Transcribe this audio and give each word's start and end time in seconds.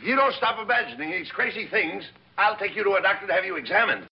If 0.00 0.06
you 0.06 0.16
don't 0.16 0.34
stop 0.34 0.58
imagining 0.58 1.10
these 1.10 1.30
crazy 1.30 1.66
things, 1.66 2.04
I'll 2.38 2.56
take 2.56 2.74
you 2.74 2.82
to 2.84 2.94
a 2.94 3.02
doctor 3.02 3.26
to 3.26 3.34
have 3.34 3.44
you 3.44 3.56
examined. 3.56 4.06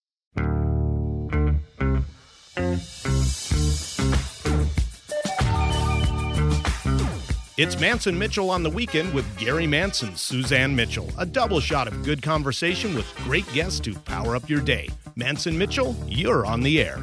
It's 7.57 7.79
Mance 7.79 8.05
and 8.05 8.19
Mitchell 8.19 8.51
on 8.51 8.61
the 8.61 8.69
weekend 8.69 9.15
with 9.15 9.25
Gary 9.39 9.65
Mance, 9.65 10.03
Suzanne 10.13 10.75
Mitchell. 10.75 11.09
A 11.17 11.25
double 11.25 11.59
shot 11.59 11.87
of 11.87 12.03
good 12.03 12.21
conversation 12.21 12.93
with 12.93 13.11
great 13.23 13.51
guests 13.51 13.79
to 13.79 13.95
power 13.95 14.35
up 14.35 14.47
your 14.47 14.61
day. 14.61 14.89
Mance 15.15 15.47
and 15.47 15.57
Mitchell, 15.57 15.95
you're 16.05 16.45
on 16.45 16.61
the 16.61 16.83
air. 16.83 16.99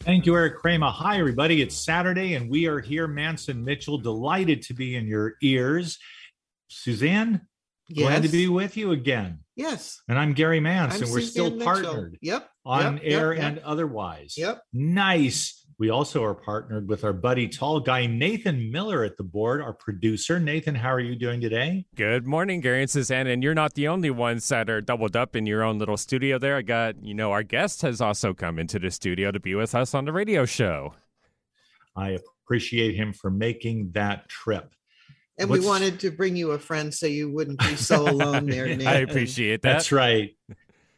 Thank 0.00 0.26
you, 0.26 0.34
Eric 0.34 0.58
Kramer. 0.58 0.90
Hi, 0.90 1.20
everybody. 1.20 1.62
It's 1.62 1.76
Saturday, 1.76 2.34
and 2.34 2.50
we 2.50 2.66
are 2.66 2.80
here. 2.80 3.06
Mance 3.06 3.48
and 3.48 3.64
Mitchell, 3.64 3.96
delighted 3.96 4.62
to 4.62 4.74
be 4.74 4.96
in 4.96 5.06
your 5.06 5.34
ears. 5.40 6.00
Suzanne, 6.66 7.46
Yes. 7.88 8.08
glad 8.08 8.22
to 8.24 8.28
be 8.28 8.48
with 8.48 8.76
you 8.76 8.92
again. 8.92 9.40
Yes. 9.54 10.00
And 10.08 10.18
I'm 10.18 10.32
Gary 10.32 10.60
Mance. 10.60 10.94
I'm 10.96 11.00
We're 11.02 11.20
Suzanne 11.20 11.30
still 11.30 11.50
Mitchell. 11.50 11.64
partnered 11.64 12.18
Yep. 12.20 12.48
on 12.64 12.94
yep, 12.94 13.02
air 13.04 13.32
yep, 13.32 13.44
and 13.44 13.58
otherwise. 13.60 14.34
Yep. 14.36 14.60
Nice. 14.72 15.62
We 15.78 15.90
also 15.90 16.24
are 16.24 16.34
partnered 16.34 16.88
with 16.88 17.04
our 17.04 17.12
buddy, 17.12 17.48
tall 17.48 17.80
guy 17.80 18.06
Nathan 18.06 18.72
Miller 18.72 19.04
at 19.04 19.18
the 19.18 19.22
board, 19.22 19.60
our 19.60 19.74
producer. 19.74 20.40
Nathan, 20.40 20.74
how 20.74 20.88
are 20.88 21.00
you 21.00 21.14
doing 21.14 21.40
today? 21.40 21.84
Good 21.94 22.26
morning, 22.26 22.60
Gary 22.60 22.80
and 22.80 22.90
Suzanne. 22.90 23.26
And 23.26 23.42
you're 23.42 23.54
not 23.54 23.74
the 23.74 23.86
only 23.86 24.10
ones 24.10 24.48
that 24.48 24.70
are 24.70 24.80
doubled 24.80 25.16
up 25.16 25.36
in 25.36 25.44
your 25.44 25.62
own 25.62 25.78
little 25.78 25.98
studio 25.98 26.38
there. 26.38 26.56
I 26.56 26.62
got, 26.62 27.04
you 27.04 27.12
know, 27.14 27.30
our 27.30 27.42
guest 27.42 27.82
has 27.82 28.00
also 28.00 28.32
come 28.32 28.58
into 28.58 28.78
the 28.78 28.90
studio 28.90 29.30
to 29.30 29.38
be 29.38 29.54
with 29.54 29.74
us 29.74 29.92
on 29.94 30.06
the 30.06 30.12
radio 30.12 30.46
show. 30.46 30.94
I 31.94 32.18
appreciate 32.44 32.94
him 32.94 33.12
for 33.12 33.30
making 33.30 33.90
that 33.92 34.28
trip. 34.28 34.72
And 35.38 35.50
we 35.50 35.60
wanted 35.60 36.00
to 36.00 36.10
bring 36.10 36.36
you 36.36 36.52
a 36.52 36.58
friend 36.58 36.92
so 36.92 37.06
you 37.06 37.30
wouldn't 37.30 37.58
be 37.58 37.76
so 37.76 38.02
alone 38.08 38.46
there, 38.46 38.66
Nathan. 38.66 38.86
I 38.86 38.96
appreciate 39.00 39.62
that. 39.62 39.72
That's 39.72 39.92
right. 39.92 40.34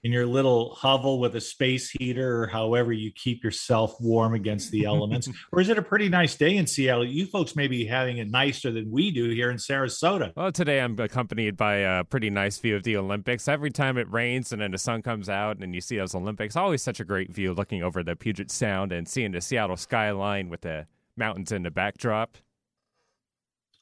In 0.05 0.13
your 0.13 0.27
little 0.27 0.77
hovel 0.77 1.19
with 1.19 1.35
a 1.35 1.41
space 1.41 1.91
heater, 1.91 2.45
or 2.45 2.47
however 2.47 2.93
you 2.93 3.11
keep 3.11 3.43
yourself 3.43 4.01
warm 4.01 4.33
against 4.33 4.71
the 4.71 4.85
elements. 4.85 5.29
or 5.53 5.61
is 5.61 5.71
it 5.71 5.77
a 5.77 5.83
pretty 5.83 6.09
nice 6.09 6.37
day 6.37 6.57
in 6.57 6.69
Seattle? 6.69 7.05
You 7.05 7.27
folks 7.27 7.57
may 7.57 7.67
be 7.67 7.85
having 7.85 8.19
it 8.19 8.31
nicer 8.31 8.71
than 8.71 8.93
we 8.93 9.11
do 9.11 9.29
here 9.31 9.51
in 9.51 9.57
Sarasota. 9.57 10.33
Well, 10.37 10.53
today 10.53 10.81
I'm 10.81 10.97
accompanied 11.01 11.57
by 11.57 11.77
a 11.77 12.05
pretty 12.05 12.31
nice 12.31 12.59
view 12.59 12.77
of 12.77 12.85
the 12.85 12.97
Olympics. 12.97 13.49
Every 13.49 13.71
time 13.71 13.99
it 13.99 14.09
rains 14.09 14.53
and 14.53 14.63
then 14.63 14.71
the 14.71 14.79
sun 14.79 15.03
comes 15.03 15.29
out 15.29 15.59
and 15.59 15.75
you 15.75 15.81
see 15.81 15.97
those 15.97 16.15
Olympics, 16.15 16.55
always 16.55 16.81
such 16.81 17.01
a 17.01 17.05
great 17.05 17.33
view 17.33 17.53
looking 17.53 17.83
over 17.83 18.05
the 18.05 18.15
Puget 18.15 18.53
Sound 18.53 18.93
and 18.93 19.09
seeing 19.09 19.33
the 19.33 19.41
Seattle 19.41 19.77
skyline 19.77 20.49
with 20.49 20.61
the 20.61 20.87
mountains 21.17 21.51
in 21.51 21.65
the 21.65 21.73
backdrop. 21.73 22.39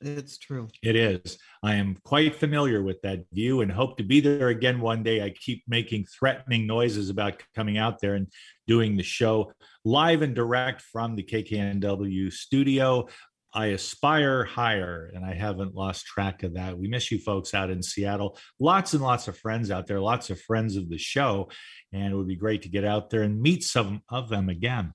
It's 0.00 0.36
true. 0.36 0.68
It 0.82 0.94
is. 0.94 1.38
I 1.62 1.76
am 1.76 1.96
quite 2.04 2.36
familiar 2.36 2.82
with 2.82 3.00
that 3.02 3.24
view 3.32 3.62
and 3.62 3.72
hope 3.72 3.96
to 3.96 4.04
be 4.04 4.20
there 4.20 4.48
again 4.48 4.80
one 4.80 5.02
day. 5.02 5.22
I 5.22 5.30
keep 5.30 5.62
making 5.66 6.04
threatening 6.06 6.66
noises 6.66 7.08
about 7.08 7.42
coming 7.54 7.78
out 7.78 8.00
there 8.00 8.14
and 8.14 8.28
doing 8.66 8.96
the 8.96 9.02
show 9.02 9.52
live 9.84 10.20
and 10.20 10.34
direct 10.34 10.82
from 10.82 11.16
the 11.16 11.22
KKNW 11.22 12.30
studio. 12.30 13.08
I 13.54 13.68
aspire 13.68 14.44
higher, 14.44 15.10
and 15.14 15.24
I 15.24 15.32
haven't 15.32 15.74
lost 15.74 16.04
track 16.04 16.42
of 16.42 16.54
that. 16.54 16.76
We 16.76 16.88
miss 16.88 17.10
you 17.10 17.18
folks 17.18 17.54
out 17.54 17.70
in 17.70 17.82
Seattle. 17.82 18.36
Lots 18.60 18.92
and 18.92 19.02
lots 19.02 19.28
of 19.28 19.38
friends 19.38 19.70
out 19.70 19.86
there, 19.86 19.98
lots 19.98 20.28
of 20.28 20.38
friends 20.42 20.76
of 20.76 20.90
the 20.90 20.98
show, 20.98 21.48
and 21.90 22.12
it 22.12 22.14
would 22.14 22.28
be 22.28 22.36
great 22.36 22.60
to 22.62 22.68
get 22.68 22.84
out 22.84 23.08
there 23.08 23.22
and 23.22 23.40
meet 23.40 23.64
some 23.64 24.02
of 24.10 24.28
them 24.28 24.50
again. 24.50 24.92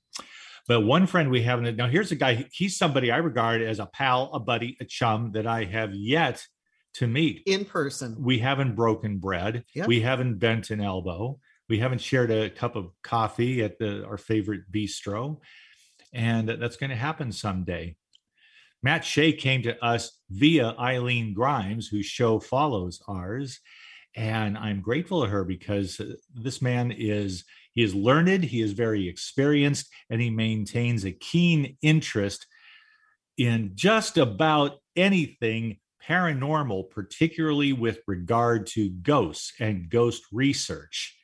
But 0.68 0.82
one 0.82 1.08
friend 1.08 1.30
we 1.30 1.42
have 1.44 1.62
now, 1.62 1.88
here's 1.88 2.12
a 2.12 2.16
guy, 2.16 2.46
he's 2.52 2.78
somebody 2.78 3.12
I 3.12 3.18
regard 3.18 3.62
as 3.62 3.80
a 3.80 3.86
pal, 3.88 4.30
a 4.34 4.40
buddy, 4.40 4.78
a 4.80 4.86
chum 4.86 5.32
that 5.34 5.48
I 5.48 5.66
have 5.66 5.94
yet 5.94 6.46
to 6.96 7.08
meet. 7.08 7.44
In 7.46 7.66
person. 7.66 8.16
We 8.20 8.40
haven't 8.40 8.76
broken 8.76 9.18
bread, 9.18 9.64
Yep. 9.74 9.88
we 9.88 10.02
haven't 10.02 10.40
bent 10.40 10.70
an 10.70 10.82
elbow, 10.82 11.40
we 11.70 11.80
haven't 11.80 12.02
shared 12.02 12.32
a 12.32 12.50
cup 12.50 12.76
of 12.76 12.92
coffee 13.02 13.64
at 13.64 13.80
the, 13.80 14.06
our 14.06 14.18
favorite 14.18 14.72
bistro. 14.72 15.40
And 16.14 16.50
that's 16.50 16.76
going 16.76 16.90
to 16.90 16.96
happen 16.98 17.32
someday. 17.32 17.96
Matt 18.84 19.06
Shea 19.06 19.32
came 19.32 19.62
to 19.64 19.82
us 19.84 20.20
via 20.30 20.76
Eileen 20.78 21.34
Grimes, 21.34 21.88
whose 21.88 22.06
show 22.08 22.40
follows 22.40 23.02
ours. 23.08 23.60
And 24.16 24.58
I'm 24.58 24.82
grateful 24.82 25.24
to 25.24 25.30
her 25.30 25.46
because 25.46 26.02
this 26.34 26.62
man 26.62 26.92
is 26.92 27.46
he 27.74 27.84
is 27.84 27.96
learned, 27.96 28.44
he 28.44 28.62
is 28.62 28.74
very 28.74 29.08
experienced, 29.08 29.90
and 30.10 30.22
he 30.22 30.30
maintains 30.30 31.06
a 31.06 31.12
keen 31.12 31.78
interest 31.82 32.46
in 33.38 33.72
just 33.76 34.18
about 34.18 34.80
anything 34.96 35.78
paranormal, 36.08 36.90
particularly 36.90 37.74
with 37.74 38.00
regard 38.08 38.68
to 38.68 38.90
ghosts 38.90 39.54
and 39.60 39.90
ghost 39.90 40.24
research. 40.32 41.18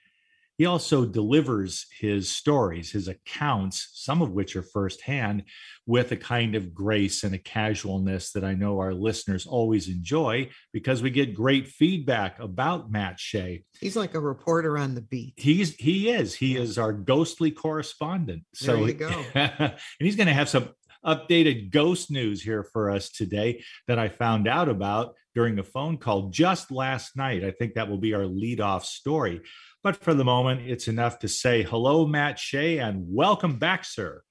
He 0.57 0.65
also 0.65 1.05
delivers 1.05 1.85
his 1.99 2.29
stories, 2.29 2.91
his 2.91 3.07
accounts, 3.07 3.89
some 3.93 4.23
of 4.23 4.31
which 4.31 4.55
are 4.55 4.63
firsthand, 4.63 5.43
with 5.85 6.11
a 6.11 6.17
kind 6.17 6.55
of 6.55 6.73
grace 6.73 7.23
and 7.23 7.35
a 7.35 7.37
casualness 7.37 8.31
that 8.31 8.43
I 8.43 8.55
know 8.55 8.79
our 8.79 8.93
listeners 8.93 9.45
always 9.45 9.87
enjoy 9.87 10.49
because 10.73 11.03
we 11.03 11.11
get 11.11 11.35
great 11.35 11.67
feedback 11.67 12.39
about 12.39 12.91
Matt 12.91 13.19
Shea. 13.19 13.63
He's 13.79 13.95
like 13.95 14.15
a 14.15 14.19
reporter 14.19 14.79
on 14.79 14.95
the 14.95 15.01
beat. 15.01 15.35
He's 15.37 15.75
he 15.75 16.09
is 16.09 16.33
he 16.33 16.57
is 16.57 16.79
our 16.79 16.91
ghostly 16.91 17.51
correspondent. 17.51 18.43
So 18.55 18.77
There 18.77 18.87
you 18.87 18.93
go. 18.93 19.23
and 19.35 19.75
he's 19.99 20.15
going 20.15 20.27
to 20.27 20.33
have 20.33 20.49
some 20.49 20.69
updated 21.05 21.69
ghost 21.71 22.11
news 22.11 22.41
here 22.41 22.63
for 22.63 22.89
us 22.89 23.09
today 23.09 23.63
that 23.87 23.99
I 23.99 24.09
found 24.09 24.47
out 24.47 24.69
about 24.69 25.13
during 25.35 25.59
a 25.59 25.63
phone 25.63 25.97
call 25.97 26.29
just 26.29 26.71
last 26.71 27.15
night. 27.15 27.43
I 27.43 27.51
think 27.51 27.75
that 27.75 27.87
will 27.87 27.99
be 27.99 28.13
our 28.13 28.25
lead 28.25 28.59
off 28.59 28.85
story. 28.85 29.41
But 29.83 29.95
for 29.95 30.13
the 30.13 30.25
moment, 30.25 30.61
it's 30.61 30.87
enough 30.87 31.19
to 31.19 31.27
say 31.27 31.63
hello, 31.63 32.05
Matt 32.05 32.39
Shea, 32.39 32.79
and 32.79 33.05
welcome 33.07 33.57
back, 33.57 33.85
sir. 33.85 34.23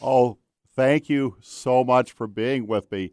Oh, 0.00 0.38
thank 0.74 1.08
you 1.08 1.36
so 1.40 1.84
much 1.84 2.12
for 2.12 2.26
being 2.26 2.66
with 2.66 2.90
me. 2.90 3.12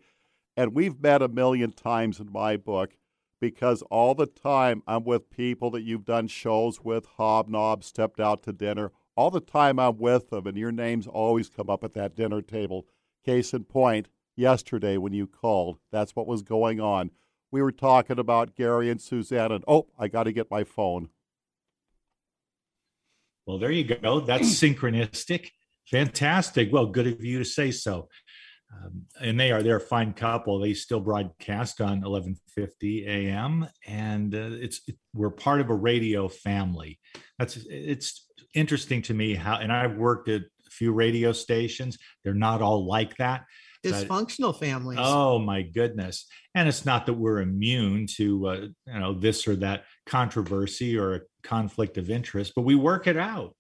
And 0.56 0.74
we've 0.74 1.00
met 1.00 1.22
a 1.22 1.28
million 1.28 1.72
times 1.72 2.20
in 2.20 2.32
my 2.32 2.58
book 2.58 2.96
because 3.42 3.82
all 3.84 4.16
the 4.16 4.26
time 4.26 4.84
I'm 4.88 5.04
with 5.04 5.30
people 5.30 5.70
that 5.72 5.82
you've 5.82 6.06
done 6.06 6.28
shows 6.28 6.82
with, 6.82 7.06
hobnob, 7.18 7.84
stepped 7.84 8.20
out 8.20 8.44
to 8.44 8.54
dinner. 8.54 8.92
All 9.18 9.30
the 9.30 9.42
time 9.42 9.78
I'm 9.78 9.98
with 9.98 10.30
them, 10.30 10.48
and 10.48 10.58
your 10.58 10.72
names 10.72 11.08
always 11.08 11.50
come 11.50 11.70
up 11.70 11.84
at 11.84 11.94
that 11.96 12.16
dinner 12.16 12.42
table. 12.42 12.88
Case 13.26 13.54
in 13.54 13.66
point, 13.66 14.08
yesterday 14.36 14.98
when 14.98 15.14
you 15.14 15.28
called, 15.28 15.78
that's 15.92 16.16
what 16.16 16.28
was 16.28 16.42
going 16.42 16.80
on. 16.80 17.12
We 17.52 17.62
were 17.62 17.74
talking 17.74 18.18
about 18.18 18.56
Gary 18.56 18.90
and 18.90 19.02
Suzanne, 19.02 19.52
and 19.52 19.64
oh, 19.68 19.88
I 20.00 20.08
got 20.08 20.24
to 20.24 20.32
get 20.32 20.50
my 20.50 20.64
phone. 20.64 21.10
Well, 23.52 23.60
there 23.60 23.72
you 23.72 23.84
go. 23.84 24.22
That's 24.22 24.48
synchronistic. 24.62 25.50
Fantastic. 25.88 26.72
Well, 26.72 26.86
good 26.86 27.08
of 27.08 27.22
you 27.22 27.40
to 27.40 27.44
say 27.44 27.72
so. 27.72 28.08
Um, 28.74 29.08
and 29.20 29.38
they 29.38 29.52
are 29.52 29.62
they're 29.62 29.76
a 29.76 29.82
fine 29.82 30.14
couple. 30.14 30.58
They 30.58 30.74
still 30.74 31.02
broadcast 31.02 31.82
on 31.82 32.02
11:50 32.02 33.06
a.m. 33.06 33.68
and 33.86 34.34
uh, 34.34 34.52
it's 34.54 34.80
it, 34.88 34.96
we're 35.14 35.32
part 35.32 35.60
of 35.60 35.70
a 35.70 35.74
radio 35.74 36.30
family. 36.30 36.98
That's 37.38 37.58
it's 37.70 38.26
interesting 38.56 39.02
to 39.04 39.14
me 39.14 39.36
how 39.36 39.58
and 39.58 39.70
I've 39.70 39.98
worked 39.98 40.30
at 40.30 40.44
a 40.44 40.70
few 40.70 40.94
radio 40.94 41.34
stations. 41.34 41.98
They're 42.24 42.34
not 42.34 42.62
all 42.62 42.88
like 42.88 43.18
that. 43.18 43.44
But- 43.84 44.08
Dysfunctional 44.08 44.58
families. 44.58 45.00
Oh 45.02 45.40
my 45.40 45.64
goodness! 45.64 46.26
And 46.56 46.70
it's 46.70 46.86
not 46.86 47.08
that 47.08 47.16
we're 47.16 47.42
immune 47.42 48.08
to 48.16 48.48
uh, 48.48 48.62
you 48.88 49.00
know 49.00 49.14
this 49.14 49.46
or 49.46 49.58
that 49.58 49.84
controversy 50.06 50.98
or 50.98 51.16
a 51.16 51.20
conflict 51.44 51.98
of 51.98 52.10
interest, 52.10 52.54
but 52.56 52.64
we 52.64 52.76
work 52.76 53.08
it 53.08 53.18
out. 53.18 53.56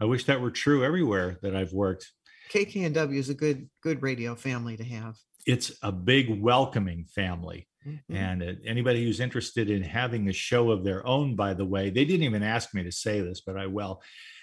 I 0.00 0.04
wish 0.06 0.24
that 0.24 0.40
were 0.40 0.50
true 0.50 0.84
everywhere 0.84 1.38
that 1.42 1.54
I've 1.54 1.72
worked. 1.72 2.10
KKNW 2.52 3.16
is 3.16 3.30
a 3.30 3.34
good 3.34 3.68
good 3.82 4.02
radio 4.02 4.34
family 4.34 4.76
to 4.76 4.84
have. 4.84 5.16
It's 5.46 5.72
a 5.82 5.92
big 5.92 6.40
welcoming 6.42 7.04
family. 7.06 7.68
Mhm. 7.86 8.00
And 8.10 8.42
uh, 8.42 8.52
anybody 8.64 9.04
who's 9.04 9.20
interested 9.20 9.70
in 9.70 9.82
having 9.82 10.28
a 10.28 10.32
show 10.32 10.70
of 10.70 10.84
their 10.84 11.06
own, 11.06 11.36
by 11.36 11.54
the 11.54 11.64
way, 11.64 11.90
they 11.90 12.04
didn't 12.04 12.24
even 12.24 12.42
ask 12.42 12.74
me 12.74 12.82
to 12.82 12.92
say 12.92 13.20
this, 13.20 13.40
but 13.40 13.56
I 13.56 13.66
will. 13.66 14.02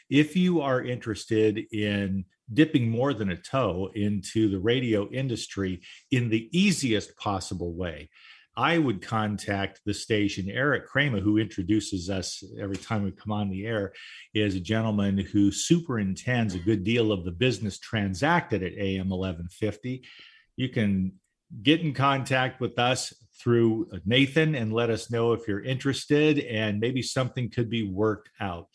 If 0.10 0.36
you 0.36 0.62
are 0.62 0.84
interested 0.84 1.58
in 1.72 2.26
dipping 2.54 2.90
more 2.90 3.14
than 3.14 3.32
a 3.32 3.38
toe 3.38 3.90
into 3.96 4.50
the 4.50 4.60
radio 4.60 5.10
industry 5.10 5.82
in 6.12 6.30
the 6.30 6.50
easiest 6.52 7.16
possible 7.18 7.74
way, 7.74 8.10
I 8.58 8.78
would 8.78 9.02
contact 9.02 9.82
the 9.86 9.94
station. 9.94 10.50
Eric 10.50 10.88
Kramer, 10.88 11.22
who 11.22 11.38
introduces 11.38 12.10
us 12.10 12.44
every 12.60 12.76
time 12.76 13.04
we 13.04 13.12
come 13.12 13.32
on 13.32 13.50
the 13.50 13.66
air, 13.66 13.94
is 14.34 14.56
a 14.56 14.60
gentleman 14.60 15.18
who 15.18 15.52
superintends 15.52 16.54
a 16.54 16.60
good 16.60 16.84
deal 16.84 17.12
of 17.12 17.24
the 17.24 17.32
business 17.32 17.80
transacted 17.80 18.62
at 18.62 18.74
AM 18.74 19.10
1150. 19.10 20.04
You 20.58 20.70
can 20.70 21.14
get 21.64 21.82
in 21.82 21.94
contact 21.94 22.60
with 22.60 22.78
us 22.78 23.14
through 23.42 23.90
Nathan 24.06 24.56
and 24.56 24.74
let 24.74 24.90
us 24.90 25.10
know 25.10 25.34
if 25.34 25.48
you're 25.48 25.64
interested 25.64 26.40
and 26.40 26.80
maybe 26.80 27.02
something 27.02 27.50
could 27.50 27.70
be 27.70 27.90
worked 27.90 28.30
out. 28.40 28.68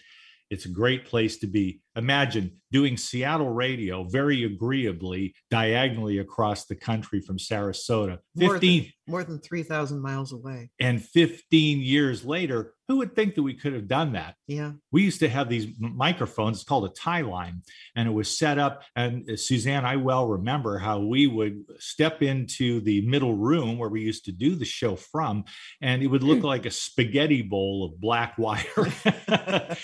It's 0.50 0.64
a 0.64 0.70
great 0.70 1.04
place 1.04 1.38
to 1.38 1.46
be. 1.46 1.80
Imagine 1.96 2.52
doing 2.72 2.96
Seattle 2.96 3.48
radio 3.50 4.04
very 4.04 4.44
agreeably 4.44 5.34
diagonally 5.50 6.18
across 6.18 6.66
the 6.66 6.74
country 6.74 7.20
from 7.20 7.38
Sarasota. 7.38 8.18
More 8.34 8.54
15 8.54 8.82
than, 8.82 8.92
more 9.08 9.24
than 9.24 9.38
3,000 9.40 10.00
miles 10.00 10.32
away. 10.32 10.70
and 10.80 11.02
15 11.02 11.80
years 11.80 12.24
later, 12.24 12.74
who 12.88 12.98
would 12.98 13.14
think 13.16 13.34
that 13.34 13.42
we 13.42 13.54
could 13.54 13.72
have 13.72 13.88
done 13.88 14.12
that? 14.12 14.34
Yeah. 14.46 14.72
we 14.92 15.02
used 15.02 15.20
to 15.20 15.28
have 15.28 15.48
these 15.48 15.66
microphones 15.78 16.58
it's 16.58 16.64
called 16.64 16.84
a 16.84 16.94
tie 16.94 17.22
line 17.22 17.62
and 17.96 18.08
it 18.08 18.12
was 18.12 18.38
set 18.38 18.58
up 18.58 18.82
and 18.94 19.28
uh, 19.28 19.36
suzanne 19.36 19.84
i 19.84 19.96
well 19.96 20.26
remember 20.26 20.78
how 20.78 21.00
we 21.00 21.26
would 21.26 21.64
step 21.78 22.22
into 22.22 22.80
the 22.80 23.00
middle 23.02 23.34
room 23.34 23.76
where 23.76 23.88
we 23.88 24.02
used 24.02 24.24
to 24.26 24.32
do 24.32 24.54
the 24.54 24.64
show 24.64 24.94
from 24.94 25.44
and 25.80 26.02
it 26.02 26.06
would 26.06 26.22
look 26.22 26.42
like 26.52 26.64
a 26.64 26.70
spaghetti 26.70 27.42
bowl 27.42 27.84
of 27.84 28.00
black 28.00 28.38
wire 28.38 28.64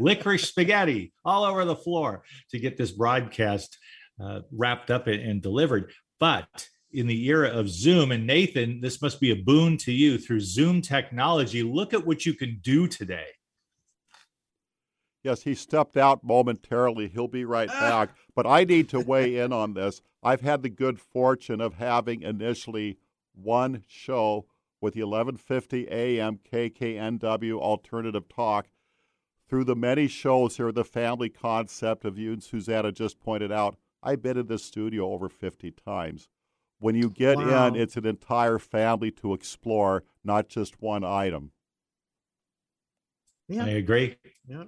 licorice 0.00 0.48
spaghetti 0.48 1.12
all 1.24 1.44
over 1.46 1.64
the 1.64 1.76
floor 1.76 2.22
to 2.50 2.58
get 2.58 2.76
this 2.76 2.92
broadcast 2.92 3.78
uh, 4.22 4.40
wrapped 4.52 4.90
up 4.90 5.06
and, 5.06 5.20
and 5.20 5.42
delivered 5.42 5.92
but 6.18 6.68
in 6.92 7.06
the 7.06 7.26
era 7.26 7.48
of 7.48 7.68
Zoom. 7.68 8.12
And 8.12 8.26
Nathan, 8.26 8.80
this 8.80 9.02
must 9.02 9.20
be 9.20 9.30
a 9.30 9.36
boon 9.36 9.76
to 9.78 9.92
you 9.92 10.18
through 10.18 10.40
Zoom 10.40 10.80
technology. 10.80 11.62
Look 11.62 11.92
at 11.92 12.06
what 12.06 12.24
you 12.24 12.34
can 12.34 12.58
do 12.62 12.86
today. 12.88 13.26
Yes, 15.22 15.42
he 15.42 15.54
stepped 15.54 15.96
out 15.96 16.22
momentarily. 16.22 17.08
He'll 17.08 17.26
be 17.26 17.44
right 17.44 17.68
back. 17.68 18.10
But 18.34 18.46
I 18.46 18.64
need 18.64 18.88
to 18.90 19.00
weigh 19.00 19.36
in 19.36 19.52
on 19.52 19.74
this. 19.74 20.00
I've 20.22 20.40
had 20.40 20.62
the 20.62 20.68
good 20.68 21.00
fortune 21.00 21.60
of 21.60 21.74
having 21.74 22.22
initially 22.22 22.98
one 23.34 23.82
show 23.88 24.46
with 24.80 24.94
the 24.94 25.02
1150 25.02 25.88
AM 25.88 26.38
KKNW 26.50 27.58
Alternative 27.58 28.28
Talk. 28.28 28.68
Through 29.48 29.64
the 29.64 29.76
many 29.76 30.08
shows 30.08 30.56
here, 30.56 30.72
the 30.72 30.84
family 30.84 31.28
concept 31.28 32.04
of 32.04 32.18
you 32.18 32.32
and 32.32 32.42
Susanna 32.42 32.90
just 32.90 33.20
pointed 33.20 33.52
out, 33.52 33.76
I've 34.02 34.22
been 34.22 34.36
in 34.36 34.46
this 34.46 34.64
studio 34.64 35.12
over 35.12 35.28
50 35.28 35.70
times. 35.70 36.28
When 36.78 36.94
you 36.94 37.10
get 37.10 37.38
Wow. 37.38 37.68
in, 37.68 37.76
it's 37.76 37.96
an 37.96 38.06
entire 38.06 38.58
family 38.58 39.10
to 39.12 39.34
explore, 39.34 40.04
not 40.24 40.48
just 40.48 40.82
one 40.82 41.04
item. 41.04 41.52
Yeah. 43.48 43.64
I 43.64 43.70
agree. 43.70 44.16
Yeah. 44.46 44.64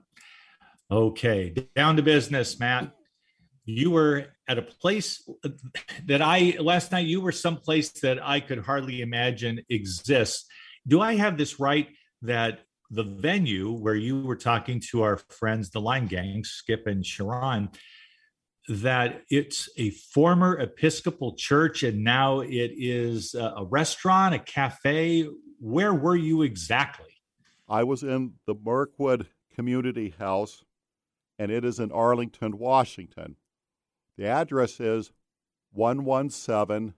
Okay, 0.90 1.50
down 1.76 1.96
to 1.96 2.02
business, 2.02 2.58
Matt. 2.58 2.94
You 3.66 3.90
were 3.90 4.28
at 4.48 4.56
a 4.56 4.62
place 4.62 5.28
that 6.06 6.22
I 6.22 6.56
last 6.58 6.92
night. 6.92 7.06
You 7.06 7.20
were 7.20 7.32
someplace 7.32 7.90
that 8.00 8.26
I 8.26 8.40
could 8.40 8.60
hardly 8.60 9.02
imagine 9.02 9.60
exists. 9.68 10.46
Do 10.86 11.02
I 11.02 11.16
have 11.16 11.36
this 11.36 11.60
right? 11.60 11.88
That 12.22 12.60
the 12.90 13.04
venue 13.04 13.70
where 13.72 13.94
you 13.94 14.20
were 14.22 14.36
talking 14.36 14.80
to 14.90 15.02
our 15.02 15.18
friends, 15.28 15.70
the 15.70 15.80
Line 15.80 16.06
Gang, 16.06 16.44
Skip 16.44 16.86
and 16.86 17.04
Sharon, 17.04 17.68
that 18.68 19.22
it's 19.30 19.68
a 19.76 19.90
former 19.90 20.58
Episcopal 20.58 21.34
church 21.34 21.82
and 21.82 22.04
now 22.04 22.40
it 22.40 22.72
is 22.76 23.34
a 23.34 23.64
restaurant, 23.68 24.34
a 24.34 24.38
cafe. 24.38 25.26
Where 25.58 25.94
were 25.94 26.16
you 26.16 26.42
exactly? 26.42 27.06
I 27.68 27.84
was 27.84 28.02
in 28.02 28.34
the 28.46 28.54
Mirkwood 28.54 29.26
Community 29.54 30.14
House, 30.18 30.64
and 31.38 31.50
it 31.50 31.64
is 31.64 31.78
in 31.78 31.92
Arlington, 31.92 32.58
Washington. 32.58 33.36
The 34.16 34.26
address 34.26 34.80
is 34.80 35.12
117 35.72 36.94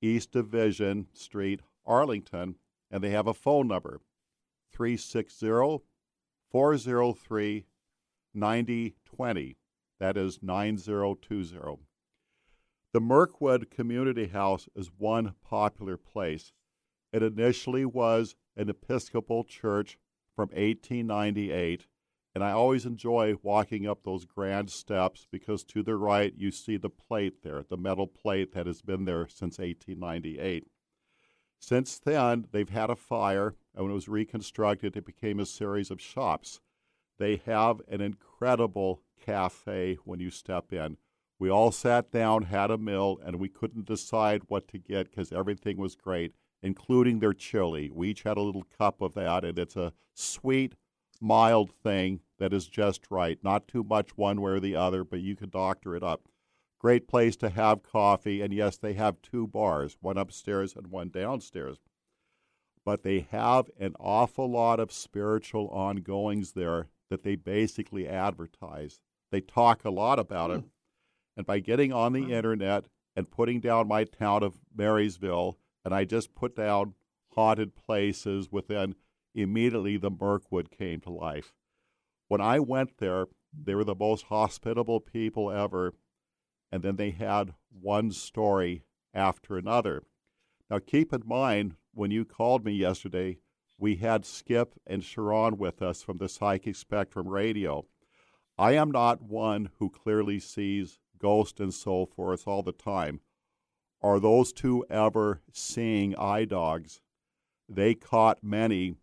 East 0.00 0.32
Division 0.32 1.08
Street, 1.12 1.60
Arlington, 1.84 2.56
and 2.90 3.04
they 3.04 3.10
have 3.10 3.26
a 3.26 3.34
phone 3.34 3.68
number 3.68 4.00
360 4.80 5.84
403 6.50 7.66
9020. 8.32 9.56
That 9.98 10.16
is 10.16 10.38
9020. 10.40 11.76
The 12.94 13.00
Mirkwood 13.00 13.70
Community 13.70 14.28
House 14.28 14.70
is 14.74 14.90
one 14.96 15.34
popular 15.44 15.98
place. 15.98 16.54
It 17.12 17.22
initially 17.22 17.84
was 17.84 18.36
an 18.56 18.70
Episcopal 18.70 19.44
church 19.44 19.98
from 20.34 20.48
1898, 20.48 21.86
and 22.34 22.42
I 22.42 22.52
always 22.52 22.86
enjoy 22.86 23.34
walking 23.42 23.86
up 23.86 24.02
those 24.02 24.24
grand 24.24 24.70
steps 24.70 25.26
because 25.30 25.62
to 25.64 25.82
the 25.82 25.96
right 25.96 26.32
you 26.34 26.50
see 26.50 26.78
the 26.78 26.88
plate 26.88 27.42
there, 27.42 27.66
the 27.68 27.76
metal 27.76 28.06
plate 28.06 28.54
that 28.54 28.64
has 28.64 28.80
been 28.80 29.04
there 29.04 29.28
since 29.28 29.58
1898. 29.58 30.68
Since 31.58 31.98
then, 31.98 32.46
they've 32.50 32.70
had 32.70 32.88
a 32.88 32.96
fire, 32.96 33.56
and 33.74 33.84
when 33.84 33.92
it 33.92 33.94
was 33.94 34.08
reconstructed, 34.08 34.96
it 34.96 35.04
became 35.04 35.40
a 35.40 35.46
series 35.46 35.90
of 35.90 36.00
shops. 36.00 36.60
They 37.18 37.36
have 37.46 37.80
an 37.88 38.00
incredible 38.00 39.02
cafe 39.24 39.98
when 40.04 40.20
you 40.20 40.30
step 40.30 40.72
in. 40.72 40.96
We 41.38 41.50
all 41.50 41.72
sat 41.72 42.10
down, 42.10 42.44
had 42.44 42.70
a 42.70 42.78
meal, 42.78 43.18
and 43.24 43.36
we 43.36 43.48
couldn't 43.48 43.86
decide 43.86 44.42
what 44.48 44.68
to 44.68 44.78
get 44.78 45.10
because 45.10 45.32
everything 45.32 45.78
was 45.78 45.94
great, 45.94 46.34
including 46.62 47.18
their 47.18 47.32
chili. 47.32 47.90
We 47.90 48.10
each 48.10 48.22
had 48.24 48.36
a 48.36 48.42
little 48.42 48.66
cup 48.78 49.00
of 49.00 49.14
that, 49.14 49.44
and 49.44 49.58
it's 49.58 49.76
a 49.76 49.92
sweet, 50.14 50.74
mild 51.20 51.70
thing 51.70 52.20
that 52.38 52.52
is 52.52 52.66
just 52.66 53.10
right. 53.10 53.38
Not 53.42 53.68
too 53.68 53.82
much 53.82 54.16
one 54.16 54.40
way 54.40 54.52
or 54.52 54.60
the 54.60 54.76
other, 54.76 55.04
but 55.04 55.20
you 55.20 55.36
can 55.36 55.50
doctor 55.50 55.94
it 55.94 56.02
up. 56.02 56.28
Great 56.78 57.06
place 57.06 57.36
to 57.36 57.50
have 57.50 57.82
coffee, 57.82 58.40
and 58.40 58.52
yes, 58.54 58.78
they 58.78 58.94
have 58.94 59.20
two 59.20 59.46
bars, 59.46 59.98
one 60.00 60.16
upstairs 60.16 60.74
and 60.74 60.86
one 60.86 61.10
downstairs. 61.10 61.78
But 62.84 63.02
they 63.02 63.26
have 63.30 63.70
an 63.78 63.94
awful 64.00 64.50
lot 64.50 64.80
of 64.80 64.92
spiritual 64.92 65.68
ongoings 65.68 66.52
there 66.52 66.88
that 67.10 67.22
they 67.22 67.36
basically 67.36 68.08
advertise. 68.08 69.00
They 69.30 69.40
talk 69.40 69.84
a 69.84 69.90
lot 69.90 70.18
about 70.18 70.50
it. 70.50 70.60
Hmm. 70.60 70.68
And 71.36 71.46
by 71.46 71.60
getting 71.60 71.92
on 71.92 72.12
the 72.12 72.32
internet 72.32 72.86
and 73.14 73.30
putting 73.30 73.60
down 73.60 73.88
my 73.88 74.04
town 74.04 74.42
of 74.42 74.58
Marysville, 74.74 75.58
and 75.84 75.94
I 75.94 76.04
just 76.04 76.34
put 76.34 76.56
down 76.56 76.94
haunted 77.34 77.74
places 77.74 78.50
within 78.50 78.94
immediately 79.34 79.96
the 79.96 80.10
Mirkwood 80.10 80.70
came 80.70 81.00
to 81.00 81.10
life. 81.10 81.52
When 82.28 82.40
I 82.40 82.58
went 82.60 82.98
there, 82.98 83.26
they 83.52 83.74
were 83.74 83.84
the 83.84 83.94
most 83.94 84.24
hospitable 84.24 85.00
people 85.00 85.50
ever, 85.50 85.94
and 86.70 86.82
then 86.82 86.96
they 86.96 87.10
had 87.10 87.54
one 87.70 88.12
story 88.12 88.84
after 89.12 89.56
another. 89.56 90.02
Now, 90.68 90.78
keep 90.78 91.12
in 91.12 91.22
mind, 91.24 91.76
when 92.00 92.10
you 92.10 92.24
called 92.24 92.64
me 92.64 92.72
yesterday, 92.72 93.36
we 93.78 93.96
had 93.96 94.24
Skip 94.24 94.74
and 94.86 95.04
Sharon 95.04 95.58
with 95.58 95.82
us 95.82 96.02
from 96.02 96.16
the 96.16 96.30
Psychic 96.30 96.74
Spectrum 96.74 97.28
Radio. 97.28 97.84
I 98.56 98.72
am 98.72 98.90
not 98.90 99.20
one 99.20 99.68
who 99.78 99.90
clearly 99.90 100.40
sees 100.40 100.98
ghosts 101.18 101.60
and 101.60 101.74
so 101.74 102.06
forth 102.06 102.48
all 102.48 102.62
the 102.62 102.72
time. 102.72 103.20
Are 104.00 104.18
those 104.18 104.50
two 104.54 104.82
ever 104.88 105.42
seeing 105.52 106.16
eye 106.16 106.46
dogs? 106.46 107.02
They 107.68 107.94
caught 107.94 108.42
many, 108.42 108.94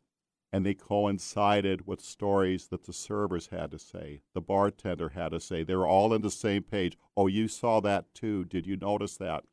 and 0.52 0.66
they 0.66 0.74
coincided 0.74 1.86
with 1.86 2.02
stories 2.02 2.70
that 2.70 2.86
the 2.86 2.94
servers 2.94 3.50
had 3.52 3.70
to 3.70 3.78
say, 3.78 4.22
the 4.34 4.42
bartender 4.42 5.10
had 5.10 5.34
to 5.34 5.40
say. 5.40 5.62
They 5.62 5.76
were 5.76 5.86
all 5.86 6.16
in 6.16 6.24
the 6.24 6.32
same 6.32 6.64
page. 6.64 6.98
Oh, 7.16 7.28
you 7.28 7.48
saw 7.48 7.80
that 7.82 8.12
too. 8.16 8.44
Did 8.44 8.66
you 8.66 8.76
notice 8.76 9.18
that? 9.18 9.44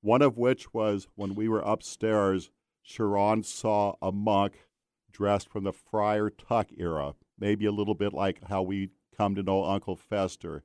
One 0.00 0.22
of 0.22 0.38
which 0.38 0.72
was 0.72 1.06
when 1.16 1.34
we 1.34 1.50
were 1.50 1.60
upstairs, 1.60 2.50
Sharon 2.88 3.42
saw 3.42 3.96
a 4.00 4.10
monk 4.10 4.66
dressed 5.12 5.50
from 5.50 5.64
the 5.64 5.74
Friar 5.74 6.30
Tuck 6.30 6.68
era, 6.78 7.16
maybe 7.38 7.66
a 7.66 7.70
little 7.70 7.94
bit 7.94 8.14
like 8.14 8.42
how 8.48 8.62
we 8.62 8.88
come 9.14 9.34
to 9.34 9.42
know 9.42 9.62
Uncle 9.62 9.94
Fester. 9.94 10.64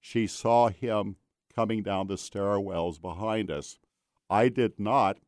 She 0.00 0.26
saw 0.26 0.70
him 0.70 1.14
coming 1.54 1.84
down 1.84 2.08
the 2.08 2.16
stairwells 2.16 3.00
behind 3.00 3.52
us. 3.52 3.78
I 4.28 4.48
did 4.48 4.80
not, 4.80 5.18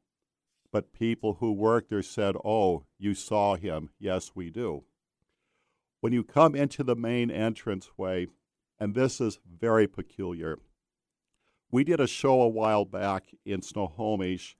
but 0.72 0.92
people 0.92 1.34
who 1.34 1.52
worked 1.52 1.90
there 1.90 2.02
said, 2.02 2.34
Oh, 2.44 2.86
you 2.98 3.14
saw 3.14 3.54
him. 3.54 3.90
Yes, 4.00 4.32
we 4.34 4.50
do. 4.50 4.82
When 6.00 6.12
you 6.12 6.24
come 6.24 6.56
into 6.56 6.82
the 6.82 6.96
main 6.96 7.30
entranceway, 7.30 8.26
and 8.80 8.96
this 8.96 9.20
is 9.20 9.38
very 9.48 9.86
peculiar, 9.86 10.58
we 11.70 11.84
did 11.84 12.00
a 12.00 12.08
show 12.08 12.42
a 12.42 12.48
while 12.48 12.84
back 12.84 13.32
in 13.44 13.62
Snohomish, 13.62 14.56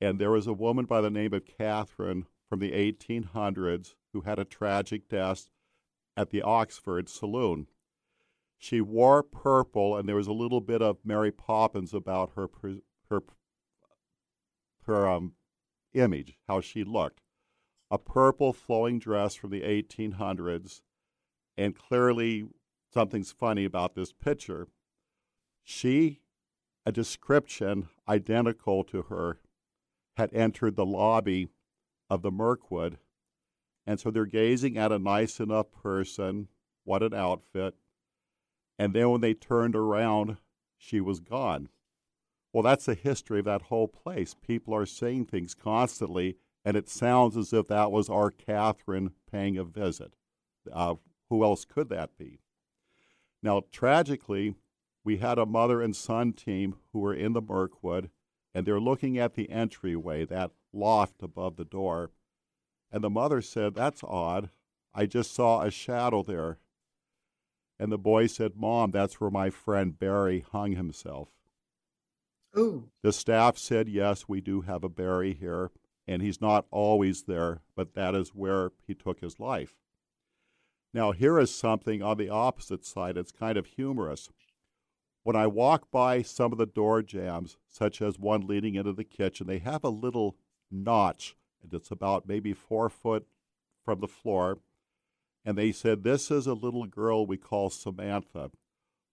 and 0.00 0.18
there 0.18 0.30
was 0.30 0.46
a 0.46 0.52
woman 0.52 0.86
by 0.86 1.00
the 1.00 1.10
name 1.10 1.34
of 1.34 1.44
Catherine 1.44 2.26
from 2.48 2.60
the 2.60 2.72
1800s 2.72 3.94
who 4.12 4.22
had 4.22 4.38
a 4.38 4.44
tragic 4.44 5.08
death 5.08 5.50
at 6.16 6.30
the 6.30 6.42
Oxford 6.42 7.08
Saloon. 7.08 7.66
She 8.58 8.80
wore 8.80 9.22
purple, 9.22 9.96
and 9.96 10.08
there 10.08 10.16
was 10.16 10.26
a 10.26 10.32
little 10.32 10.60
bit 10.60 10.82
of 10.82 10.98
Mary 11.04 11.30
Poppins 11.30 11.94
about 11.94 12.32
her 12.36 12.48
her 13.08 13.22
her 14.82 15.08
um, 15.08 15.34
image, 15.94 16.38
how 16.48 16.60
she 16.60 16.84
looked. 16.84 17.22
A 17.90 17.98
purple 17.98 18.52
flowing 18.52 18.98
dress 18.98 19.34
from 19.34 19.50
the 19.50 19.62
1800s, 19.62 20.82
and 21.56 21.74
clearly 21.74 22.48
something's 22.92 23.32
funny 23.32 23.64
about 23.64 23.94
this 23.94 24.12
picture. 24.12 24.68
She, 25.62 26.20
a 26.84 26.92
description 26.92 27.88
identical 28.08 28.84
to 28.84 29.02
her, 29.02 29.40
had 30.16 30.32
entered 30.32 30.76
the 30.76 30.86
lobby 30.86 31.48
of 32.08 32.22
the 32.22 32.30
Mirkwood, 32.30 32.98
and 33.86 33.98
so 33.98 34.10
they're 34.10 34.26
gazing 34.26 34.76
at 34.76 34.92
a 34.92 34.98
nice 34.98 35.40
enough 35.40 35.70
person. 35.72 36.48
What 36.84 37.02
an 37.02 37.14
outfit! 37.14 37.74
And 38.78 38.94
then 38.94 39.10
when 39.10 39.20
they 39.20 39.34
turned 39.34 39.76
around, 39.76 40.38
she 40.76 41.00
was 41.00 41.20
gone. 41.20 41.68
Well, 42.52 42.62
that's 42.62 42.86
the 42.86 42.94
history 42.94 43.38
of 43.38 43.44
that 43.44 43.62
whole 43.62 43.88
place. 43.88 44.34
People 44.34 44.74
are 44.74 44.86
saying 44.86 45.26
things 45.26 45.54
constantly, 45.54 46.36
and 46.64 46.76
it 46.76 46.88
sounds 46.88 47.36
as 47.36 47.52
if 47.52 47.68
that 47.68 47.92
was 47.92 48.08
our 48.08 48.30
Catherine 48.30 49.12
paying 49.30 49.56
a 49.56 49.64
visit. 49.64 50.14
Uh, 50.70 50.96
who 51.28 51.44
else 51.44 51.64
could 51.64 51.88
that 51.90 52.16
be? 52.18 52.40
Now, 53.42 53.62
tragically, 53.70 54.54
we 55.04 55.18
had 55.18 55.38
a 55.38 55.46
mother 55.46 55.80
and 55.80 55.94
son 55.94 56.32
team 56.32 56.76
who 56.92 56.98
were 56.98 57.14
in 57.14 57.32
the 57.32 57.40
Mirkwood, 57.40 58.10
and 58.54 58.66
they're 58.66 58.80
looking 58.80 59.18
at 59.18 59.34
the 59.34 59.50
entryway, 59.50 60.24
that 60.24 60.50
loft 60.72 61.22
above 61.22 61.56
the 61.56 61.64
door. 61.64 62.10
And 62.90 63.04
the 63.04 63.10
mother 63.10 63.40
said, 63.40 63.74
That's 63.74 64.02
odd. 64.02 64.50
I 64.92 65.06
just 65.06 65.32
saw 65.32 65.62
a 65.62 65.70
shadow 65.70 66.22
there. 66.22 66.58
And 67.78 67.90
the 67.90 67.98
boy 67.98 68.26
said, 68.26 68.56
Mom, 68.56 68.90
that's 68.90 69.20
where 69.20 69.30
my 69.30 69.50
friend 69.50 69.98
Barry 69.98 70.44
hung 70.52 70.72
himself. 70.72 71.28
Ooh. 72.58 72.90
The 73.02 73.12
staff 73.12 73.56
said, 73.56 73.88
Yes, 73.88 74.28
we 74.28 74.40
do 74.40 74.62
have 74.62 74.82
a 74.82 74.88
Barry 74.88 75.34
here, 75.34 75.70
and 76.06 76.20
he's 76.20 76.40
not 76.40 76.66
always 76.70 77.22
there, 77.22 77.62
but 77.76 77.94
that 77.94 78.14
is 78.14 78.30
where 78.30 78.72
he 78.86 78.94
took 78.94 79.20
his 79.20 79.38
life. 79.38 79.76
Now, 80.92 81.12
here 81.12 81.38
is 81.38 81.54
something 81.54 82.02
on 82.02 82.18
the 82.18 82.28
opposite 82.28 82.84
side. 82.84 83.16
It's 83.16 83.30
kind 83.30 83.56
of 83.56 83.66
humorous. 83.66 84.28
When 85.22 85.36
I 85.36 85.46
walk 85.46 85.90
by 85.90 86.22
some 86.22 86.52
of 86.52 86.58
the 86.58 86.66
door 86.66 87.02
jambs, 87.02 87.58
such 87.68 88.00
as 88.00 88.18
one 88.18 88.46
leading 88.46 88.74
into 88.74 88.92
the 88.92 89.04
kitchen, 89.04 89.46
they 89.46 89.58
have 89.58 89.84
a 89.84 89.90
little 89.90 90.36
notch, 90.70 91.36
and 91.62 91.72
it's 91.74 91.90
about 91.90 92.26
maybe 92.26 92.54
four 92.54 92.88
foot 92.88 93.26
from 93.84 94.00
the 94.00 94.08
floor. 94.08 94.58
And 95.44 95.58
they 95.58 95.72
said, 95.72 96.02
This 96.02 96.30
is 96.30 96.46
a 96.46 96.54
little 96.54 96.86
girl 96.86 97.26
we 97.26 97.36
call 97.36 97.70
Samantha. 97.70 98.50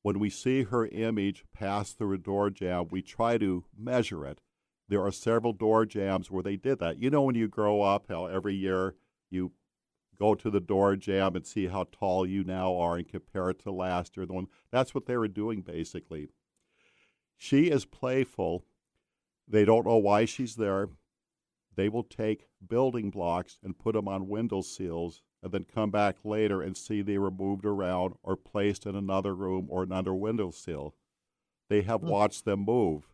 When 0.02 0.20
we 0.20 0.30
see 0.30 0.64
her 0.64 0.86
image 0.88 1.44
pass 1.54 1.92
through 1.92 2.14
a 2.14 2.18
door 2.18 2.50
jamb, 2.50 2.88
we 2.90 3.02
try 3.02 3.38
to 3.40 3.66
measure 3.78 4.26
it. 4.26 4.40
There 4.88 5.04
are 5.04 5.12
several 5.12 5.52
door 5.52 5.86
jambs 5.86 6.32
where 6.32 6.44
they 6.44 6.56
did 6.56 6.80
that. 6.80 6.98
You 6.98 7.10
know, 7.10 7.24
when 7.24 7.36
you 7.36 7.50
grow 7.50 7.82
up, 7.82 8.06
how 8.08 8.28
every 8.28 8.56
year 8.56 8.96
you 9.30 9.52
go 10.20 10.36
to 10.36 10.50
the 10.50 10.60
door 10.60 10.96
jamb 10.96 11.36
and 11.36 11.46
see 11.46 11.68
how 11.68 11.88
tall 11.92 12.26
you 12.26 12.44
now 12.44 12.76
are 12.76 12.98
and 12.98 13.08
compare 13.08 13.50
it 13.50 13.60
to 13.60 13.72
last 13.72 14.18
year. 14.18 14.26
The 14.26 14.34
one 14.34 14.48
that's 14.72 14.94
what 14.94 15.06
they 15.06 15.18
were 15.18 15.28
doing 15.28 15.62
basically. 15.62 16.30
She 17.38 17.70
is 17.70 17.86
playful. 17.86 18.66
They 19.48 19.64
don't 19.64 19.86
know 19.86 19.98
why 19.98 20.26
she's 20.26 20.56
there. 20.56 20.90
They 21.76 21.90
will 21.90 22.04
take 22.04 22.48
building 22.68 23.12
blocks 23.12 23.60
and 23.64 23.78
put 23.78 23.94
them 23.94 24.08
on 24.08 24.28
window 24.28 24.62
sills 24.62 25.22
and 25.44 25.52
then 25.52 25.66
come 25.72 25.92
back 25.92 26.18
later 26.24 26.62
and 26.62 26.76
see 26.76 27.02
they 27.02 27.20
were 27.20 27.30
moved 27.30 27.66
around 27.66 28.16
or 28.24 28.36
placed 28.36 28.88
in 28.88 28.96
another 28.96 29.36
room 29.36 29.68
or 29.70 29.84
another 29.84 30.14
window 30.14 30.50
sill. 30.50 30.96
They 31.70 31.84
have 31.84 32.02
hmm. 32.02 32.10
watched 32.10 32.46
them 32.46 32.62
move. 32.62 33.08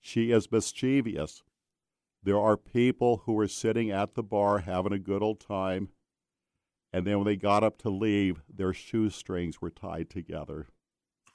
She 0.00 0.30
is 0.30 0.52
mischievous. 0.52 1.42
There 2.22 2.38
are 2.38 2.56
people 2.56 3.22
who 3.24 3.36
are 3.40 3.48
sitting 3.48 3.90
at 3.90 4.14
the 4.14 4.22
bar 4.22 4.58
having 4.58 4.92
a 4.92 4.98
good 4.98 5.22
old 5.22 5.40
time 5.40 5.88
and 6.92 7.06
then 7.06 7.18
when 7.18 7.26
they 7.26 7.36
got 7.36 7.64
up 7.64 7.78
to 7.78 7.90
leave, 7.90 8.42
their 8.52 8.72
shoestrings 8.72 9.60
were 9.60 9.70
tied 9.70 10.10
together. 10.10 10.66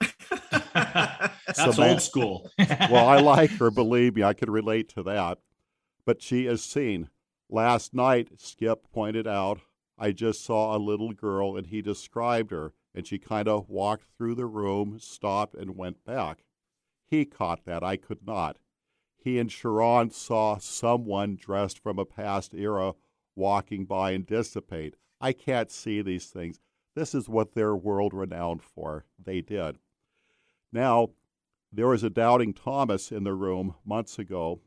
That's 0.74 1.56
So, 1.56 1.72
man- 1.80 1.90
old 1.90 2.02
school. 2.02 2.50
well, 2.58 3.06
I 3.08 3.20
like 3.20 3.50
her, 3.52 3.70
believe 3.70 4.16
me, 4.16 4.22
I 4.22 4.34
could 4.34 4.50
relate 4.50 4.88
to 4.90 5.02
that. 5.04 5.38
But 6.04 6.22
she 6.22 6.46
is 6.46 6.62
seen. 6.62 7.08
Last 7.50 7.94
night, 7.94 8.28
Skip 8.36 8.90
pointed 8.92 9.26
out, 9.26 9.60
I 9.98 10.12
just 10.12 10.44
saw 10.44 10.76
a 10.76 10.78
little 10.78 11.12
girl 11.12 11.56
and 11.56 11.66
he 11.66 11.82
described 11.82 12.50
her, 12.50 12.72
and 12.94 13.06
she 13.06 13.18
kind 13.18 13.48
of 13.48 13.68
walked 13.68 14.04
through 14.16 14.34
the 14.36 14.46
room, 14.46 14.98
stopped, 15.00 15.54
and 15.54 15.76
went 15.76 16.04
back. 16.04 16.44
He 17.06 17.24
caught 17.24 17.64
that. 17.64 17.82
I 17.82 17.96
could 17.96 18.26
not. 18.26 18.58
He 19.16 19.38
and 19.38 19.50
Sharon 19.50 20.10
saw 20.10 20.58
someone 20.58 21.36
dressed 21.36 21.78
from 21.78 21.98
a 21.98 22.04
past 22.04 22.54
era 22.54 22.94
walking 23.34 23.84
by 23.86 24.12
and 24.12 24.24
dissipate. 24.26 24.94
I 25.20 25.32
can't 25.32 25.70
see 25.70 26.02
these 26.02 26.26
things. 26.26 26.60
This 26.94 27.14
is 27.14 27.28
what 27.28 27.54
they're 27.54 27.76
world 27.76 28.14
renowned 28.14 28.62
for. 28.62 29.04
They 29.22 29.40
did. 29.40 29.78
Now, 30.72 31.10
there 31.72 31.88
was 31.88 32.02
a 32.02 32.10
doubting 32.10 32.54
Thomas 32.54 33.12
in 33.12 33.24
the 33.24 33.34
room 33.34 33.74
months 33.84 34.18
ago. 34.18 34.60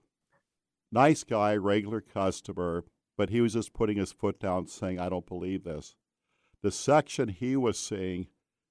Nice 0.91 1.23
guy, 1.23 1.55
regular 1.55 2.01
customer, 2.01 2.83
but 3.17 3.29
he 3.29 3.41
was 3.41 3.53
just 3.53 3.73
putting 3.73 3.97
his 3.97 4.11
foot 4.11 4.39
down 4.39 4.67
saying, 4.67 4.99
I 4.99 5.09
don't 5.09 5.25
believe 5.25 5.63
this. 5.63 5.95
The 6.61 6.71
section 6.71 7.29
he 7.29 7.55
was 7.55 7.77
seeing, 7.77 8.27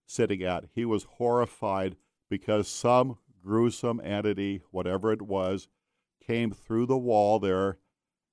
sitting 0.06 0.42
at, 0.42 0.66
he 0.74 0.84
was 0.84 1.04
horrified 1.18 1.96
because 2.28 2.68
some 2.68 3.18
gruesome 3.42 4.00
entity, 4.04 4.62
whatever 4.70 5.12
it 5.12 5.22
was, 5.22 5.68
came 6.24 6.52
through 6.52 6.86
the 6.86 6.98
wall 6.98 7.38
there 7.38 7.78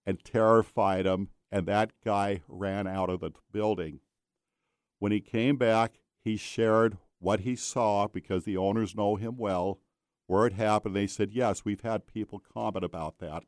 and 0.06 0.24
terrified 0.24 1.06
him, 1.06 1.30
and 1.52 1.66
that 1.66 1.92
guy 2.04 2.42
ran 2.48 2.88
out 2.88 3.10
of 3.10 3.22
the 3.22 3.32
building. 3.52 4.00
When 5.00 5.12
he 5.12 5.22
came 5.22 5.58
back, 5.58 6.00
he 6.20 6.38
shared 6.38 6.98
what 7.20 7.42
he 7.42 7.56
saw 7.56 8.08
because 8.08 8.44
the 8.44 8.58
owners 8.58 8.96
know 8.96 9.16
him 9.16 9.38
well, 9.38 9.80
where 10.26 10.46
it 10.46 10.54
happened. 10.54 10.96
They 10.96 11.08
said, 11.08 11.32
Yes, 11.32 11.64
we've 11.64 11.82
had 11.82 12.08
people 12.08 12.42
comment 12.54 12.84
about 12.84 13.20
that. 13.20 13.44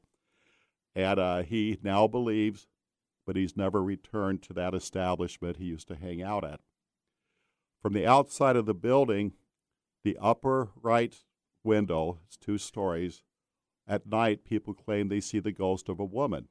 And 0.95 1.19
uh, 1.19 1.43
he 1.43 1.77
now 1.83 2.07
believes, 2.07 2.67
but 3.25 3.35
he's 3.35 3.57
never 3.57 3.83
returned 3.83 4.41
to 4.43 4.53
that 4.53 4.73
establishment 4.73 5.57
he 5.57 5.65
used 5.65 5.87
to 5.89 5.95
hang 5.95 6.21
out 6.21 6.43
at. 6.43 6.61
From 7.81 7.93
the 7.93 8.05
outside 8.05 8.55
of 8.55 8.65
the 8.65 8.73
building, 8.73 9.33
the 10.03 10.17
upper 10.21 10.69
right 10.81 11.15
window, 11.63 12.19
it's 12.25 12.37
two 12.37 12.57
stories. 12.57 13.23
At 13.87 14.07
night, 14.07 14.45
people 14.45 14.73
claim 14.73 15.07
they 15.07 15.19
see 15.19 15.39
the 15.39 15.51
ghost 15.51 15.89
of 15.89 15.99
a 15.99 16.05
woman. 16.05 16.47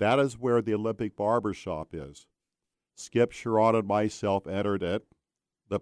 That 0.00 0.18
is 0.18 0.38
where 0.38 0.62
the 0.62 0.72
Olympic 0.72 1.14
Barber 1.14 1.52
Shop 1.52 1.90
is. 1.92 2.26
Skip 2.94 3.32
Sharon 3.32 3.74
and 3.74 3.86
myself 3.86 4.46
entered 4.46 4.82
it. 4.82 5.04
The 5.68 5.80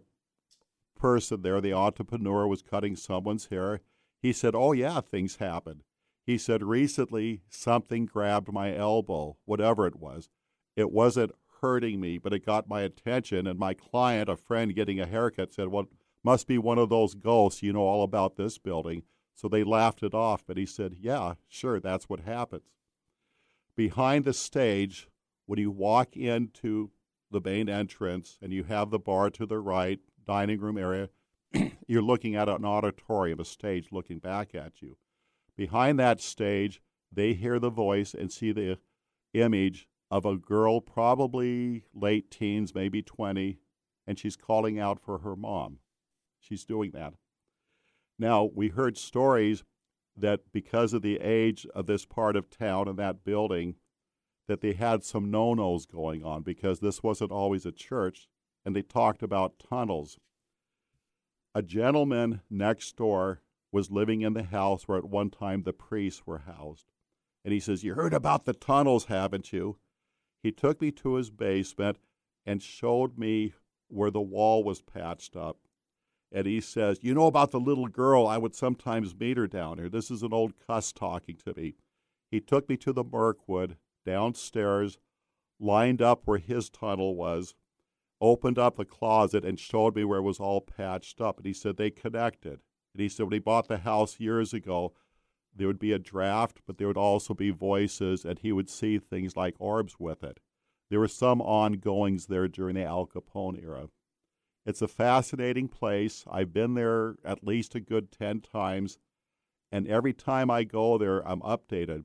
person 0.98 1.42
there, 1.42 1.60
the 1.60 1.72
entrepreneur, 1.72 2.48
was 2.48 2.60
cutting 2.60 2.96
someone's 2.96 3.46
hair. 3.46 3.80
He 4.20 4.32
said, 4.32 4.56
Oh, 4.56 4.72
yeah, 4.72 5.00
things 5.00 5.36
happen. 5.36 5.84
He 6.26 6.36
said, 6.36 6.64
Recently, 6.64 7.42
something 7.48 8.06
grabbed 8.06 8.52
my 8.52 8.74
elbow, 8.74 9.36
whatever 9.44 9.86
it 9.86 9.96
was. 9.96 10.28
It 10.74 10.90
wasn't 10.90 11.32
hurting 11.60 12.00
me, 12.00 12.18
but 12.18 12.32
it 12.32 12.44
got 12.44 12.68
my 12.68 12.80
attention. 12.80 13.46
And 13.46 13.56
my 13.58 13.72
client, 13.72 14.28
a 14.28 14.36
friend 14.36 14.74
getting 14.74 14.98
a 14.98 15.06
haircut, 15.06 15.52
said, 15.52 15.68
Well, 15.68 15.86
must 16.24 16.48
be 16.48 16.58
one 16.58 16.78
of 16.78 16.88
those 16.88 17.14
ghosts. 17.14 17.62
You 17.62 17.72
know 17.72 17.82
all 17.82 18.02
about 18.02 18.34
this 18.34 18.58
building. 18.58 19.04
So 19.36 19.46
they 19.46 19.62
laughed 19.62 20.02
it 20.02 20.12
off. 20.12 20.42
But 20.44 20.56
he 20.56 20.66
said, 20.66 20.96
Yeah, 20.98 21.34
sure, 21.46 21.78
that's 21.78 22.08
what 22.08 22.20
happens. 22.20 22.64
Behind 23.78 24.24
the 24.24 24.32
stage, 24.32 25.08
when 25.46 25.60
you 25.60 25.70
walk 25.70 26.16
into 26.16 26.90
the 27.30 27.40
main 27.40 27.68
entrance 27.68 28.36
and 28.42 28.52
you 28.52 28.64
have 28.64 28.90
the 28.90 28.98
bar 28.98 29.30
to 29.30 29.46
the 29.46 29.60
right, 29.60 30.00
dining 30.26 30.58
room 30.58 30.76
area, 30.76 31.10
you're 31.86 32.02
looking 32.02 32.34
at 32.34 32.48
an 32.48 32.64
auditorium, 32.64 33.38
a 33.38 33.44
stage 33.44 33.92
looking 33.92 34.18
back 34.18 34.52
at 34.52 34.82
you. 34.82 34.96
Behind 35.56 35.96
that 35.96 36.20
stage, 36.20 36.82
they 37.12 37.34
hear 37.34 37.60
the 37.60 37.70
voice 37.70 38.14
and 38.14 38.32
see 38.32 38.50
the 38.50 38.80
image 39.32 39.86
of 40.10 40.26
a 40.26 40.36
girl, 40.36 40.80
probably 40.80 41.84
late 41.94 42.32
teens, 42.32 42.74
maybe 42.74 43.00
20, 43.00 43.60
and 44.08 44.18
she's 44.18 44.34
calling 44.34 44.80
out 44.80 44.98
for 44.98 45.18
her 45.18 45.36
mom. 45.36 45.78
She's 46.40 46.64
doing 46.64 46.90
that. 46.94 47.14
Now, 48.18 48.50
we 48.52 48.70
heard 48.70 48.98
stories 48.98 49.62
that 50.20 50.52
because 50.52 50.92
of 50.92 51.02
the 51.02 51.18
age 51.20 51.66
of 51.74 51.86
this 51.86 52.04
part 52.04 52.36
of 52.36 52.50
town 52.50 52.88
and 52.88 52.98
that 52.98 53.24
building, 53.24 53.76
that 54.46 54.60
they 54.60 54.72
had 54.72 55.04
some 55.04 55.30
no-nos 55.30 55.86
going 55.86 56.24
on 56.24 56.42
because 56.42 56.80
this 56.80 57.02
wasn't 57.02 57.30
always 57.30 57.66
a 57.66 57.72
church, 57.72 58.28
and 58.64 58.74
they 58.74 58.82
talked 58.82 59.22
about 59.22 59.62
tunnels. 59.68 60.18
A 61.54 61.62
gentleman 61.62 62.40
next 62.50 62.96
door 62.96 63.42
was 63.70 63.90
living 63.90 64.22
in 64.22 64.32
the 64.32 64.44
house 64.44 64.88
where 64.88 64.98
at 64.98 65.04
one 65.04 65.30
time 65.30 65.62
the 65.62 65.72
priests 65.72 66.26
were 66.26 66.38
housed. 66.38 66.86
And 67.44 67.52
he 67.52 67.60
says, 67.60 67.84
You 67.84 67.94
heard 67.94 68.14
about 68.14 68.44
the 68.44 68.52
tunnels, 68.52 69.06
haven't 69.06 69.52
you? 69.52 69.78
He 70.42 70.52
took 70.52 70.80
me 70.80 70.90
to 70.92 71.14
his 71.14 71.30
basement 71.30 71.98
and 72.46 72.62
showed 72.62 73.18
me 73.18 73.54
where 73.88 74.10
the 74.10 74.20
wall 74.20 74.64
was 74.64 74.82
patched 74.82 75.36
up. 75.36 75.58
And 76.30 76.46
he 76.46 76.60
says, 76.60 76.98
You 77.02 77.14
know 77.14 77.26
about 77.26 77.50
the 77.50 77.60
little 77.60 77.88
girl? 77.88 78.26
I 78.26 78.38
would 78.38 78.54
sometimes 78.54 79.18
meet 79.18 79.36
her 79.36 79.46
down 79.46 79.78
here. 79.78 79.88
This 79.88 80.10
is 80.10 80.22
an 80.22 80.32
old 80.32 80.54
cuss 80.66 80.92
talking 80.92 81.36
to 81.44 81.54
me. 81.54 81.74
He 82.30 82.40
took 82.40 82.68
me 82.68 82.76
to 82.78 82.92
the 82.92 83.04
Mirkwood, 83.04 83.76
downstairs, 84.04 84.98
lined 85.58 86.02
up 86.02 86.26
where 86.26 86.38
his 86.38 86.68
tunnel 86.68 87.16
was, 87.16 87.54
opened 88.20 88.58
up 88.58 88.76
the 88.76 88.84
closet, 88.84 89.44
and 89.44 89.58
showed 89.58 89.96
me 89.96 90.04
where 90.04 90.18
it 90.18 90.22
was 90.22 90.40
all 90.40 90.60
patched 90.60 91.20
up. 91.20 91.38
And 91.38 91.46
he 91.46 91.54
said 91.54 91.76
they 91.76 91.90
connected. 91.90 92.60
And 92.92 93.02
he 93.02 93.08
said 93.08 93.24
when 93.24 93.32
he 93.32 93.38
bought 93.38 93.68
the 93.68 93.78
house 93.78 94.20
years 94.20 94.52
ago, 94.52 94.92
there 95.54 95.66
would 95.66 95.78
be 95.78 95.92
a 95.92 95.98
draft, 95.98 96.60
but 96.66 96.78
there 96.78 96.86
would 96.86 96.96
also 96.96 97.34
be 97.34 97.50
voices, 97.50 98.24
and 98.24 98.38
he 98.38 98.52
would 98.52 98.68
see 98.68 98.98
things 98.98 99.36
like 99.36 99.54
orbs 99.58 99.98
with 99.98 100.22
it. 100.22 100.40
There 100.90 101.00
were 101.00 101.08
some 101.08 101.40
ongoings 101.40 102.26
there 102.26 102.48
during 102.48 102.76
the 102.76 102.84
Al 102.84 103.06
Capone 103.06 103.62
era. 103.62 103.88
It's 104.66 104.82
a 104.82 104.88
fascinating 104.88 105.68
place. 105.68 106.24
I've 106.30 106.52
been 106.52 106.74
there 106.74 107.16
at 107.24 107.44
least 107.44 107.74
a 107.74 107.80
good 107.80 108.12
10 108.12 108.40
times, 108.40 108.98
and 109.72 109.86
every 109.86 110.12
time 110.12 110.50
I 110.50 110.64
go 110.64 110.98
there, 110.98 111.26
I'm 111.26 111.40
updated. 111.40 112.04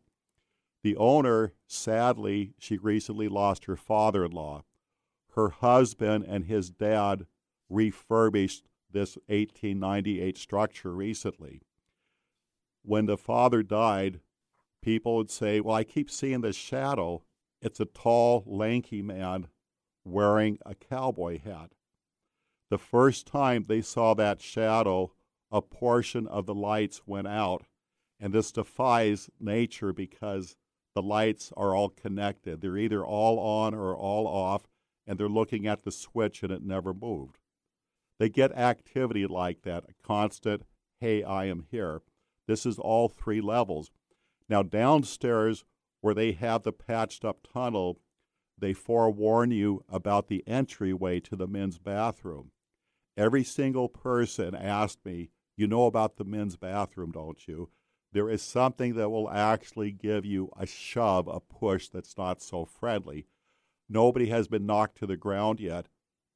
The 0.84 0.96
owner, 0.98 1.54
sadly, 1.66 2.54
she 2.58 2.78
recently 2.78 3.28
lost 3.30 3.66
her 3.66 3.78
father 3.78 4.26
in 4.26 4.32
law. 4.32 4.64
Her 5.36 5.50
husband 5.50 6.26
and 6.28 6.46
his 6.46 6.70
dad 6.70 7.26
refurbished 7.70 8.66
this 8.92 9.16
1898 9.28 10.38
structure 10.38 10.94
recently. 10.94 11.62
When 12.84 13.06
the 13.06 13.18
father 13.18 13.64
died, 13.64 14.20
people 14.82 15.16
would 15.16 15.32
say, 15.32 15.60
Well, 15.60 15.76
I 15.76 15.84
keep 15.84 16.12
seeing 16.12 16.42
this 16.42 16.56
shadow. 16.56 17.24
It's 17.62 17.80
a 17.80 17.86
tall, 17.86 18.44
lanky 18.46 19.02
man 19.02 19.48
wearing 20.04 20.60
a 20.66 20.76
cowboy 20.76 21.40
hat. 21.40 21.72
The 22.74 22.80
first 22.80 23.28
time 23.28 23.66
they 23.68 23.82
saw 23.82 24.16
that 24.16 24.42
shadow, 24.42 25.12
a 25.52 25.62
portion 25.62 26.26
of 26.26 26.48
the 26.48 26.56
lights 26.56 27.04
went 27.06 27.28
out. 27.28 27.68
And 28.20 28.34
this 28.34 28.52
defies 28.52 29.30
nature 29.40 29.94
because 29.94 30.58
the 30.96 31.04
lights 31.04 31.54
are 31.56 31.76
all 31.76 31.90
connected. 31.90 32.62
They're 32.62 32.80
either 32.80 33.06
all 33.06 33.38
on 33.38 33.76
or 33.76 33.96
all 33.96 34.26
off, 34.26 34.64
and 35.06 35.20
they're 35.20 35.30
looking 35.30 35.68
at 35.68 35.84
the 35.84 35.92
switch 35.92 36.42
and 36.42 36.52
it 36.52 36.64
never 36.64 36.96
moved. 36.96 37.38
They 38.18 38.28
get 38.28 38.52
activity 38.58 39.28
like 39.28 39.62
that, 39.62 39.84
a 39.84 39.94
constant, 40.04 40.64
hey, 41.00 41.22
I 41.22 41.46
am 41.46 41.68
here. 41.70 42.02
This 42.48 42.66
is 42.66 42.80
all 42.80 43.08
three 43.08 43.40
levels. 43.40 43.92
Now, 44.50 44.64
downstairs, 44.64 45.64
where 46.02 46.16
they 46.16 46.32
have 46.32 46.64
the 46.64 46.74
patched 46.74 47.24
up 47.24 47.46
tunnel, 47.54 48.00
they 48.58 48.74
forewarn 48.74 49.52
you 49.52 49.84
about 49.88 50.28
the 50.28 50.44
entryway 50.48 51.20
to 51.20 51.36
the 51.36 51.48
men's 51.48 51.78
bathroom. 51.78 52.50
Every 53.16 53.44
single 53.44 53.90
person 53.90 54.56
asked 54.56 55.06
me, 55.06 55.30
You 55.56 55.68
know 55.68 55.86
about 55.86 56.18
the 56.18 56.26
men's 56.26 56.56
bathroom, 56.58 57.12
don't 57.12 57.48
you? 57.48 57.70
there 58.14 58.30
is 58.30 58.42
something 58.42 58.94
that 58.94 59.10
will 59.10 59.30
actually 59.30 59.92
give 59.92 60.24
you 60.24 60.50
a 60.58 60.66
shove, 60.66 61.28
a 61.28 61.40
push 61.40 61.90
that's 61.90 62.18
not 62.18 62.42
so 62.42 62.64
friendly. 62.64 63.26
Nobody 63.90 64.28
has 64.28 64.48
been 64.48 64.66
knocked 64.66 64.98
to 65.00 65.08
the 65.08 65.18
ground 65.18 65.60
yet, 65.60 65.88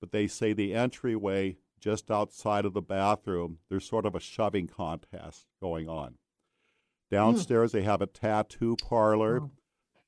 but 0.02 0.12
they 0.12 0.28
say 0.28 0.54
the 0.54 0.74
entryway 0.74 1.58
just 1.80 2.10
outside 2.10 2.66
of 2.66 2.74
the 2.74 2.82
bathroom, 2.82 3.60
there's 3.70 3.88
sort 3.88 4.08
of 4.08 4.16
a 4.16 4.20
shoving 4.20 4.68
contest 4.68 5.46
going 5.62 5.88
on. 5.88 6.16
Downstairs, 7.12 7.70
mm. 7.70 7.74
they 7.74 7.84
have 7.84 8.02
a 8.02 8.08
tattoo 8.08 8.76
parlor. 8.82 9.50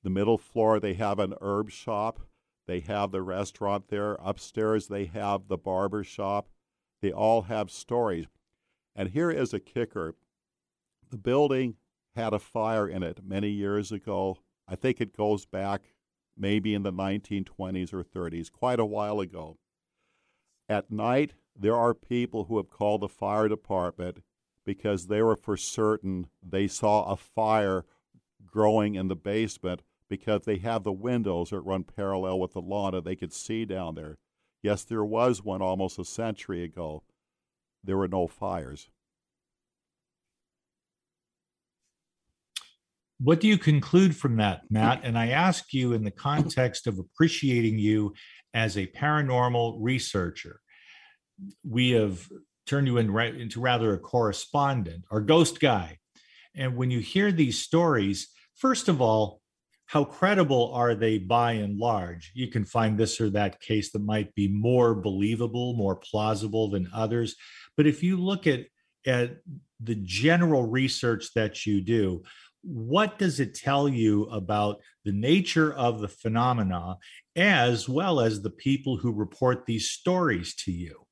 The 0.02 0.10
middle 0.10 0.40
floor, 0.40 0.80
they 0.80 0.96
have 0.96 1.20
an 1.20 1.36
herb 1.40 1.70
shop. 1.70 2.22
They 2.66 2.80
have 2.82 3.12
the 3.12 3.22
restaurant 3.22 3.90
there. 3.90 4.18
Upstairs, 4.20 4.88
they 4.88 5.06
have 5.06 5.48
the 5.48 5.58
barber 5.58 6.04
shop. 6.04 6.50
They 7.02 7.12
all 7.12 7.44
have 7.44 7.72
stories. 7.72 8.26
And 8.96 9.10
here 9.10 9.32
is 9.32 9.54
a 9.54 9.60
kicker 9.60 10.16
the 11.10 11.18
building 11.18 11.76
had 12.16 12.34
a 12.34 12.40
fire 12.40 12.88
in 12.88 13.04
it 13.04 13.22
many 13.24 13.50
years 13.50 13.92
ago. 13.92 14.38
I 14.68 14.76
think 14.76 15.02
it 15.02 15.16
goes 15.16 15.46
back 15.46 15.94
maybe 16.38 16.74
in 16.74 16.84
the 16.84 16.94
1920s 16.94 17.94
or 17.94 18.04
30s, 18.04 18.52
quite 18.52 18.80
a 18.80 18.86
while 18.86 19.20
ago. 19.20 19.58
At 20.70 20.92
night, 20.92 21.34
there 21.60 21.76
are 21.76 21.94
people 21.94 22.46
who 22.46 22.58
have 22.58 22.70
called 22.70 23.02
the 23.02 23.10
fire 23.10 23.50
department 23.50 24.24
because 24.66 25.08
they 25.08 25.22
were 25.22 25.36
for 25.36 25.58
certain 25.58 26.28
they 26.42 26.68
saw 26.68 27.12
a 27.12 27.18
fire 27.18 27.86
growing 28.46 28.96
in 28.96 29.08
the 29.08 29.16
basement 29.16 29.82
because 30.08 30.44
they 30.44 30.58
have 30.58 30.84
the 30.84 30.92
windows 30.92 31.50
that 31.50 31.62
run 31.62 31.84
parallel 31.84 32.40
with 32.40 32.54
the 32.54 32.62
lawn 32.62 32.96
and 32.96 33.04
they 33.04 33.16
could 33.16 33.34
see 33.34 33.66
down 33.66 33.96
there. 33.96 34.18
Yes, 34.62 34.84
there 34.84 35.06
was 35.06 35.44
one 35.44 35.62
almost 35.62 36.00
a 36.00 36.06
century 36.06 36.64
ago. 36.64 37.04
There 37.84 37.98
were 37.98 38.08
no 38.08 38.28
fires. 38.28 38.90
What 43.22 43.42
do 43.42 43.48
you 43.48 43.58
conclude 43.58 44.16
from 44.16 44.38
that, 44.38 44.62
Matt? 44.70 45.02
And 45.04 45.18
I 45.18 45.30
ask 45.30 45.74
you 45.74 45.94
in 45.94 46.04
the 46.04 46.12
context 46.12 46.88
of 46.88 47.00
appreciating 47.00 47.78
you 47.78 48.14
as 48.54 48.78
a 48.78 48.88
paranormal 48.88 49.78
researcher. 49.80 50.62
We 51.68 51.92
have 51.92 52.26
turned 52.66 52.88
you 52.88 52.98
in, 52.98 53.18
into 53.18 53.60
rather 53.60 53.94
a 53.94 54.00
correspondent 54.00 55.04
or 55.12 55.22
ghost 55.22 55.60
guy. 55.60 55.98
And 56.56 56.78
when 56.78 56.92
you 56.92 57.00
hear 57.00 57.32
these 57.32 57.60
stories, 57.60 58.30
first 58.56 58.88
of 58.88 59.02
all, 59.02 59.39
how 59.90 60.04
credible 60.04 60.72
are 60.76 60.94
they 60.94 61.18
by 61.18 61.54
and 61.54 61.80
large? 61.80 62.32
You 62.36 62.48
can 62.48 62.64
find 62.64 62.96
this 62.96 63.20
or 63.20 63.32
that 63.32 63.60
case 63.60 63.92
that 63.92 64.04
might 64.04 64.36
be 64.36 64.48
more 64.48 64.94
believable, 64.94 65.74
more 65.74 65.96
plausible 65.96 66.70
than 66.70 66.88
others. 66.94 67.36
But 67.76 67.88
if 67.88 68.04
you 68.04 68.18
look 68.18 68.46
at, 68.46 68.68
at 69.08 69.38
the 69.80 69.96
general 69.96 70.68
research 70.68 71.34
that 71.34 71.66
you 71.66 71.82
do, 71.82 72.22
what 72.62 73.18
does 73.18 73.40
it 73.40 73.56
tell 73.56 73.90
you 73.90 74.26
about 74.26 74.80
the 75.06 75.12
nature 75.12 75.74
of 75.74 76.02
the 76.02 76.08
phenomena 76.08 76.98
as 77.36 77.90
well 77.90 78.20
as 78.20 78.44
the 78.44 78.52
people 78.52 78.96
who 78.96 79.12
report 79.12 79.66
these 79.66 79.90
stories 79.90 80.54
to 80.66 80.72
you? 80.72 81.08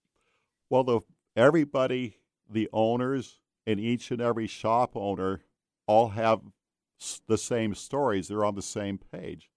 Well, 0.70 0.84
the, 0.84 1.00
everybody, 1.36 2.20
the 2.48 2.70
owners, 2.72 3.40
and 3.66 3.80
each 3.80 4.12
and 4.12 4.22
every 4.22 4.46
shop 4.46 4.92
owner 4.94 5.42
all 5.88 6.10
have 6.10 6.42
the 7.28 7.38
same 7.38 7.76
stories. 7.76 8.28
They're 8.28 8.46
on 8.46 8.56
the 8.56 8.62
same 8.62 8.98
page. 8.98 9.50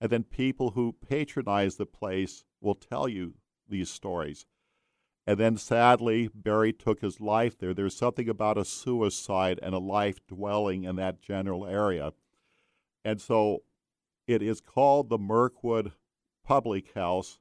And 0.00 0.10
then 0.10 0.24
people 0.24 0.72
who 0.72 0.96
patronize 1.08 1.76
the 1.76 1.86
place 1.86 2.44
will 2.60 2.74
tell 2.74 3.08
you 3.08 3.34
these 3.68 3.90
stories. 3.90 4.46
And 5.26 5.38
then 5.38 5.56
sadly, 5.56 6.28
Barry 6.34 6.72
took 6.72 7.00
his 7.00 7.20
life 7.20 7.58
there. 7.58 7.72
There's 7.72 7.96
something 7.96 8.28
about 8.28 8.58
a 8.58 8.64
suicide 8.64 9.58
and 9.62 9.74
a 9.74 9.78
life 9.78 10.18
dwelling 10.26 10.84
in 10.84 10.96
that 10.96 11.22
general 11.22 11.66
area. 11.66 12.12
And 13.04 13.20
so 13.20 13.62
it 14.26 14.42
is 14.42 14.60
called 14.60 15.08
the 15.08 15.18
Mirkwood 15.18 15.92
Public 16.44 16.92
House. 16.94 17.38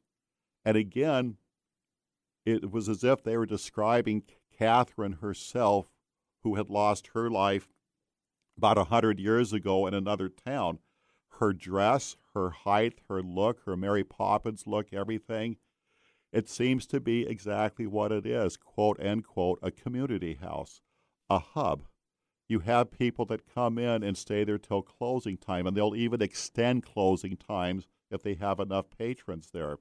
And 0.64 0.78
again, 0.78 1.38
it 2.46 2.72
was 2.72 2.88
as 2.88 3.04
if 3.04 3.24
they 3.24 3.36
were 3.36 3.46
describing 3.46 4.24
Catherine 4.58 5.18
herself, 5.22 5.88
who 6.44 6.56
had 6.56 6.70
lost 6.70 7.12
her 7.14 7.30
life 7.30 7.73
about 8.58 8.78
a 8.78 8.86
hundred 8.86 9.20
years 9.20 9.54
ago 9.54 9.88
in 9.88 9.94
another 9.94 10.30
town. 10.30 10.80
Her 11.40 11.54
dress, 11.54 12.16
her 12.34 12.52
height, 12.52 13.00
her 13.10 13.22
look, 13.22 13.62
her 13.66 13.76
Mary 13.76 14.04
Poppins 14.04 14.68
look, 14.68 14.94
everything 14.94 15.58
it 16.34 16.50
seems 16.50 16.88
to 16.88 17.00
be 17.00 17.28
exactly 17.28 17.86
what 17.86 18.12
it 18.12 18.26
is, 18.26 18.58
quote 18.58 19.00
unquote, 19.00 19.60
a 19.62 19.70
community 19.70 20.34
house, 20.34 20.82
a 21.30 21.38
hub. 21.38 21.84
You 22.50 22.60
have 22.60 22.92
people 22.92 23.26
that 23.28 23.54
come 23.54 23.78
in 23.78 24.02
and 24.04 24.18
stay 24.18 24.44
there 24.44 24.58
till 24.58 24.82
closing 24.82 25.38
time, 25.38 25.68
and 25.68 25.78
they'll 25.78 25.96
even 25.96 26.24
extend 26.24 26.84
closing 26.84 27.38
times 27.38 27.88
if 28.10 28.24
they 28.24 28.34
have 28.34 28.60
enough 28.60 28.88
patrons 28.98 29.52
there. 29.54 29.78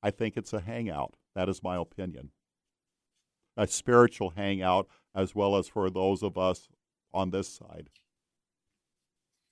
I 0.00 0.12
think 0.12 0.36
it's 0.36 0.52
a 0.52 0.60
hangout. 0.60 1.16
That 1.34 1.48
is 1.48 1.64
my 1.64 1.76
opinion. 1.76 2.30
A 3.56 3.66
spiritual 3.66 4.30
hangout, 4.30 4.88
as 5.16 5.34
well 5.34 5.56
as 5.56 5.66
for 5.66 5.90
those 5.90 6.22
of 6.22 6.38
us 6.38 6.68
on 7.12 7.30
this 7.30 7.48
side. 7.48 7.90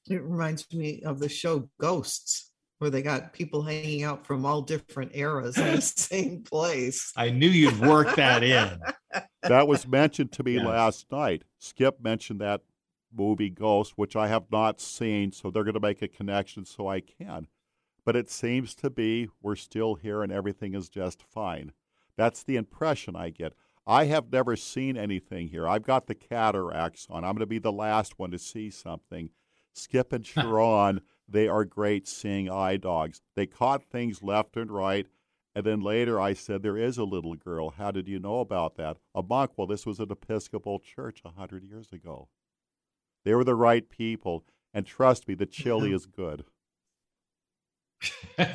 It 0.09 0.23
reminds 0.23 0.73
me 0.73 1.03
of 1.03 1.19
the 1.19 1.29
show 1.29 1.69
Ghosts 1.81 2.51
where 2.79 2.91
they 2.91 3.03
got 3.03 3.33
people 3.33 3.63
hanging 3.63 4.03
out 4.03 4.27
from 4.27 4.45
all 4.45 4.61
different 4.61 5.13
eras 5.15 5.57
in 5.57 5.77
the 5.77 5.81
same 5.81 6.43
place. 6.43 7.13
I 7.17 7.31
knew 7.31 7.49
you'd 7.49 7.81
work 7.81 8.17
that 8.17 8.43
in. 8.43 8.79
that 9.43 9.67
was 9.67 9.87
mentioned 9.87 10.33
to 10.33 10.43
me 10.43 10.55
yes. 10.55 10.67
last 10.67 11.07
night. 11.11 11.45
Skip 11.59 12.03
mentioned 12.03 12.41
that 12.41 12.63
movie 13.17 13.51
Ghost, 13.51 13.95
which 13.97 14.15
I 14.15 14.29
have 14.29 14.45
not 14.53 14.81
seen, 14.81 15.33
so 15.33 15.51
they're 15.51 15.65
going 15.65 15.75
to 15.75 15.81
make 15.81 16.03
a 16.03 16.09
connection 16.09 16.65
so 16.65 16.89
I 16.89 17.01
can. 17.01 17.49
But 18.05 18.17
it 18.17 18.31
seems 18.31 18.75
to 18.77 18.91
be 18.91 19.29
we're 19.43 19.57
still 19.57 19.95
here 19.95 20.23
and 20.23 20.31
everything 20.31 20.75
is 20.75 20.89
just 20.89 21.23
fine. 21.23 21.73
That's 22.17 22.43
the 22.43 22.57
impression 22.57 23.17
I 23.17 23.31
get. 23.31 23.55
I 23.87 24.07
have 24.07 24.33
never 24.33 24.57
seen 24.57 24.97
anything 24.97 25.49
here. 25.49 25.69
I've 25.69 25.85
got 25.85 26.07
the 26.07 26.15
cataracts 26.15 27.07
on. 27.09 27.25
I'm 27.25 27.33
going 27.33 27.41
to 27.41 27.47
be 27.47 27.59
the 27.59 27.73
last 27.73 28.19
one 28.19 28.33
to 28.33 28.39
see 28.39 28.69
something. 28.69 29.31
Skip 29.77 30.13
and 30.13 30.27
Sharon 30.27 31.01
they 31.29 31.49
are 31.49 31.65
great 31.65 32.07
seeing 32.07 32.49
eye 32.49 32.77
dogs. 32.77 33.21
They 33.35 33.47
caught 33.47 33.83
things 33.83 34.23
left 34.23 34.57
and 34.57 34.71
right. 34.71 35.07
And 35.55 35.65
then 35.65 35.81
later 35.81 36.21
I 36.21 36.35
said, 36.35 36.63
There 36.63 36.77
is 36.77 36.99
a 36.99 37.05
little 37.05 37.35
girl. 37.35 37.71
How 37.71 37.91
did 37.91 38.09
you 38.09 38.19
know 38.19 38.41
about 38.41 38.77
that? 38.77 38.99
A 39.15 39.23
monk. 39.23 39.53
Well, 39.57 39.67
this 39.67 39.87
was 39.87 39.99
an 39.99 40.11
Episcopal 40.11 40.79
church 40.79 41.23
a 41.25 41.31
hundred 41.31 41.65
years 41.65 41.93
ago. 41.93 42.29
They 43.25 43.35
were 43.35 43.45
the 43.45 43.55
right 43.55 43.89
people. 43.89 44.45
And 44.73 44.87
trust 44.87 45.27
me, 45.27 45.35
the 45.35 45.47
chili 45.47 45.93
is 45.95 46.07
good. 46.07 46.45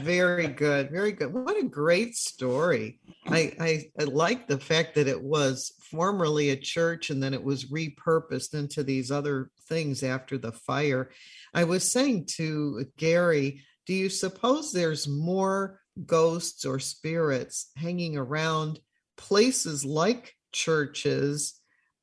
Very 0.01 0.47
good 0.47 0.91
very 0.91 1.11
good. 1.11 1.33
What 1.33 1.57
a 1.57 1.63
great 1.63 2.15
story. 2.15 2.99
I, 3.27 3.53
I 3.59 3.91
i 3.99 4.03
like 4.03 4.47
the 4.47 4.59
fact 4.59 4.95
that 4.95 5.07
it 5.07 5.21
was 5.21 5.73
formerly 5.89 6.49
a 6.49 6.55
church 6.55 7.09
and 7.09 7.21
then 7.21 7.33
it 7.33 7.43
was 7.43 7.71
repurposed 7.71 8.53
into 8.53 8.83
these 8.83 9.11
other 9.11 9.49
things 9.67 10.03
after 10.03 10.37
the 10.37 10.51
fire. 10.51 11.11
I 11.53 11.63
was 11.63 11.91
saying 11.91 12.27
to 12.37 12.85
Gary, 12.97 13.61
do 13.85 13.93
you 13.93 14.09
suppose 14.09 14.71
there's 14.71 15.07
more 15.07 15.79
ghosts 16.05 16.65
or 16.65 16.79
spirits 16.79 17.71
hanging 17.75 18.17
around 18.17 18.79
places 19.17 19.83
like 19.83 20.35
churches 20.51 21.59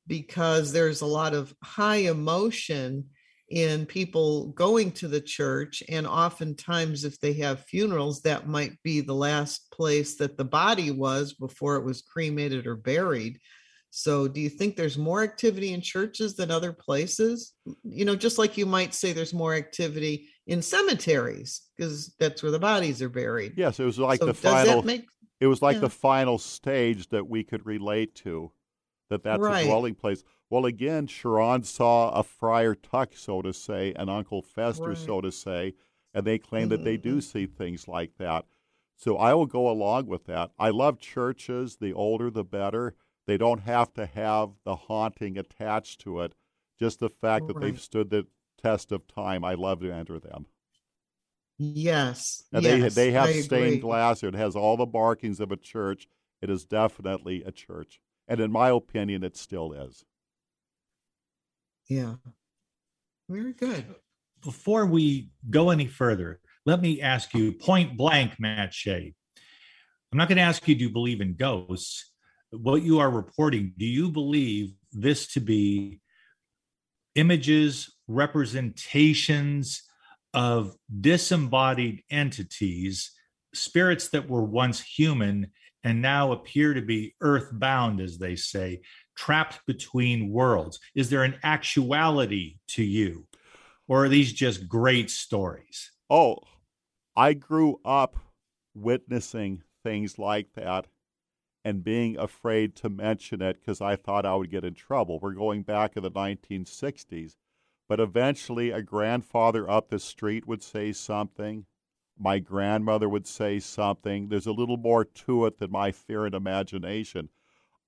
because 0.07 0.73
there's 0.73 1.01
a 1.01 1.07
lot 1.07 1.35
of 1.35 1.55
high 1.63 1.97
emotion 1.97 3.05
in 3.51 3.87
people 3.87 4.49
going 4.49 4.93
to 4.93 5.09
the 5.09 5.21
church. 5.21 5.83
And 5.89 6.07
oftentimes, 6.07 7.05
if 7.05 7.19
they 7.21 7.33
have 7.35 7.65
funerals, 7.65 8.21
that 8.23 8.47
might 8.47 8.81
be 8.83 9.01
the 9.01 9.15
last 9.15 9.71
place 9.71 10.17
that 10.17 10.37
the 10.37 10.45
body 10.45 10.91
was 10.91 11.33
before 11.33 11.77
it 11.77 11.85
was 11.85 12.03
cremated 12.03 12.67
or 12.67 12.77
buried. 12.77 13.41
So, 13.91 14.29
do 14.29 14.41
you 14.41 14.51
think 14.51 14.77
there's 14.77 14.99
more 14.99 15.23
activity 15.23 15.73
in 15.73 15.81
churches 15.81 16.37
than 16.37 16.51
other 16.51 16.73
places? 16.73 17.55
You 17.85 18.05
know, 18.05 18.17
just 18.17 18.39
like 18.39 18.59
you 18.59 18.67
might 18.67 18.93
say 18.93 19.13
there's 19.13 19.33
more 19.33 19.55
activity 19.55 20.29
in 20.47 20.61
cemeteries 20.61 21.63
because 21.77 22.15
that's 22.19 22.43
where 22.43 22.53
the 22.53 22.59
bodies 22.59 23.01
are 23.01 23.09
buried. 23.09 23.55
Yes, 23.57 23.81
it 23.81 23.85
was 23.85 23.99
like 23.99 24.21
so 24.21 24.27
the 24.27 24.35
final. 24.35 24.83
Make, 24.83 25.07
it 25.41 25.47
was 25.47 25.63
like 25.63 25.77
yeah. 25.77 25.83
the 25.83 25.91
final 25.91 26.37
stage 26.37 27.09
that 27.09 27.27
we 27.27 27.45
could 27.45 27.65
relate 27.65 28.15
to. 28.17 28.53
That 29.11 29.23
that's 29.23 29.41
right. 29.41 29.65
a 29.65 29.67
dwelling 29.67 29.95
place. 29.95 30.23
Well, 30.51 30.67
again, 30.67 31.07
Sharon 31.07 31.63
saw 31.63 32.11
a 32.11 32.23
Friar 32.23 32.75
Tuck, 32.75 33.13
so 33.15 33.43
to 33.43 33.53
say, 33.53 33.93
an 33.97 34.09
Uncle 34.09 34.43
Fester, 34.43 34.89
right. 34.89 34.99
so 34.99 35.21
to 35.21 35.31
say, 35.33 35.75
and 36.15 36.27
they 36.27 36.39
claim 36.39 36.65
mm-hmm. 36.65 36.71
that 36.71 36.85
they 36.85 36.97
do 36.97 37.21
see 37.21 37.47
things 37.47 37.89
like 37.89 38.13
that. 38.19 38.45
So 38.97 39.17
I 39.17 39.35
will 39.35 39.47
go 39.47 39.71
along 39.71 40.07
with 40.07 40.27
that. 40.27 40.51
I 40.59 40.71
love 40.71 40.99
churches. 40.99 41.77
The 41.81 41.93
older, 41.93 42.31
the 42.31 42.45
better. 42.45 42.95
They 43.27 43.37
don't 43.37 43.61
have 43.61 43.93
to 43.95 44.07
have 44.07 44.51
the 44.65 44.75
haunting 44.75 45.39
attached 45.39 46.01
to 46.01 46.21
it. 46.23 46.35
Just 46.79 46.99
the 46.99 47.09
fact 47.09 47.45
right. 47.45 47.55
that 47.55 47.61
they've 47.61 47.81
stood 47.81 48.11
the 48.11 48.27
test 48.61 48.91
of 48.91 49.07
time. 49.07 49.45
I 49.45 49.55
love 49.55 49.81
to 49.81 49.93
enter 49.93 50.19
them. 50.19 50.47
Yes. 51.59 52.45
And 52.53 52.65
yes, 52.65 52.95
they 52.95 53.07
they 53.07 53.13
have 53.13 53.35
stained 53.35 53.83
glass. 53.83 54.23
It 54.23 54.35
has 54.35 54.57
all 54.57 54.77
the 54.77 54.87
markings 54.87 55.41
of 55.41 55.53
a 55.53 55.57
church. 55.57 56.09
It 56.41 56.51
is 56.51 56.65
definitely 56.65 57.43
a 57.45 57.53
church. 57.53 58.01
And 58.29 58.41
in 58.41 58.53
my 58.53 58.69
opinion, 58.69 59.25
it 59.25 59.37
still 59.37 59.73
is. 59.73 60.05
Yeah. 61.89 62.17
Very 63.29 63.55
good. 63.55 63.85
Before 64.45 64.87
we 64.87 65.31
go 65.49 65.71
any 65.71 65.87
further, 65.87 66.41
let 66.67 66.81
me 66.81 67.01
ask 67.01 67.35
you 67.35 67.53
point 67.53 67.97
blank, 67.97 68.39
Matt 68.39 68.75
Shea. 68.75 69.15
I'm 70.13 70.19
not 70.19 70.29
going 70.29 70.37
to 70.37 70.43
ask 70.43 70.67
you, 70.69 70.75
do 70.75 70.85
you 70.85 70.91
believe 70.91 71.21
in 71.21 71.35
ghosts? 71.35 72.13
What 72.51 72.83
you 72.83 72.99
are 72.99 73.11
reporting, 73.11 73.73
do 73.77 73.85
you 73.85 74.11
believe 74.11 74.73
this 74.93 75.27
to 75.33 75.41
be 75.41 76.01
images, 77.15 77.95
representations 78.07 79.83
of 80.33 80.75
disembodied 81.01 82.03
entities, 82.11 83.13
spirits 83.55 84.09
that 84.11 84.29
were 84.29 84.45
once 84.45 84.81
human 84.81 85.51
and 85.89 86.03
now 86.03 86.33
appear 86.33 86.75
to 86.75 86.83
be 86.83 87.15
earthbound, 87.21 88.01
as 88.01 88.19
they 88.19 88.37
say, 88.37 88.83
trapped 89.17 89.61
between 89.67 90.31
worlds? 90.31 90.79
Is 90.95 91.09
there 91.09 91.25
an 91.25 91.37
actuality 91.43 92.57
to 92.69 92.85
you? 92.85 93.27
Or 93.89 94.05
are 94.05 94.09
these 94.09 94.33
just 94.33 94.69
great 94.69 95.11
stories? 95.11 95.91
Oh, 96.11 96.41
I 97.17 97.33
grew 97.33 97.81
up 97.85 98.17
witnessing 98.75 99.63
things 99.83 100.19
like 100.19 100.53
that 100.55 100.89
and 101.65 101.83
being 101.83 102.19
afraid 102.19 102.77
to 102.77 102.91
mention 102.91 103.41
it 103.41 103.59
because 103.59 103.81
I 103.81 103.97
thought 103.97 104.27
I 104.27 104.35
would 104.35 104.51
get 104.51 104.65
in 104.65 104.75
trouble. 104.75 105.19
We're 105.19 105.33
going 105.33 105.63
back 105.63 105.97
in 105.97 106.03
the 106.03 106.11
1960s. 106.11 107.37
But 107.89 108.01
eventually, 108.01 108.71
a 108.71 108.83
grandfather 108.83 109.69
up 109.69 109.89
the 109.89 109.99
street 109.99 110.47
would 110.47 110.63
say 110.63 110.93
something. 110.93 111.65
My 112.19 112.41
grandmother 112.41 113.09
would 113.09 113.27
say 113.27 113.61
something. 113.61 114.29
There's 114.29 114.47
a 114.47 114.53
little 114.53 114.77
more 114.77 115.05
to 115.05 115.47
it 115.47 115.59
than 115.59 115.71
my 115.71 115.93
fear 115.93 116.27
and 116.27 116.35
imagination. 116.35 117.29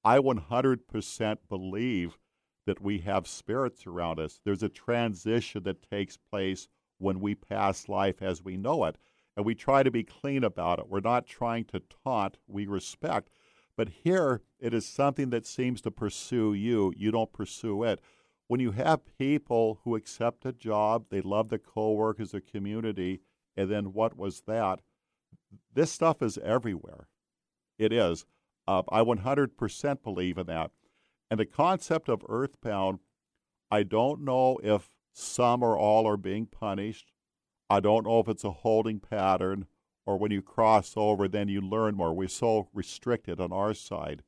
I 0.04 0.18
100% 0.18 1.36
believe 1.48 2.18
that 2.66 2.80
we 2.80 2.98
have 2.98 3.26
spirits 3.26 3.86
around 3.86 4.20
us. 4.20 4.40
There's 4.44 4.62
a 4.62 4.68
transition 4.68 5.64
that 5.64 5.90
takes 5.90 6.16
place 6.16 6.68
when 6.98 7.20
we 7.20 7.34
pass 7.34 7.88
life 7.88 8.22
as 8.22 8.44
we 8.44 8.56
know 8.56 8.84
it. 8.84 8.96
And 9.36 9.44
we 9.44 9.54
try 9.54 9.82
to 9.82 9.90
be 9.90 10.04
clean 10.04 10.44
about 10.44 10.78
it. 10.78 10.88
We're 10.88 11.00
not 11.00 11.26
trying 11.26 11.64
to 11.66 11.82
taunt, 12.04 12.38
we 12.46 12.66
respect. 12.66 13.30
But 13.76 13.88
here, 14.04 14.42
it 14.58 14.74
is 14.74 14.86
something 14.86 15.30
that 15.30 15.46
seems 15.46 15.80
to 15.82 15.90
pursue 15.90 16.52
you. 16.52 16.92
You 16.96 17.10
don't 17.10 17.32
pursue 17.32 17.82
it. 17.82 18.00
When 18.46 18.60
you 18.60 18.72
have 18.72 19.16
people 19.18 19.80
who 19.84 19.96
accept 19.96 20.44
a 20.44 20.52
job, 20.52 21.06
they 21.08 21.20
love 21.20 21.48
the 21.48 21.58
coworkers, 21.58 22.32
the 22.32 22.40
community, 22.40 23.20
and 23.56 23.70
then 23.70 23.92
what 23.92 24.16
was 24.16 24.42
that? 24.46 24.80
This 25.72 25.92
stuff 25.92 26.22
is 26.22 26.38
everywhere. 26.38 27.08
It 27.78 27.92
is. 27.92 28.24
Uh, 28.66 28.82
I 28.90 29.00
100% 29.00 30.02
believe 30.02 30.38
in 30.38 30.46
that. 30.46 30.70
And 31.30 31.40
the 31.40 31.46
concept 31.46 32.08
of 32.08 32.24
earthbound, 32.28 32.98
I 33.70 33.82
don't 33.82 34.22
know 34.22 34.58
if 34.62 34.90
some 35.12 35.62
or 35.62 35.76
all 35.76 36.06
are 36.06 36.16
being 36.16 36.46
punished. 36.46 37.12
I 37.68 37.80
don't 37.80 38.06
know 38.06 38.20
if 38.20 38.28
it's 38.28 38.44
a 38.44 38.50
holding 38.50 39.00
pattern 39.00 39.66
or 40.06 40.16
when 40.16 40.32
you 40.32 40.42
cross 40.42 40.94
over, 40.96 41.28
then 41.28 41.48
you 41.48 41.60
learn 41.60 41.94
more. 41.94 42.12
We're 42.12 42.28
so 42.28 42.68
restricted 42.72 43.40
on 43.40 43.52
our 43.52 43.74
side. 43.74 44.22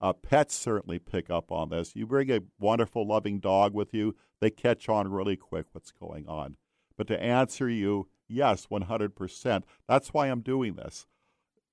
Uh, 0.00 0.12
pets 0.12 0.54
certainly 0.54 0.98
pick 0.98 1.30
up 1.30 1.50
on 1.50 1.70
this. 1.70 1.96
You 1.96 2.06
bring 2.06 2.30
a 2.30 2.40
wonderful, 2.58 3.06
loving 3.06 3.40
dog 3.40 3.74
with 3.74 3.92
you, 3.94 4.14
they 4.40 4.50
catch 4.50 4.88
on 4.88 5.10
really 5.10 5.36
quick 5.36 5.66
what's 5.72 5.92
going 5.92 6.26
on. 6.26 6.56
But 6.96 7.06
to 7.08 7.22
answer 7.22 7.68
you, 7.68 8.08
yes, 8.28 8.66
100%. 8.66 9.62
That's 9.88 10.08
why 10.08 10.26
I'm 10.26 10.40
doing 10.40 10.74
this. 10.74 11.06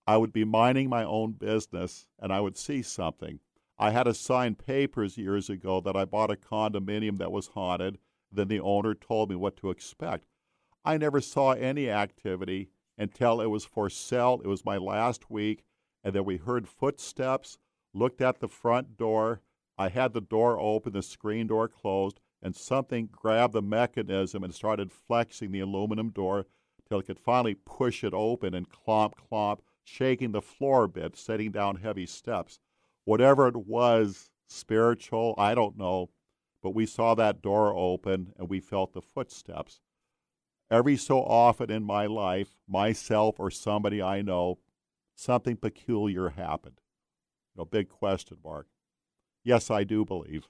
I 0.05 0.17
would 0.17 0.33
be 0.33 0.43
minding 0.43 0.89
my 0.89 1.03
own 1.03 1.33
business 1.33 2.07
and 2.19 2.33
I 2.33 2.41
would 2.41 2.57
see 2.57 2.81
something. 2.81 3.39
I 3.77 3.91
had 3.91 4.03
to 4.03 4.13
sign 4.13 4.55
papers 4.55 5.17
years 5.17 5.49
ago 5.49 5.81
that 5.81 5.95
I 5.95 6.05
bought 6.05 6.31
a 6.31 6.35
condominium 6.35 7.17
that 7.19 7.31
was 7.31 7.47
haunted. 7.47 7.97
Then 8.31 8.47
the 8.47 8.59
owner 8.59 8.93
told 8.93 9.29
me 9.29 9.35
what 9.35 9.55
to 9.57 9.69
expect. 9.69 10.25
I 10.85 10.97
never 10.97 11.21
saw 11.21 11.51
any 11.51 11.89
activity 11.89 12.69
until 12.97 13.41
it 13.41 13.47
was 13.47 13.65
for 13.65 13.89
sale. 13.89 14.41
It 14.43 14.47
was 14.47 14.65
my 14.65 14.77
last 14.77 15.29
week. 15.29 15.63
And 16.03 16.13
then 16.13 16.25
we 16.25 16.37
heard 16.37 16.67
footsteps, 16.67 17.57
looked 17.93 18.21
at 18.21 18.39
the 18.39 18.47
front 18.47 18.97
door. 18.97 19.41
I 19.77 19.89
had 19.89 20.13
the 20.13 20.21
door 20.21 20.59
open, 20.59 20.93
the 20.93 21.01
screen 21.01 21.47
door 21.47 21.67
closed, 21.67 22.19
and 22.43 22.55
something 22.55 23.07
grabbed 23.09 23.53
the 23.53 23.61
mechanism 23.61 24.43
and 24.43 24.53
started 24.53 24.91
flexing 24.91 25.51
the 25.51 25.61
aluminum 25.61 26.09
door 26.09 26.45
till 26.87 26.99
it 26.99 27.07
could 27.07 27.17
finally 27.17 27.55
push 27.55 28.03
it 28.03 28.13
open 28.13 28.53
and 28.53 28.67
clomp, 28.69 29.13
clomp 29.15 29.59
shaking 29.85 30.33
the 30.33 30.41
floor 30.41 30.83
a 30.83 30.89
bit, 30.89 31.15
setting 31.15 31.51
down 31.51 31.77
heavy 31.77 32.05
steps. 32.05 32.59
Whatever 33.05 33.47
it 33.47 33.55
was, 33.55 34.29
spiritual, 34.47 35.33
I 35.37 35.55
don't 35.55 35.77
know, 35.77 36.09
but 36.61 36.75
we 36.75 36.85
saw 36.85 37.15
that 37.15 37.41
door 37.41 37.73
open 37.73 38.33
and 38.37 38.49
we 38.49 38.59
felt 38.59 38.93
the 38.93 39.01
footsteps. 39.01 39.79
Every 40.69 40.97
so 40.97 41.19
often 41.19 41.71
in 41.71 41.83
my 41.83 42.05
life, 42.07 42.55
myself 42.67 43.39
or 43.39 43.51
somebody 43.51 44.01
I 44.01 44.21
know, 44.21 44.59
something 45.15 45.55
peculiar 45.55 46.29
happened. 46.29 46.81
No 47.55 47.63
big 47.63 47.89
question 47.89 48.37
mark. 48.43 48.67
Yes, 49.43 49.71
I 49.71 49.83
do 49.83 50.03
believe. 50.03 50.47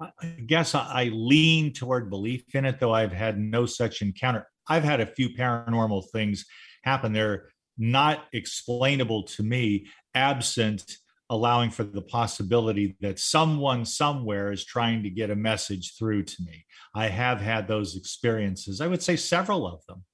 I 0.00 0.26
guess 0.46 0.74
I 0.74 1.10
lean 1.12 1.72
toward 1.72 2.10
belief 2.10 2.54
in 2.54 2.64
it, 2.64 2.80
though 2.80 2.92
I've 2.92 3.12
had 3.12 3.38
no 3.38 3.64
such 3.66 4.02
encounter. 4.02 4.46
I've 4.68 4.84
had 4.84 5.00
a 5.00 5.06
few 5.06 5.30
paranormal 5.30 6.10
things 6.12 6.44
happen. 6.84 7.12
They're 7.12 7.48
not 7.78 8.24
explainable 8.32 9.24
to 9.24 9.42
me, 9.42 9.86
absent 10.14 10.84
allowing 11.28 11.70
for 11.70 11.82
the 11.82 12.02
possibility 12.02 12.96
that 13.00 13.18
someone 13.18 13.84
somewhere 13.84 14.52
is 14.52 14.64
trying 14.64 15.02
to 15.02 15.10
get 15.10 15.30
a 15.30 15.36
message 15.36 15.94
through 15.98 16.22
to 16.22 16.42
me. 16.42 16.64
I 16.94 17.08
have 17.08 17.40
had 17.40 17.66
those 17.66 17.96
experiences. 17.96 18.80
I 18.80 18.86
would 18.86 19.02
say 19.02 19.16
several 19.16 19.66
of 19.66 19.84
them. 19.86 20.04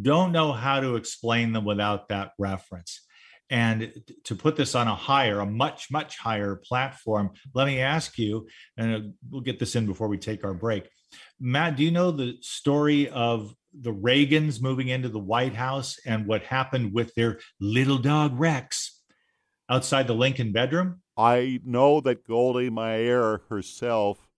Don't 0.00 0.32
know 0.32 0.52
how 0.52 0.80
to 0.80 0.96
explain 0.96 1.52
them 1.52 1.64
without 1.64 2.08
that 2.08 2.32
reference. 2.38 3.00
And 3.50 3.92
to 4.24 4.34
put 4.34 4.56
this 4.56 4.74
on 4.74 4.88
a 4.88 4.94
higher, 4.94 5.40
a 5.40 5.46
much, 5.46 5.90
much 5.90 6.18
higher 6.18 6.56
platform, 6.56 7.30
let 7.54 7.66
me 7.66 7.80
ask 7.80 8.18
you, 8.18 8.48
and 8.76 8.94
uh, 8.94 9.00
we'll 9.30 9.42
get 9.42 9.58
this 9.58 9.76
in 9.76 9.86
before 9.86 10.08
we 10.08 10.18
take 10.18 10.44
our 10.44 10.54
break. 10.54 10.88
Matt, 11.38 11.76
do 11.76 11.84
you 11.84 11.90
know 11.90 12.10
the 12.10 12.36
story 12.40 13.08
of 13.10 13.54
the 13.72 13.92
Reagans 13.92 14.62
moving 14.62 14.88
into 14.88 15.08
the 15.08 15.18
White 15.18 15.54
House 15.54 15.98
and 16.06 16.26
what 16.26 16.42
happened 16.42 16.92
with 16.92 17.14
their 17.14 17.38
little 17.60 17.98
dog 17.98 18.38
Rex 18.38 19.02
outside 19.68 20.06
the 20.06 20.14
Lincoln 20.14 20.52
bedroom? 20.52 21.02
I 21.16 21.60
know 21.64 22.00
that 22.00 22.26
Golda 22.26 22.70
Meir 22.70 23.42
herself 23.48 24.28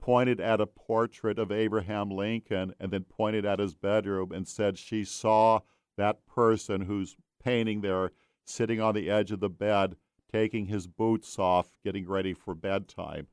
pointed 0.00 0.40
at 0.40 0.60
a 0.60 0.66
portrait 0.66 1.38
of 1.38 1.52
Abraham 1.52 2.10
Lincoln 2.10 2.74
and 2.80 2.92
then 2.92 3.04
pointed 3.04 3.44
at 3.44 3.60
his 3.60 3.74
bedroom 3.74 4.32
and 4.32 4.46
said 4.46 4.78
she 4.78 5.04
saw 5.04 5.60
that 5.96 6.26
person 6.26 6.80
who's 6.80 7.16
painting 7.42 7.80
there 7.80 8.10
sitting 8.46 8.80
on 8.80 8.94
the 8.94 9.10
edge 9.10 9.30
of 9.32 9.40
the 9.40 9.48
bed, 9.48 9.96
taking 10.32 10.66
his 10.66 10.86
boots 10.86 11.38
off, 11.38 11.68
getting 11.84 12.08
ready 12.08 12.34
for 12.34 12.54
bedtime. 12.54 13.26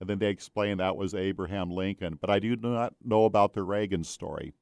And 0.00 0.08
then 0.08 0.18
they 0.18 0.28
explained 0.28 0.80
that 0.80 0.96
was 0.96 1.14
Abraham 1.14 1.70
Lincoln. 1.70 2.18
But 2.20 2.30
I 2.30 2.38
do 2.38 2.56
not 2.56 2.94
know 3.04 3.24
about 3.24 3.54
the 3.54 3.62
Reagan 3.62 4.04
story. 4.04 4.54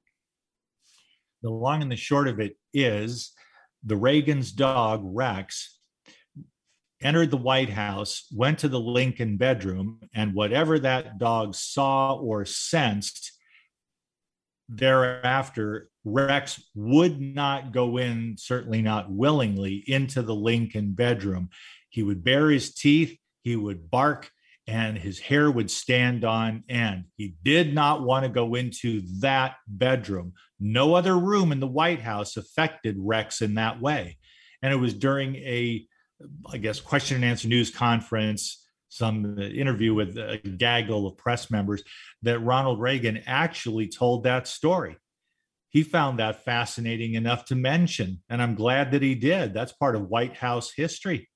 The 1.42 1.51
long 1.51 1.83
and 1.83 1.90
the 1.90 1.96
short 1.96 2.29
of 2.29 2.38
it 2.38 2.57
is 2.72 3.33
the 3.83 3.96
Reagan's 3.96 4.53
dog, 4.53 5.01
Rex, 5.05 5.79
entered 7.03 7.31
the 7.31 7.37
White 7.37 7.70
House, 7.70 8.27
went 8.33 8.61
to 8.61 8.68
the 8.68 8.79
Lincoln 8.79 9.37
bedroom, 9.37 10.01
and 10.14 10.35
whatever 10.35 10.79
that 10.79 11.18
dog 11.18 11.55
saw 11.55 12.14
or 12.14 12.44
sensed 12.44 13.33
thereafter, 14.68 15.88
Rex 16.05 16.62
would 16.75 17.21
not 17.21 17.73
go 17.73 17.97
in, 17.97 18.37
certainly 18.38 18.83
not 18.83 19.11
willingly, 19.11 19.85
into 19.87 20.23
the 20.23 20.35
Lincoln 20.35 20.93
bedroom. 20.93 21.51
He 21.91 22.03
would 22.03 22.25
bare 22.25 22.51
his 22.51 22.75
teeth, 22.75 23.17
he 23.43 23.57
would 23.57 23.91
bark, 23.91 24.31
and 24.67 24.97
his 24.97 25.19
hair 25.19 25.51
would 25.51 25.71
stand 25.71 26.25
on 26.25 26.65
end. 26.69 27.05
He 27.17 27.35
did 27.43 27.75
not 27.75 28.03
want 28.03 28.25
to 28.25 28.29
go 28.29 28.55
into 28.55 29.03
that 29.21 29.57
bedroom. 29.67 30.33
No 30.61 30.95
other 30.95 31.19
room 31.19 31.53
in 31.53 31.61
the 31.61 31.67
White 31.67 32.01
House 32.01 32.37
affected 32.37 32.97
Rex 32.99 33.43
in 33.43 33.55
that 33.55 33.81
way. 33.81 34.19
And 34.62 34.73
it 34.73 34.77
was 34.77 34.95
during 34.95 35.35
a, 35.37 35.85
I 36.49 36.59
guess, 36.59 36.81
question 36.81 37.17
and 37.17 37.25
answer 37.25 37.49
news 37.49 37.71
conference, 37.71 38.65
some 38.88 39.38
interview 39.41 39.95
with 39.95 40.17
a 40.17 40.38
gaggle 40.38 41.07
of 41.07 41.17
press 41.17 41.51
members, 41.51 41.83
that 42.23 42.38
Ronald 42.38 42.81
Reagan 42.81 43.23
actually 43.27 43.88
told 43.88 44.25
that 44.25 44.47
story. 44.47 44.97
He 45.73 45.83
found 45.83 46.19
that 46.19 46.45
fascinating 46.45 47.15
enough 47.15 47.47
to 47.47 47.55
mention, 47.55 48.23
and 48.29 48.43
I'm 48.43 48.55
glad 48.55 48.91
that 48.91 49.01
he 49.01 49.15
did. 49.15 49.55
That's 49.55 49.73
part 49.73 49.97
of 49.97 50.09
White 50.09 50.37
House 50.37 50.71
history. 50.71 51.31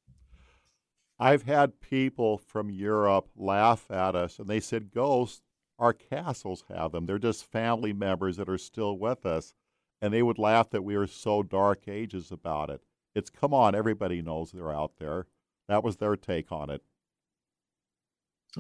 I've 1.19 1.45
had 1.45 1.81
people 1.81 2.37
from 2.37 2.69
Europe 2.71 3.31
laugh 3.35 3.91
at 3.91 4.15
us, 4.15 4.39
and 4.39 4.47
they 4.47 4.61
said, 4.61 4.93
Ghosts, 4.93 5.41
our 5.79 5.95
castles 5.95 6.65
have 6.69 6.93
them. 6.93 7.07
They're 7.07 7.19
just 7.19 7.51
family 7.51 7.95
members 7.95 8.37
that 8.37 8.51
are 8.51 8.59
still 8.59 8.99
with 8.99 9.25
us. 9.25 9.55
And 10.03 10.13
they 10.13 10.23
would 10.23 10.39
laugh 10.39 10.69
that 10.71 10.85
we 10.85 10.99
were 10.99 11.07
so 11.07 11.43
dark 11.43 11.89
ages 11.89 12.31
about 12.31 12.69
it. 12.69 12.83
It's 13.15 13.31
come 13.31 13.55
on, 13.55 13.75
everybody 13.75 14.21
knows 14.21 14.53
they're 14.53 14.75
out 14.75 14.93
there. 14.99 15.27
That 15.69 15.83
was 15.83 15.97
their 15.97 16.17
take 16.17 16.53
on 16.53 16.69
it. 16.69 16.83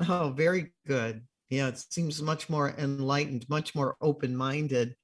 Oh, 0.08 0.32
very 0.34 0.72
good. 0.86 1.26
Yeah, 1.50 1.68
it 1.68 1.78
seems 1.78 2.22
much 2.22 2.48
more 2.48 2.70
enlightened, 2.78 3.46
much 3.50 3.74
more 3.74 3.96
open 4.00 4.34
minded 4.34 4.96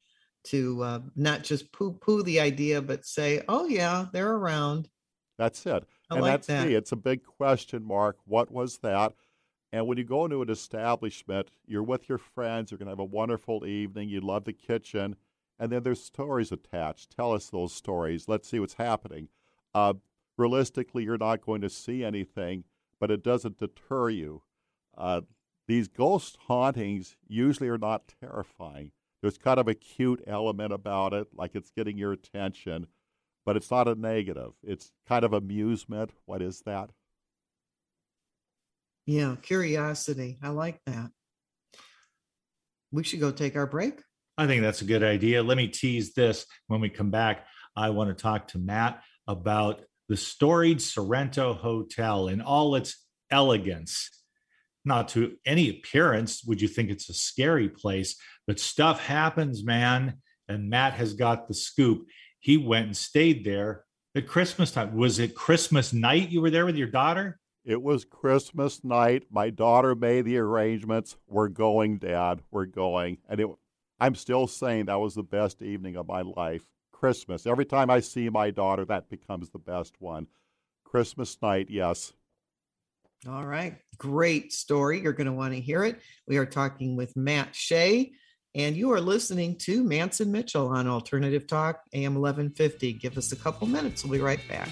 to 0.45 0.83
uh, 0.83 1.01
not 1.17 1.43
just 1.43 1.73
poo 1.73 1.93
poo 1.93 2.23
the 2.23 2.41
idea, 2.41 2.83
but 2.83 3.05
say, 3.05 3.43
oh, 3.49 3.67
yeah, 3.67 4.07
they're 4.13 4.35
around. 4.35 4.89
That's 5.39 5.65
it. 5.67 5.85
I 6.11 6.15
and 6.15 6.23
like 6.23 6.33
that's 6.33 6.47
that. 6.49 6.67
me. 6.67 6.75
It's 6.75 6.93
a 6.93 6.97
big 6.97 7.25
question 7.25 7.85
mark. 7.85 8.19
What 8.25 8.51
was 8.51 8.79
that? 8.79 9.15
And 9.73 9.87
when 9.87 9.97
you 9.97 10.05
go 10.05 10.25
into 10.25 10.43
an 10.43 10.51
establishment, 10.51 11.49
you're 11.67 11.83
with 11.83 12.09
your 12.09 12.19
friends, 12.19 12.71
you're 12.71 12.79
going 12.79 12.87
to 12.87 12.93
have 12.93 12.99
a 12.99 13.05
wonderful 13.05 13.67
evening, 13.67 14.11
you 14.11 14.21
love 14.21 14.45
the 14.45 14.53
kitchen, 14.53 15.17
and 15.59 15.73
then 15.73 15.83
there's 15.83 16.03
stories 16.03 16.53
attached. 16.53 17.17
Tell 17.17 17.33
us 17.33 17.49
those 17.49 17.73
stories. 17.73 18.29
Let's 18.29 18.49
see 18.49 18.61
what's 18.61 18.75
happening. 18.75 19.29
Uh, 19.75 19.95
realistically, 20.37 21.05
you're 21.05 21.17
not 21.17 21.41
going 21.41 21.63
to 21.63 21.71
see 21.71 22.05
anything, 22.05 22.65
but 23.01 23.11
it 23.11 23.23
doesn't 23.23 23.59
deter 23.59 24.11
you. 24.11 24.43
Uh, 24.97 25.23
these 25.67 25.89
ghost 25.89 26.37
hauntings 26.49 27.17
usually 27.27 27.69
are 27.69 27.79
not 27.79 28.13
terrifying. 28.21 28.93
There's 29.23 29.39
kind 29.39 29.59
of 29.59 29.69
a 29.69 29.75
cute 29.75 30.23
element 30.27 30.73
about 30.73 31.15
it, 31.15 31.29
like 31.33 31.55
it's 31.55 31.71
getting 31.71 31.97
your 31.97 32.13
attention 32.13 32.89
but 33.45 33.57
it's 33.57 33.71
not 33.71 33.89
a 33.89 33.95
negative. 33.95 34.53
It's 34.63 34.91
kind 35.09 35.25
of 35.25 35.33
amusement. 35.33 36.11
What 36.27 36.43
is 36.43 36.61
that? 36.67 36.91
Yeah, 39.07 39.35
curiosity. 39.43 40.39
I 40.43 40.51
like 40.51 40.81
that. 40.87 41.11
We 42.93 43.03
should 43.03 43.21
go 43.21 43.33
take 43.33 43.57
our 43.57 43.67
break. 43.67 44.01
I 44.39 44.47
think 44.47 44.63
that's 44.63 44.83
a 44.83 44.87
good 44.87 45.03
idea. 45.03 45.43
Let 45.43 45.57
me 45.57 45.69
tease 45.69 46.15
this 46.15 46.47
when 46.69 46.81
we 46.81 46.89
come 46.89 47.11
back. 47.11 47.47
I 47.75 47.91
want 47.91 48.17
to 48.17 48.23
talk 48.23 48.49
to 48.49 48.59
Matt 48.59 49.03
about 49.27 49.83
the 50.09 50.17
storied 50.17 50.81
Sorrento 50.81 51.55
Hotel 51.55 52.29
in 52.29 52.41
all 52.41 52.75
its 52.77 53.05
elegance. 53.31 54.22
Not 54.85 55.09
to 55.09 55.37
any 55.47 55.71
appearance 55.71 56.43
would 56.45 56.61
you 56.61 56.69
think 56.69 56.91
it's 56.91 57.09
a 57.09 57.15
scary 57.15 57.69
place, 57.69 58.17
but 58.47 58.59
stuff 58.59 59.01
happens, 59.01 59.65
man. 59.65 60.19
And 60.49 60.69
Matt 60.69 60.95
has 60.95 61.15
got 61.15 61.47
the 61.47 61.55
scoop. 61.55 62.07
He 62.41 62.57
went 62.57 62.87
and 62.87 62.97
stayed 62.97 63.45
there 63.45 63.85
at 64.15 64.27
Christmas 64.27 64.73
time. 64.73 64.97
Was 64.97 65.19
it 65.19 65.35
Christmas 65.35 65.93
night 65.93 66.31
you 66.31 66.41
were 66.41 66.51
there 66.51 66.67
with 66.67 66.77
your 66.77 66.89
daughter? 66.89 67.39
It 67.65 67.81
was 67.81 68.05
Christmas 68.05 68.83
night. 68.83 69.25
My 69.31 69.51
daughter 69.51 69.95
made 69.95 70.25
the 70.25 70.39
arrangements. 70.39 71.17
We're 71.29 71.49
going, 71.49 71.99
Dad. 71.99 72.41
We're 72.51 72.67
going. 72.67 73.19
And 73.29 73.41
it, 73.41 73.47
I'm 74.01 74.17
still 74.17 74.49
saying 74.49 74.87
that 74.87 74.99
was 75.01 75.15
the 75.15 75.23
best 75.23 75.63
evening 75.63 75.97
of 75.97 76.09
my 76.09 76.23
life. 76.23 76.67
Christmas. 76.91 77.47
Every 77.47 77.65
time 77.65 77.91
I 77.91 78.01
see 78.01 78.29
my 78.29 78.51
daughter, 78.51 78.85
that 78.85 79.09
becomes 79.09 79.51
the 79.51 79.59
best 79.59 79.95
one. 80.01 80.27
Christmas 80.85 81.37
night, 81.41 81.69
yes. 81.71 82.13
All 83.29 83.47
right. 83.47 83.77
Great 83.99 84.53
story. 84.53 85.01
You're 85.01 85.13
going 85.13 85.29
to 85.29 85.33
want 85.33 85.55
to 85.55 85.61
hear 85.61 85.85
it. 85.85 86.01
We 86.27 86.39
are 86.39 86.47
talking 86.47 86.97
with 86.97 87.17
Matt 87.17 87.55
Shea, 87.55 88.11
and 88.57 88.77
you 88.77 88.93
are 88.93 89.01
listening 89.01 89.59
to 89.59 89.85
Mance 89.85 90.19
and 90.19 90.33
Mitchell 90.33 90.67
on 90.67 90.89
Alternative 90.89 91.47
Talk, 91.47 91.83
AM 91.93 92.17
1150. 92.17 92.95
Give 92.95 93.17
us 93.17 93.31
a 93.31 93.37
couple 93.37 93.69
minutes. 93.69 94.03
We'll 94.03 94.19
be 94.19 94.25
right 94.25 94.41
back. 94.49 94.69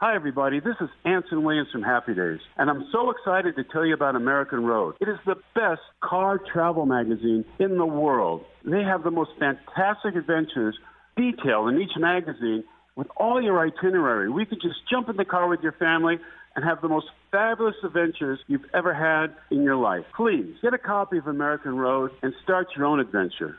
Hi, 0.00 0.14
everybody. 0.14 0.58
This 0.58 0.76
is 0.80 0.88
Anson 1.04 1.44
Williams 1.44 1.68
from 1.70 1.82
Happy 1.82 2.14
Days, 2.14 2.40
and 2.56 2.70
I'm 2.70 2.88
so 2.90 3.10
excited 3.10 3.56
to 3.56 3.64
tell 3.64 3.84
you 3.84 3.92
about 3.92 4.16
American 4.16 4.64
Road. 4.64 4.94
It 5.02 5.10
is 5.10 5.18
the 5.26 5.36
best 5.54 5.82
car 6.02 6.38
travel 6.38 6.86
magazine 6.86 7.44
in 7.58 7.76
the 7.76 7.86
world. 7.86 8.42
They 8.64 8.82
have 8.82 9.04
the 9.04 9.10
most 9.10 9.32
fantastic 9.38 10.16
adventures 10.16 10.78
detailed 11.14 11.68
in 11.68 11.80
each 11.80 11.92
magazine 11.98 12.64
with 12.96 13.08
all 13.18 13.40
your 13.42 13.60
itinerary. 13.60 14.30
We 14.30 14.46
could 14.46 14.62
just 14.62 14.76
jump 14.90 15.10
in 15.10 15.18
the 15.18 15.26
car 15.26 15.46
with 15.46 15.60
your 15.60 15.72
family 15.72 16.18
and 16.56 16.64
have 16.64 16.80
the 16.80 16.88
most 16.88 17.06
fabulous 17.32 17.74
adventures 17.82 18.38
you've 18.46 18.66
ever 18.74 18.94
had 18.94 19.34
in 19.50 19.64
your 19.64 19.76
life. 19.76 20.04
Please 20.14 20.54
get 20.62 20.74
a 20.74 20.78
copy 20.78 21.18
of 21.18 21.26
American 21.26 21.76
Road 21.76 22.12
and 22.22 22.32
start 22.44 22.68
your 22.76 22.84
own 22.84 23.00
adventure. 23.00 23.56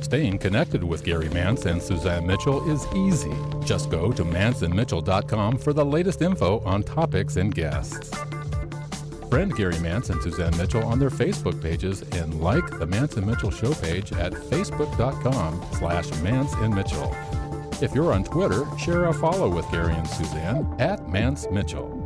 Staying 0.00 0.38
connected 0.38 0.84
with 0.84 1.02
Gary 1.02 1.28
Mance 1.30 1.66
and 1.66 1.82
Suzanne 1.82 2.26
Mitchell 2.26 2.70
is 2.70 2.86
easy. 2.94 3.34
Just 3.64 3.90
go 3.90 4.12
to 4.12 4.24
manceandmitchell.com 4.24 5.58
for 5.58 5.72
the 5.72 5.84
latest 5.84 6.22
info 6.22 6.60
on 6.60 6.84
topics 6.84 7.36
and 7.36 7.52
guests. 7.52 8.10
Friend 9.28 9.54
Gary 9.56 9.78
Mance 9.80 10.10
and 10.10 10.22
Suzanne 10.22 10.56
Mitchell 10.56 10.84
on 10.84 11.00
their 11.00 11.10
Facebook 11.10 11.60
pages 11.60 12.02
and 12.02 12.40
like 12.40 12.78
the 12.78 12.86
Mance 12.86 13.16
and 13.16 13.26
Mitchell 13.26 13.50
show 13.50 13.74
page 13.74 14.12
at 14.12 14.32
facebook.com 14.32 15.60
slash 15.72 16.08
Mance 16.22 16.52
and 16.58 16.72
Mitchell. 16.72 17.14
If 17.82 17.92
you're 17.94 18.12
on 18.12 18.22
Twitter, 18.22 18.64
share 18.78 19.06
a 19.06 19.12
follow 19.12 19.48
with 19.48 19.68
Gary 19.72 19.92
and 19.92 20.06
Suzanne 20.06 20.72
at 20.78 21.08
Mance 21.08 21.48
Mitchell. 21.50 22.05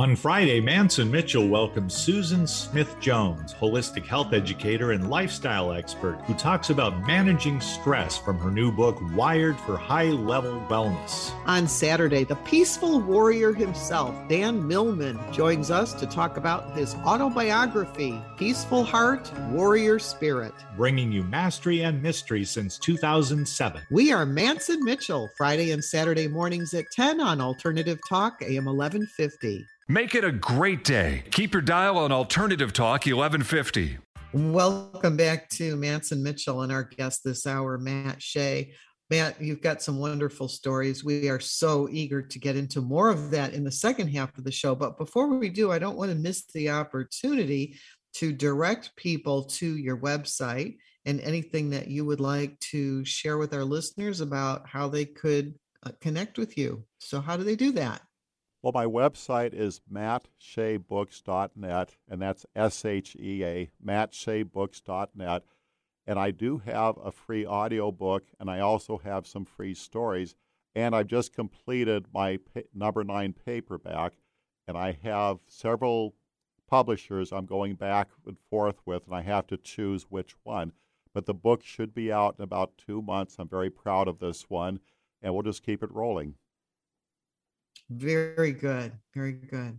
On 0.00 0.16
Friday, 0.16 0.60
Mance 0.62 0.98
and 0.98 1.12
Mitchell 1.12 1.46
welcomes 1.46 1.92
Susan 1.92 2.46
Smith 2.46 2.96
Jones, 3.00 3.52
holistic 3.52 4.06
health 4.06 4.32
educator 4.32 4.92
and 4.92 5.10
lifestyle 5.10 5.72
expert, 5.72 6.18
who 6.24 6.32
talks 6.32 6.70
about 6.70 7.06
managing 7.06 7.60
stress 7.60 8.16
from 8.16 8.38
her 8.38 8.50
new 8.50 8.72
book, 8.72 8.98
Wired 9.14 9.60
for 9.60 9.76
High 9.76 10.08
Level 10.08 10.58
Wellness. 10.70 11.32
On 11.44 11.68
Saturday, 11.68 12.24
the 12.24 12.36
peaceful 12.36 12.98
warrior 13.02 13.52
himself, 13.52 14.16
Dan 14.26 14.66
Millman, 14.66 15.20
joins 15.34 15.70
us 15.70 15.92
to 15.92 16.06
talk 16.06 16.38
about 16.38 16.74
his 16.74 16.94
autobiography, 17.04 18.18
Peaceful 18.38 18.84
Heart, 18.84 19.30
Warrior 19.50 19.98
Spirit. 19.98 20.54
Bringing 20.78 21.12
you 21.12 21.24
mastery 21.24 21.82
and 21.82 22.02
mystery 22.02 22.46
since 22.46 22.78
2007. 22.78 23.82
We 23.90 24.12
are 24.12 24.24
Mance 24.24 24.70
and 24.70 24.82
Mitchell, 24.82 25.28
Friday 25.36 25.72
and 25.72 25.84
Saturday 25.84 26.26
mornings 26.26 26.72
at 26.72 26.90
10 26.90 27.20
on 27.20 27.42
Alternative 27.42 28.00
Talk, 28.08 28.40
AM 28.40 28.64
1150. 28.64 29.66
Make 29.90 30.14
it 30.14 30.22
a 30.22 30.30
great 30.30 30.84
day. 30.84 31.24
Keep 31.32 31.52
your 31.52 31.62
dial 31.62 31.98
on 31.98 32.12
Alternative 32.12 32.72
Talk 32.72 33.06
1150. 33.06 33.98
Welcome 34.32 35.16
back 35.16 35.48
to 35.48 35.74
Mance 35.74 36.12
and 36.12 36.22
Mitchell 36.22 36.62
and 36.62 36.70
our 36.70 36.84
guest 36.84 37.24
this 37.24 37.44
hour, 37.44 37.76
Matt 37.76 38.22
Shea. 38.22 38.72
Matt, 39.10 39.42
you've 39.42 39.62
got 39.62 39.82
some 39.82 39.98
wonderful 39.98 40.46
stories. 40.46 41.02
We 41.02 41.28
are 41.28 41.40
so 41.40 41.88
eager 41.90 42.22
to 42.22 42.38
get 42.38 42.54
into 42.54 42.80
more 42.80 43.10
of 43.10 43.32
that 43.32 43.52
in 43.52 43.64
the 43.64 43.72
second 43.72 44.10
half 44.10 44.38
of 44.38 44.44
the 44.44 44.52
show. 44.52 44.76
But 44.76 44.96
before 44.96 45.26
we 45.26 45.48
do, 45.48 45.72
I 45.72 45.80
don't 45.80 45.96
want 45.96 46.12
to 46.12 46.16
miss 46.16 46.44
the 46.54 46.70
opportunity 46.70 47.76
to 48.14 48.32
direct 48.32 48.94
people 48.94 49.42
to 49.42 49.76
your 49.76 49.96
website 49.96 50.76
and 51.04 51.20
anything 51.20 51.70
that 51.70 51.88
you 51.88 52.04
would 52.04 52.20
like 52.20 52.56
to 52.70 53.04
share 53.04 53.38
with 53.38 53.52
our 53.52 53.64
listeners 53.64 54.20
about 54.20 54.68
how 54.68 54.86
they 54.86 55.04
could 55.04 55.52
uh, 55.84 55.90
connect 56.00 56.38
with 56.38 56.56
you. 56.56 56.84
So, 56.98 57.20
how 57.20 57.36
do 57.36 57.42
they 57.42 57.56
do 57.56 57.72
that? 57.72 58.02
Well, 58.62 58.72
my 58.74 58.84
website 58.84 59.54
is 59.54 59.80
mattsheabooks.net, 59.90 61.96
and 62.06 62.20
that's 62.20 62.44
S 62.54 62.84
H 62.84 63.16
E 63.18 63.42
A, 63.42 63.70
mattsheabooks.net. 63.82 65.44
And 66.06 66.18
I 66.18 66.30
do 66.30 66.58
have 66.58 66.98
a 67.02 67.10
free 67.10 67.46
audio 67.46 67.90
book, 67.90 68.24
and 68.38 68.50
I 68.50 68.60
also 68.60 68.98
have 68.98 69.26
some 69.26 69.46
free 69.46 69.72
stories. 69.72 70.34
And 70.74 70.94
I've 70.94 71.06
just 71.06 71.32
completed 71.32 72.08
my 72.12 72.36
pa- 72.36 72.68
number 72.74 73.02
nine 73.02 73.32
paperback, 73.32 74.12
and 74.68 74.76
I 74.76 74.92
have 75.02 75.38
several 75.46 76.14
publishers 76.68 77.32
I'm 77.32 77.46
going 77.46 77.76
back 77.76 78.10
and 78.26 78.36
forth 78.50 78.82
with, 78.84 79.06
and 79.06 79.14
I 79.14 79.22
have 79.22 79.46
to 79.48 79.56
choose 79.56 80.10
which 80.10 80.34
one. 80.42 80.72
But 81.14 81.24
the 81.24 81.34
book 81.34 81.64
should 81.64 81.94
be 81.94 82.12
out 82.12 82.34
in 82.38 82.44
about 82.44 82.76
two 82.76 83.00
months. 83.00 83.36
I'm 83.38 83.48
very 83.48 83.70
proud 83.70 84.06
of 84.06 84.18
this 84.18 84.50
one, 84.50 84.80
and 85.22 85.32
we'll 85.32 85.44
just 85.44 85.62
keep 85.62 85.82
it 85.82 85.90
rolling. 85.90 86.34
Very 87.90 88.52
good. 88.52 88.92
Very 89.14 89.32
good. 89.32 89.78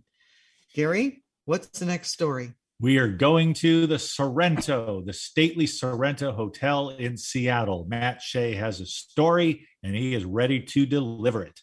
Gary, 0.75 1.23
what's 1.45 1.79
the 1.79 1.85
next 1.85 2.11
story? 2.11 2.53
We 2.79 2.97
are 2.97 3.07
going 3.07 3.53
to 3.55 3.87
the 3.87 3.99
Sorrento, 3.99 5.01
the 5.05 5.13
stately 5.13 5.67
Sorrento 5.67 6.31
Hotel 6.31 6.89
in 6.89 7.15
Seattle. 7.15 7.85
Matt 7.87 8.21
Shea 8.21 8.53
has 8.55 8.81
a 8.81 8.85
story 8.85 9.67
and 9.83 9.95
he 9.95 10.13
is 10.13 10.25
ready 10.25 10.59
to 10.59 10.85
deliver 10.85 11.43
it. 11.43 11.61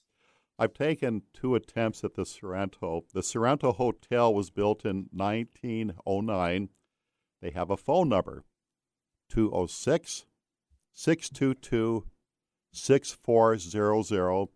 I've 0.59 0.75
taken 0.75 1.23
two 1.35 1.55
attempts 1.55 2.03
at 2.03 2.15
the 2.15 2.25
Sorrento. 2.25 3.05
The 3.13 3.23
Sorrento 3.23 3.73
Hotel 3.73 4.33
was 4.33 4.51
built 4.51 4.85
in 4.85 5.07
1909. 5.13 6.69
They 7.43 7.51
have 7.51 7.71
a 7.71 7.77
phone 7.77 8.09
number 8.09 8.45
206 9.31 10.25
622 10.95 12.07
6400, 12.73 14.49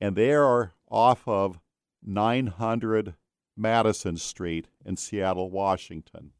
and 0.00 0.16
they 0.16 0.32
are 0.32 0.74
off 0.90 1.26
of 1.26 1.60
900 2.02 3.14
Madison 3.56 4.16
Street 4.16 4.68
in 4.84 4.96
Seattle, 4.96 5.50
Washington. 5.50 6.32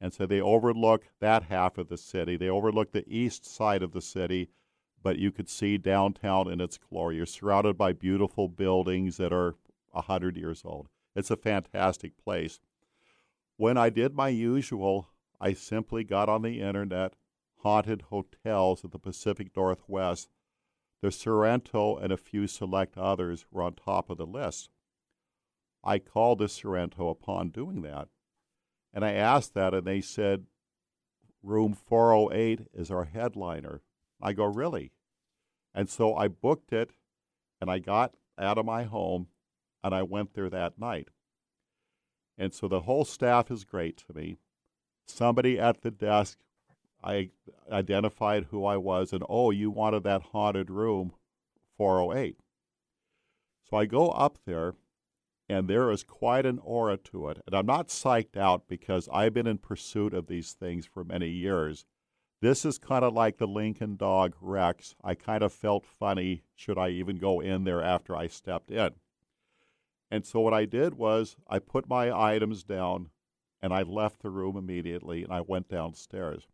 And 0.00 0.12
so 0.12 0.26
they 0.26 0.40
overlook 0.40 1.08
that 1.20 1.44
half 1.44 1.78
of 1.78 1.88
the 1.88 1.96
city. 1.96 2.36
They 2.36 2.48
overlook 2.48 2.92
the 2.92 3.08
east 3.08 3.46
side 3.46 3.82
of 3.82 3.92
the 3.92 4.02
city, 4.02 4.50
but 5.02 5.18
you 5.18 5.32
could 5.32 5.48
see 5.48 5.78
downtown 5.78 6.50
in 6.50 6.60
its 6.60 6.78
glory. 6.78 7.16
You're 7.16 7.26
surrounded 7.26 7.78
by 7.78 7.92
beautiful 7.92 8.48
buildings 8.48 9.16
that 9.16 9.32
are 9.32 9.54
100 9.92 10.36
years 10.36 10.62
old. 10.64 10.88
It's 11.14 11.30
a 11.30 11.36
fantastic 11.36 12.16
place. 12.22 12.60
When 13.56 13.78
I 13.78 13.88
did 13.88 14.14
my 14.14 14.28
usual, 14.28 15.08
I 15.40 15.54
simply 15.54 16.04
got 16.04 16.28
on 16.28 16.42
the 16.42 16.60
internet, 16.60 17.14
haunted 17.60 18.02
hotels 18.02 18.84
of 18.84 18.90
the 18.90 18.98
Pacific 18.98 19.56
Northwest. 19.56 20.28
The 21.02 21.10
Sorrento 21.10 21.96
and 21.96 22.12
a 22.12 22.16
few 22.16 22.46
select 22.46 22.96
others 22.96 23.46
were 23.50 23.62
on 23.62 23.74
top 23.74 24.10
of 24.10 24.16
the 24.16 24.26
list. 24.26 24.70
I 25.84 25.98
called 25.98 26.38
the 26.38 26.48
Sorrento 26.48 27.08
upon 27.08 27.50
doing 27.50 27.82
that. 27.82 28.08
And 28.92 29.04
I 29.04 29.12
asked 29.12 29.54
that, 29.54 29.74
and 29.74 29.86
they 29.86 30.00
said, 30.00 30.46
Room 31.42 31.74
408 31.74 32.68
is 32.72 32.90
our 32.90 33.04
headliner. 33.04 33.82
I 34.20 34.32
go, 34.32 34.44
Really? 34.46 34.92
And 35.74 35.90
so 35.90 36.14
I 36.14 36.28
booked 36.28 36.72
it, 36.72 36.92
and 37.60 37.70
I 37.70 37.78
got 37.78 38.14
out 38.38 38.56
of 38.56 38.64
my 38.64 38.84
home, 38.84 39.28
and 39.84 39.94
I 39.94 40.02
went 40.02 40.32
there 40.32 40.48
that 40.48 40.78
night. 40.78 41.10
And 42.38 42.52
so 42.52 42.66
the 42.68 42.80
whole 42.80 43.04
staff 43.04 43.50
is 43.50 43.64
great 43.64 43.98
to 43.98 44.14
me. 44.14 44.38
Somebody 45.06 45.58
at 45.58 45.82
the 45.82 45.90
desk, 45.90 46.38
I 47.06 47.30
identified 47.70 48.46
who 48.50 48.64
I 48.64 48.76
was, 48.76 49.12
and 49.12 49.22
oh, 49.28 49.52
you 49.52 49.70
wanted 49.70 50.02
that 50.02 50.22
haunted 50.32 50.70
room 50.70 51.12
408. 51.76 52.36
So 53.62 53.76
I 53.76 53.86
go 53.86 54.08
up 54.10 54.38
there, 54.44 54.74
and 55.48 55.68
there 55.68 55.90
is 55.92 56.02
quite 56.02 56.44
an 56.44 56.58
aura 56.58 56.96
to 56.96 57.28
it. 57.28 57.40
And 57.46 57.54
I'm 57.54 57.66
not 57.66 57.88
psyched 57.88 58.36
out 58.36 58.66
because 58.66 59.08
I've 59.12 59.32
been 59.32 59.46
in 59.46 59.58
pursuit 59.58 60.14
of 60.14 60.26
these 60.26 60.52
things 60.52 60.84
for 60.84 61.04
many 61.04 61.28
years. 61.28 61.86
This 62.40 62.64
is 62.64 62.76
kind 62.76 63.04
of 63.04 63.14
like 63.14 63.38
the 63.38 63.46
Lincoln 63.46 63.96
dog 63.96 64.34
Rex. 64.40 64.96
I 65.04 65.14
kind 65.14 65.44
of 65.44 65.52
felt 65.52 65.86
funny 65.86 66.42
should 66.56 66.76
I 66.76 66.88
even 66.88 67.18
go 67.18 67.40
in 67.40 67.62
there 67.62 67.82
after 67.82 68.16
I 68.16 68.26
stepped 68.26 68.70
in. 68.70 68.90
And 70.10 70.26
so 70.26 70.40
what 70.40 70.54
I 70.54 70.64
did 70.64 70.94
was 70.94 71.36
I 71.48 71.60
put 71.60 71.88
my 71.88 72.12
items 72.12 72.64
down 72.64 73.10
and 73.62 73.72
I 73.72 73.82
left 73.82 74.22
the 74.22 74.30
room 74.30 74.56
immediately 74.56 75.22
and 75.22 75.32
I 75.32 75.40
went 75.40 75.68
downstairs. 75.68 76.48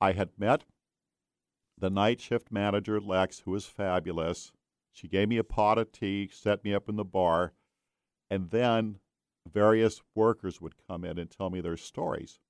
I 0.00 0.12
had 0.12 0.30
met 0.38 0.64
the 1.76 1.90
night 1.90 2.20
shift 2.20 2.50
manager, 2.50 3.00
Lex, 3.00 3.40
who 3.40 3.52
was 3.52 3.66
fabulous. 3.66 4.52
She 4.92 5.08
gave 5.08 5.28
me 5.28 5.38
a 5.38 5.44
pot 5.44 5.78
of 5.78 5.92
tea, 5.92 6.28
set 6.32 6.64
me 6.64 6.74
up 6.74 6.88
in 6.88 6.96
the 6.96 7.04
bar, 7.04 7.52
and 8.30 8.50
then 8.50 8.98
various 9.50 10.02
workers 10.14 10.60
would 10.60 10.74
come 10.88 11.04
in 11.04 11.18
and 11.18 11.30
tell 11.30 11.50
me 11.50 11.60
their 11.60 11.76
stories. 11.76 12.40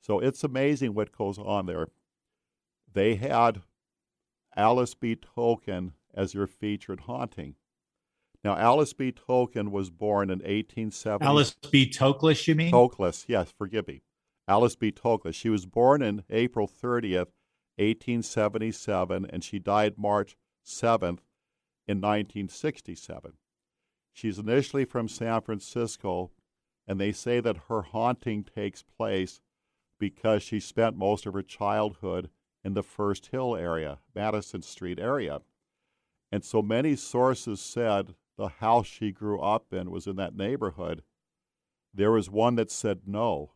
So 0.00 0.18
it's 0.18 0.44
amazing 0.44 0.94
what 0.94 1.16
goes 1.16 1.38
on 1.38 1.66
there. 1.66 1.88
They 2.92 3.16
had 3.16 3.62
Alice 4.56 4.94
B. 4.94 5.16
Tolkien 5.16 5.92
as 6.14 6.34
your 6.34 6.46
featured 6.46 7.00
haunting. 7.00 7.56
Now, 8.42 8.56
Alice 8.56 8.92
B. 8.92 9.12
Tolkien 9.12 9.70
was 9.70 9.88
born 9.90 10.28
in 10.28 10.38
1870. 10.40 11.24
Alice 11.24 11.56
B. 11.70 11.90
Toklas, 11.90 12.46
you 12.46 12.54
mean? 12.54 12.70
Toklas, 12.70 13.24
yes, 13.26 13.52
forgive 13.56 13.88
me. 13.88 14.02
Alice 14.46 14.76
B. 14.76 14.92
Toklas. 14.92 15.34
She 15.34 15.48
was 15.48 15.66
born 15.66 16.02
in 16.02 16.24
April 16.30 16.68
30th, 16.68 17.32
1877, 17.76 19.26
and 19.30 19.42
she 19.42 19.58
died 19.58 19.94
March 19.96 20.36
7th 20.64 21.20
in 21.86 22.00
1967. 22.00 23.32
She's 24.12 24.38
initially 24.38 24.84
from 24.84 25.08
San 25.08 25.40
Francisco, 25.40 26.30
and 26.86 27.00
they 27.00 27.12
say 27.12 27.40
that 27.40 27.68
her 27.68 27.82
haunting 27.82 28.44
takes 28.44 28.82
place 28.82 29.40
because 29.98 30.42
she 30.42 30.60
spent 30.60 30.96
most 30.96 31.26
of 31.26 31.34
her 31.34 31.42
childhood 31.42 32.30
in 32.62 32.74
the 32.74 32.82
First 32.82 33.26
Hill 33.26 33.56
area, 33.56 33.98
Madison 34.14 34.62
Street 34.62 34.98
area. 34.98 35.40
And 36.30 36.44
so 36.44 36.62
many 36.62 36.96
sources 36.96 37.60
said 37.60 38.14
the 38.36 38.48
house 38.48 38.86
she 38.86 39.12
grew 39.12 39.40
up 39.40 39.72
in 39.72 39.90
was 39.90 40.06
in 40.06 40.16
that 40.16 40.36
neighborhood. 40.36 41.02
There 41.92 42.12
was 42.12 42.30
one 42.30 42.56
that 42.56 42.70
said 42.70 43.02
no. 43.06 43.53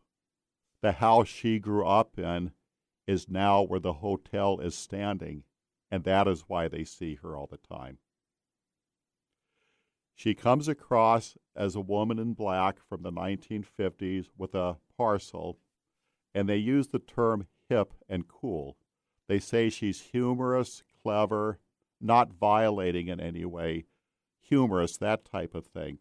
The 0.81 0.93
house 0.93 1.27
she 1.27 1.59
grew 1.59 1.85
up 1.85 2.17
in 2.17 2.51
is 3.05 3.29
now 3.29 3.63
where 3.63 3.79
the 3.79 3.93
hotel 3.93 4.59
is 4.59 4.75
standing, 4.75 5.43
and 5.91 6.03
that 6.03 6.27
is 6.27 6.45
why 6.47 6.67
they 6.67 6.83
see 6.83 7.15
her 7.15 7.35
all 7.35 7.47
the 7.47 7.57
time. 7.57 7.97
She 10.15 10.35
comes 10.35 10.67
across 10.67 11.37
as 11.55 11.75
a 11.75 11.81
woman 11.81 12.19
in 12.19 12.33
black 12.33 12.79
from 12.87 13.03
the 13.03 13.11
1950s 13.11 14.27
with 14.37 14.53
a 14.53 14.77
parcel, 14.97 15.57
and 16.33 16.47
they 16.47 16.57
use 16.57 16.87
the 16.87 16.99
term 16.99 17.47
hip 17.69 17.93
and 18.07 18.27
cool. 18.27 18.77
They 19.27 19.39
say 19.39 19.69
she's 19.69 20.01
humorous, 20.01 20.83
clever, 21.01 21.59
not 22.01 22.33
violating 22.33 23.07
in 23.07 23.19
any 23.19 23.45
way, 23.45 23.85
humorous, 24.41 24.97
that 24.97 25.25
type 25.25 25.55
of 25.55 25.67
thing. 25.67 25.99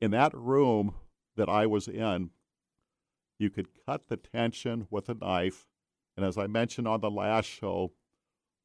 In 0.00 0.10
that 0.10 0.34
room 0.34 0.94
that 1.36 1.48
I 1.48 1.66
was 1.66 1.88
in, 1.88 2.30
you 3.38 3.50
could 3.50 3.68
cut 3.86 4.08
the 4.08 4.16
tension 4.16 4.86
with 4.90 5.08
a 5.08 5.14
knife. 5.14 5.66
And 6.16 6.24
as 6.24 6.38
I 6.38 6.46
mentioned 6.46 6.86
on 6.86 7.00
the 7.00 7.10
last 7.10 7.46
show, 7.46 7.92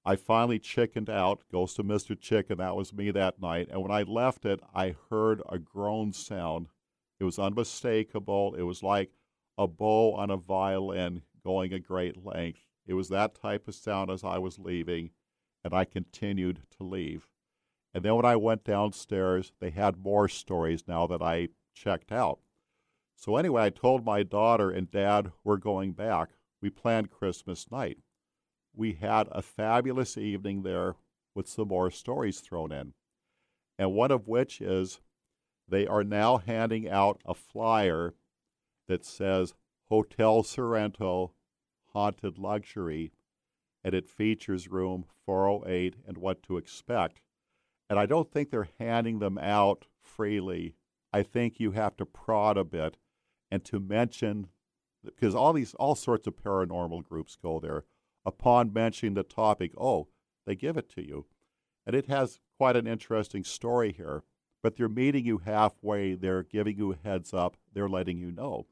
I 0.05 0.15
finally 0.15 0.59
chickened 0.59 1.09
out, 1.09 1.43
goes 1.51 1.73
to 1.75 1.83
Mr. 1.83 2.19
Chicken. 2.19 2.57
That 2.57 2.75
was 2.75 2.93
me 2.93 3.11
that 3.11 3.41
night. 3.41 3.67
And 3.69 3.81
when 3.81 3.91
I 3.91 4.03
left 4.03 4.45
it, 4.45 4.59
I 4.73 4.95
heard 5.09 5.41
a 5.49 5.59
groan 5.59 6.13
sound. 6.13 6.67
It 7.19 7.25
was 7.25 7.39
unmistakable. 7.39 8.55
It 8.55 8.61
was 8.61 8.81
like 8.81 9.11
a 9.57 9.67
bow 9.67 10.13
on 10.13 10.29
a 10.29 10.37
violin 10.37 11.23
going 11.43 11.73
a 11.73 11.79
great 11.79 12.23
length. 12.23 12.61
It 12.85 12.93
was 12.93 13.09
that 13.09 13.35
type 13.35 13.67
of 13.67 13.75
sound 13.75 14.09
as 14.09 14.23
I 14.23 14.37
was 14.37 14.57
leaving, 14.57 15.11
and 15.63 15.73
I 15.73 15.85
continued 15.85 16.61
to 16.77 16.83
leave. 16.83 17.27
And 17.93 18.03
then 18.03 18.15
when 18.15 18.25
I 18.25 18.35
went 18.35 18.63
downstairs, 18.63 19.51
they 19.59 19.71
had 19.71 19.97
more 19.97 20.27
stories 20.27 20.87
now 20.87 21.07
that 21.07 21.21
I 21.21 21.49
checked 21.73 22.11
out. 22.11 22.39
So 23.19 23.35
anyway, 23.35 23.63
I 23.63 23.69
told 23.69 24.05
my 24.05 24.23
daughter 24.23 24.71
and 24.71 24.89
dad 24.89 25.33
we're 25.43 25.57
going 25.57 25.91
back. 25.91 26.29
We 26.61 26.69
planned 26.69 27.11
Christmas 27.11 27.69
night. 27.69 27.97
We 28.73 28.93
had 28.93 29.27
a 29.33 29.41
fabulous 29.41 30.17
evening 30.17 30.63
there 30.63 30.95
with 31.35 31.45
some 31.45 31.67
more 31.67 31.91
stories 31.91 32.39
thrown 32.39 32.71
in. 32.71 32.93
And 33.77 33.93
one 33.93 34.11
of 34.11 34.29
which 34.29 34.61
is 34.61 35.01
they 35.67 35.85
are 35.85 36.05
now 36.05 36.37
handing 36.37 36.89
out 36.89 37.21
a 37.25 37.33
flyer 37.33 38.13
that 38.87 39.03
says 39.03 39.53
Hotel 39.89 40.41
Sorrento 40.41 41.33
Haunted 41.87 42.37
Luxury, 42.37 43.11
and 43.83 43.93
it 43.93 44.07
features 44.07 44.69
room 44.69 45.03
408 45.25 45.97
and 46.07 46.17
what 46.17 46.41
to 46.43 46.55
expect. 46.55 47.21
And 47.89 47.99
I 47.99 48.05
don't 48.05 48.31
think 48.31 48.49
they're 48.49 48.69
handing 48.79 49.19
them 49.19 49.37
out 49.37 49.87
freely. 49.99 50.75
I 51.11 51.21
think 51.23 51.59
you 51.59 51.71
have 51.71 51.97
to 51.97 52.05
prod 52.05 52.57
a 52.57 52.63
bit 52.63 52.95
and 53.51 53.63
to 53.65 53.79
mention 53.79 54.47
because 55.03 55.35
all 55.35 55.53
these 55.53 55.73
all 55.75 55.95
sorts 55.95 56.27
of 56.27 56.35
paranormal 56.35 57.03
groups 57.03 57.37
go 57.41 57.59
there. 57.59 57.85
Upon 58.25 58.73
mentioning 58.73 59.13
the 59.13 59.23
topic, 59.23 59.71
oh, 59.77 60.07
they 60.45 60.55
give 60.55 60.77
it 60.77 60.89
to 60.89 61.05
you. 61.05 61.25
And 61.85 61.95
it 61.95 62.07
has 62.07 62.39
quite 62.57 62.75
an 62.75 62.85
interesting 62.85 63.43
story 63.43 63.93
here. 63.93 64.23
But 64.61 64.75
they're 64.75 64.89
meeting 64.89 65.25
you 65.25 65.37
halfway, 65.37 66.15
they're 66.15 66.43
giving 66.43 66.77
you 66.77 66.91
a 66.91 66.97
heads 66.97 67.33
up, 67.33 67.55
they're 67.73 67.87
letting 67.87 68.17
you 68.17 68.29
know. 68.29 68.65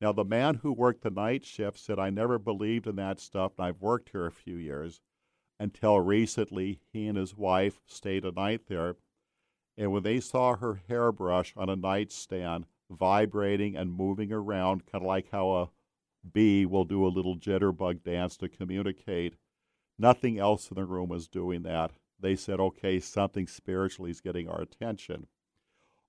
Now, 0.00 0.12
the 0.12 0.24
man 0.24 0.56
who 0.56 0.72
worked 0.72 1.02
the 1.02 1.10
night 1.10 1.44
shift 1.44 1.78
said, 1.78 1.98
I 1.98 2.10
never 2.10 2.38
believed 2.38 2.86
in 2.86 2.96
that 2.96 3.18
stuff, 3.18 3.52
and 3.58 3.66
I've 3.66 3.80
worked 3.80 4.10
here 4.10 4.26
a 4.26 4.30
few 4.30 4.56
years 4.56 5.00
until 5.58 6.00
recently 6.00 6.80
he 6.92 7.08
and 7.08 7.16
his 7.16 7.34
wife 7.36 7.80
stayed 7.86 8.24
a 8.24 8.30
night 8.30 8.68
there. 8.68 8.96
And 9.76 9.90
when 9.90 10.02
they 10.02 10.20
saw 10.20 10.56
her 10.56 10.80
hairbrush 10.88 11.54
on 11.56 11.68
a 11.68 11.76
nightstand 11.76 12.66
vibrating 12.90 13.76
and 13.76 13.92
moving 13.92 14.32
around, 14.32 14.86
kind 14.86 15.02
of 15.02 15.08
like 15.08 15.30
how 15.30 15.50
a 15.50 15.70
bee 16.32 16.66
will 16.66 16.84
do 16.84 17.06
a 17.06 17.08
little 17.08 17.36
jitterbug 17.36 18.02
dance 18.02 18.36
to 18.36 18.48
communicate, 18.48 19.34
nothing 19.98 20.38
else 20.38 20.70
in 20.70 20.74
the 20.74 20.84
room 20.84 21.08
was 21.08 21.28
doing 21.28 21.62
that. 21.62 21.92
They 22.18 22.36
said, 22.36 22.60
okay, 22.60 22.98
something 23.00 23.46
spiritually 23.46 24.10
is 24.10 24.20
getting 24.20 24.48
our 24.48 24.60
attention. 24.60 25.26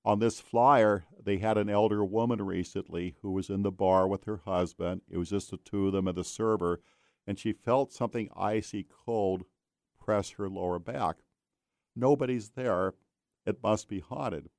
On 0.05 0.19
this 0.19 0.39
flyer, 0.39 1.05
they 1.21 1.37
had 1.37 1.57
an 1.57 1.69
elder 1.69 2.03
woman 2.05 2.41
recently 2.41 3.17
who 3.21 3.31
was 3.31 3.49
in 3.49 3.63
the 3.63 3.71
bar 3.71 4.07
with 4.07 4.23
her 4.23 4.41
husband. 4.45 5.01
It 5.09 5.17
was 5.17 5.29
just 5.29 5.51
the 5.51 5.57
two 5.57 5.87
of 5.87 5.93
them 5.93 6.07
and 6.07 6.17
the 6.17 6.23
server, 6.23 6.81
and 7.25 7.37
she 7.37 7.51
felt 7.51 7.91
something 7.91 8.29
icy 8.35 8.87
cold 9.05 9.43
press 9.99 10.29
her 10.31 10.47
lower 10.47 10.79
back. 10.79 11.17
Nobody's 11.93 12.51
there. 12.51 12.93
It 13.45 13.61
must 13.61 13.89
be 13.89 13.99
haunted. 13.99 14.49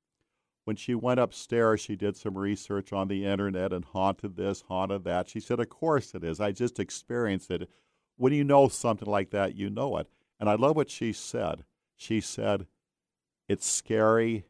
When 0.69 0.75
she 0.75 0.93
went 0.93 1.19
upstairs, 1.19 1.81
she 1.81 1.95
did 1.95 2.15
some 2.15 2.37
research 2.37 2.93
on 2.93 3.07
the 3.07 3.25
internet 3.25 3.73
and 3.73 3.83
haunted 3.83 4.35
this, 4.35 4.61
haunted 4.67 5.03
that. 5.03 5.27
She 5.27 5.39
said, 5.39 5.59
Of 5.59 5.69
course 5.69 6.13
it 6.13 6.23
is. 6.23 6.39
I 6.39 6.51
just 6.51 6.79
experienced 6.79 7.49
it. 7.49 7.67
When 8.17 8.33
you 8.33 8.43
know 8.43 8.67
something 8.67 9.09
like 9.09 9.31
that, 9.31 9.55
you 9.55 9.71
know 9.71 9.97
it. 9.97 10.05
And 10.39 10.47
I 10.47 10.53
love 10.53 10.75
what 10.75 10.91
she 10.91 11.11
said. 11.11 11.63
She 11.95 12.21
said, 12.21 12.67
It's 13.47 13.65
scary 13.65 14.45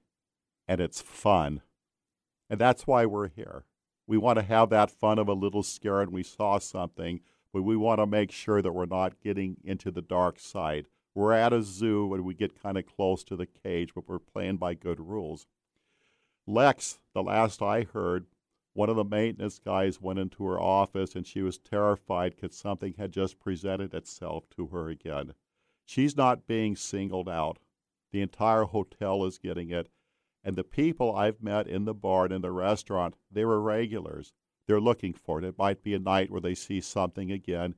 and 0.68 0.82
it's 0.82 1.00
fun. 1.00 1.62
And 2.50 2.60
that's 2.60 2.86
why 2.86 3.06
we're 3.06 3.30
here. 3.30 3.64
We 4.06 4.18
want 4.18 4.40
to 4.40 4.44
have 4.44 4.70
that 4.72 4.92
fun 4.92 5.20
of 5.20 5.30
a 5.30 5.34
little 5.34 5.64
scare 5.64 6.02
and 6.02 6.12
we 6.12 6.24
saw 6.24 6.60
something, 6.60 7.22
but 7.54 7.62
we 7.62 7.78
want 7.78 8.00
to 8.00 8.06
make 8.06 8.34
sure 8.34 8.62
that 8.62 8.74
we're 8.74 8.86
not 8.86 9.22
getting 9.22 9.56
into 9.64 9.90
the 9.90 10.02
dark 10.02 10.38
side. 10.38 10.88
We're 11.16 11.32
at 11.32 11.54
a 11.54 11.64
zoo 11.64 12.14
and 12.14 12.26
we 12.26 12.34
get 12.34 12.62
kind 12.62 12.78
of 12.78 12.86
close 12.86 13.24
to 13.24 13.38
the 13.38 13.46
cage, 13.46 13.92
but 13.96 14.10
we're 14.10 14.20
playing 14.20 14.58
by 14.58 14.74
good 14.74 15.00
rules. 15.00 15.48
Lex, 16.52 17.00
the 17.14 17.22
last 17.22 17.62
I 17.62 17.84
heard, 17.84 18.26
one 18.74 18.90
of 18.90 18.96
the 18.96 19.04
maintenance 19.04 19.60
guys 19.60 20.02
went 20.02 20.18
into 20.18 20.44
her 20.46 20.60
office 20.60 21.14
and 21.14 21.28
she 21.28 21.44
was 21.44 21.60
terrified 21.60 22.36
because 22.36 22.58
something 22.58 22.96
had 22.96 23.12
just 23.12 23.40
presented 23.40 23.94
itself 23.94 24.50
to 24.56 24.66
her 24.70 24.90
again. 24.90 25.36
She's 25.86 26.18
not 26.18 26.48
being 26.48 26.76
singled 26.76 27.30
out. 27.30 27.60
The 28.12 28.24
entire 28.24 28.64
hotel 28.64 29.26
is 29.26 29.38
getting 29.38 29.70
it, 29.70 29.90
and 30.44 30.56
the 30.56 30.64
people 30.64 31.16
I've 31.16 31.44
met 31.44 31.68
in 31.68 31.86
the 31.86 31.94
bar 31.94 32.26
and 32.26 32.34
in 32.34 32.42
the 32.42 32.52
restaurant, 32.52 33.14
they're 33.30 33.46
regulars. 33.60 34.34
They're 34.66 34.82
looking 34.82 35.14
for 35.14 35.38
it. 35.38 35.46
It 35.46 35.60
might 35.60 35.84
be 35.84 35.94
a 35.94 36.00
night 36.00 36.32
where 36.32 36.42
they 36.42 36.56
see 36.56 36.82
something 36.82 37.32
again. 37.32 37.76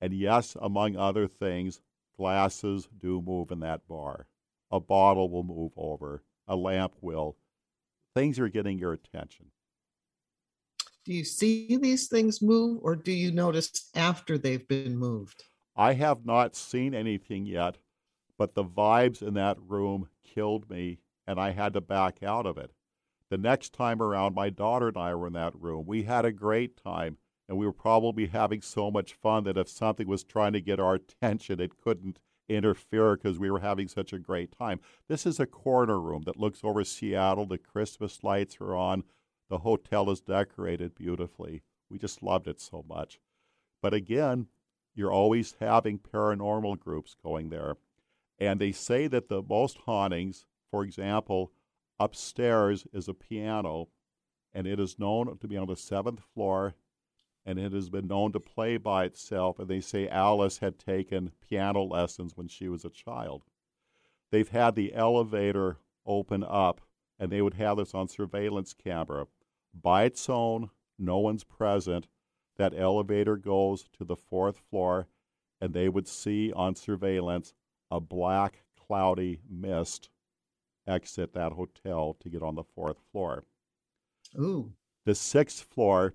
And 0.00 0.14
yes, 0.14 0.56
among 0.62 0.94
other 0.94 1.26
things, 1.26 1.82
glasses 2.16 2.88
do 2.96 3.20
move 3.20 3.50
in 3.50 3.58
that 3.58 3.88
bar. 3.88 4.28
A 4.70 4.78
bottle 4.78 5.28
will 5.28 5.42
move 5.42 5.72
over. 5.76 6.22
A 6.46 6.54
lamp 6.54 6.94
will. 7.00 7.36
Things 8.14 8.38
are 8.38 8.48
getting 8.48 8.78
your 8.78 8.92
attention. 8.92 9.46
Do 11.04 11.12
you 11.12 11.24
see 11.24 11.76
these 11.76 12.08
things 12.08 12.40
move 12.40 12.78
or 12.82 12.96
do 12.96 13.12
you 13.12 13.30
notice 13.30 13.90
after 13.94 14.38
they've 14.38 14.66
been 14.66 14.96
moved? 14.96 15.44
I 15.76 15.94
have 15.94 16.24
not 16.24 16.56
seen 16.56 16.94
anything 16.94 17.44
yet, 17.44 17.76
but 18.38 18.54
the 18.54 18.64
vibes 18.64 19.20
in 19.20 19.34
that 19.34 19.58
room 19.60 20.08
killed 20.22 20.70
me 20.70 21.00
and 21.26 21.40
I 21.40 21.50
had 21.50 21.72
to 21.74 21.80
back 21.80 22.22
out 22.22 22.46
of 22.46 22.56
it. 22.56 22.72
The 23.30 23.38
next 23.38 23.72
time 23.72 24.00
around, 24.00 24.34
my 24.34 24.50
daughter 24.50 24.88
and 24.88 24.96
I 24.96 25.14
were 25.14 25.26
in 25.26 25.32
that 25.32 25.58
room. 25.58 25.86
We 25.86 26.04
had 26.04 26.24
a 26.24 26.32
great 26.32 26.76
time, 26.76 27.16
and 27.48 27.58
we 27.58 27.66
were 27.66 27.72
probably 27.72 28.26
having 28.26 28.60
so 28.60 28.90
much 28.90 29.14
fun 29.14 29.44
that 29.44 29.56
if 29.56 29.68
something 29.68 30.06
was 30.06 30.22
trying 30.22 30.52
to 30.52 30.60
get 30.60 30.78
our 30.78 30.94
attention, 30.94 31.60
it 31.60 31.80
couldn't 31.82 32.20
interfere 32.48 33.16
because 33.16 33.38
we 33.38 33.50
were 33.50 33.60
having 33.60 33.88
such 33.88 34.12
a 34.12 34.18
great 34.18 34.56
time. 34.56 34.80
This 35.08 35.26
is 35.26 35.40
a 35.40 35.46
corner 35.46 36.00
room 36.00 36.22
that 36.26 36.38
looks 36.38 36.60
over 36.62 36.84
Seattle. 36.84 37.46
The 37.46 37.58
Christmas 37.58 38.22
lights 38.22 38.58
are 38.60 38.74
on. 38.74 39.04
The 39.48 39.58
hotel 39.58 40.10
is 40.10 40.20
decorated 40.20 40.94
beautifully. 40.94 41.62
We 41.90 41.98
just 41.98 42.22
loved 42.22 42.48
it 42.48 42.60
so 42.60 42.84
much. 42.88 43.20
But 43.82 43.94
again, 43.94 44.46
you're 44.94 45.12
always 45.12 45.56
having 45.60 45.98
paranormal 45.98 46.80
groups 46.80 47.14
going 47.22 47.50
there. 47.50 47.76
And 48.38 48.60
they 48.60 48.72
say 48.72 49.06
that 49.08 49.28
the 49.28 49.42
most 49.42 49.78
hauntings 49.84 50.46
for 50.74 50.82
example, 50.82 51.52
upstairs 52.00 52.84
is 52.92 53.06
a 53.06 53.14
piano, 53.14 53.90
and 54.52 54.66
it 54.66 54.80
is 54.80 54.98
known 54.98 55.38
to 55.38 55.46
be 55.46 55.56
on 55.56 55.68
the 55.68 55.76
seventh 55.76 56.20
floor, 56.34 56.74
and 57.46 57.58
it 57.58 57.72
has 57.72 57.90
been 57.90 58.06
known 58.06 58.32
to 58.32 58.40
play 58.40 58.76
by 58.76 59.04
itself. 59.04 59.58
And 59.58 59.68
they 59.68 59.80
say 59.80 60.08
Alice 60.08 60.58
had 60.58 60.78
taken 60.78 61.32
piano 61.48 61.82
lessons 61.82 62.36
when 62.36 62.48
she 62.48 62.68
was 62.68 62.84
a 62.84 62.90
child. 62.90 63.44
They've 64.30 64.48
had 64.48 64.74
the 64.74 64.94
elevator 64.94 65.78
open 66.06 66.42
up, 66.42 66.80
and 67.18 67.30
they 67.30 67.42
would 67.42 67.54
have 67.54 67.76
this 67.76 67.94
on 67.94 68.08
surveillance 68.08 68.72
camera. 68.72 69.26
By 69.74 70.04
its 70.04 70.28
own, 70.28 70.70
no 70.98 71.18
one's 71.18 71.44
present. 71.44 72.06
That 72.56 72.74
elevator 72.76 73.36
goes 73.36 73.84
to 73.98 74.04
the 74.04 74.16
fourth 74.16 74.58
floor, 74.70 75.08
and 75.60 75.74
they 75.74 75.88
would 75.88 76.08
see 76.08 76.52
on 76.52 76.74
surveillance 76.76 77.52
a 77.90 78.00
black, 78.00 78.64
cloudy 78.76 79.40
mist 79.48 80.08
exit 80.86 81.32
that 81.32 81.52
hotel 81.52 82.16
to 82.20 82.28
get 82.28 82.42
on 82.42 82.54
the 82.54 82.64
fourth 82.64 82.98
floor. 83.10 83.44
Ooh. 84.38 84.72
The 85.04 85.14
sixth 85.14 85.62
floor, 85.62 86.14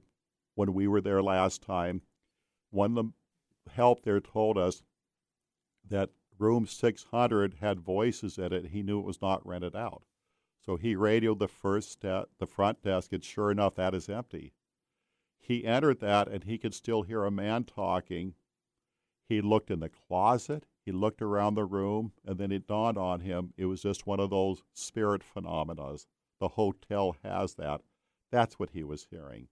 when 0.60 0.74
we 0.74 0.89
were 0.89 0.99
there 0.99 1.24
last 1.24 1.62
time, 1.62 2.01
one 2.70 2.97
of 2.97 3.05
the 3.05 3.72
help 3.72 4.03
there 4.03 4.20
told 4.20 4.57
us 4.57 4.84
that 5.89 6.10
room 6.38 6.68
600 6.68 7.55
had 7.62 7.80
voices 7.80 8.38
in 8.38 8.51
it. 8.51 8.66
He 8.66 8.84
knew 8.84 8.99
it 8.99 9.05
was 9.05 9.22
not 9.22 9.47
rented 9.47 9.74
out. 9.74 10.03
So 10.60 10.76
he 10.76 10.97
radioed 10.97 11.39
the 11.39 11.47
first 11.47 12.01
de- 12.01 12.28
the 12.39 12.45
front 12.45 12.82
desk, 12.82 13.14
and 13.14 13.24
sure 13.24 13.51
enough, 13.51 13.76
that 13.76 13.95
is 13.95 14.10
empty. 14.10 14.51
He 15.38 15.64
entered 15.64 16.01
that, 16.01 16.28
and 16.28 16.43
he 16.43 16.57
could 16.57 16.74
still 16.74 17.03
hear 17.03 17.24
a 17.24 17.32
man 17.32 17.64
talking. 17.64 18.34
He 19.30 19.39
looked 19.39 19.72
in 19.72 19.80
the 19.80 19.88
closet. 19.88 20.66
He 20.86 20.91
looked 20.91 21.22
around 21.22 21.53
the 21.53 21.64
room, 21.64 22.12
and 22.26 22.38
then 22.38 22.51
it 22.51 22.68
dawned 22.68 22.97
on 22.97 23.22
him 23.22 23.53
it 23.55 23.68
was 23.68 23.82
just 23.82 24.05
one 24.05 24.20
of 24.20 24.30
those 24.30 24.64
spirit 24.74 25.24
phenomena. 25.24 25.95
The 26.41 26.49
hotel 26.49 27.16
has 27.24 27.53
that. 27.55 27.80
That's 28.30 28.60
what 28.60 28.72
he 28.72 28.84
was 28.84 29.07
hearing. 29.10 29.47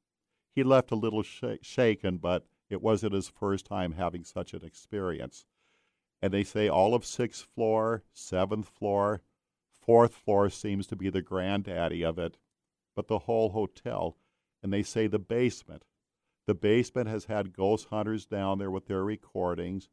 He 0.58 0.64
left 0.64 0.90
a 0.90 0.96
little 0.96 1.22
sh- 1.22 1.62
shaken, 1.62 2.18
but 2.18 2.48
it 2.68 2.82
wasn't 2.82 3.14
his 3.14 3.28
first 3.30 3.68
time 3.68 3.92
having 3.92 4.24
such 4.24 4.56
an 4.56 4.66
experience. 4.66 5.46
And 6.20 6.34
they 6.34 6.44
say 6.44 6.68
all 6.68 6.96
of 6.96 7.06
sixth 7.06 7.48
floor, 7.54 8.02
seventh 8.12 8.68
floor, 8.68 9.22
fourth 9.72 10.16
floor 10.16 10.50
seems 10.50 10.88
to 10.88 10.96
be 10.96 11.12
the 11.12 11.22
granddaddy 11.22 12.04
of 12.04 12.18
it, 12.18 12.40
but 12.96 13.08
the 13.08 13.20
whole 13.20 13.50
hotel. 13.50 14.18
And 14.64 14.74
they 14.74 14.82
say 14.82 15.06
the 15.06 15.20
basement. 15.20 15.86
The 16.48 16.56
basement 16.56 17.08
has 17.08 17.26
had 17.26 17.54
ghost 17.54 17.90
hunters 17.92 18.26
down 18.26 18.58
there 18.58 18.72
with 18.72 18.88
their 18.88 19.04
recordings 19.04 19.90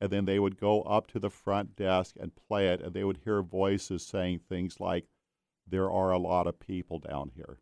and 0.00 0.12
then 0.12 0.26
they 0.26 0.38
would 0.38 0.60
go 0.60 0.82
up 0.82 1.08
to 1.08 1.18
the 1.18 1.28
front 1.28 1.74
desk 1.74 2.14
and 2.20 2.36
play 2.36 2.68
it, 2.68 2.80
and 2.80 2.94
they 2.94 3.02
would 3.02 3.22
hear 3.24 3.42
voices 3.42 4.06
saying 4.06 4.38
things 4.38 4.78
like, 4.78 5.08
There 5.66 5.90
are 5.90 6.12
a 6.12 6.18
lot 6.18 6.46
of 6.46 6.60
people 6.60 7.00
down 7.00 7.32
here. 7.34 7.58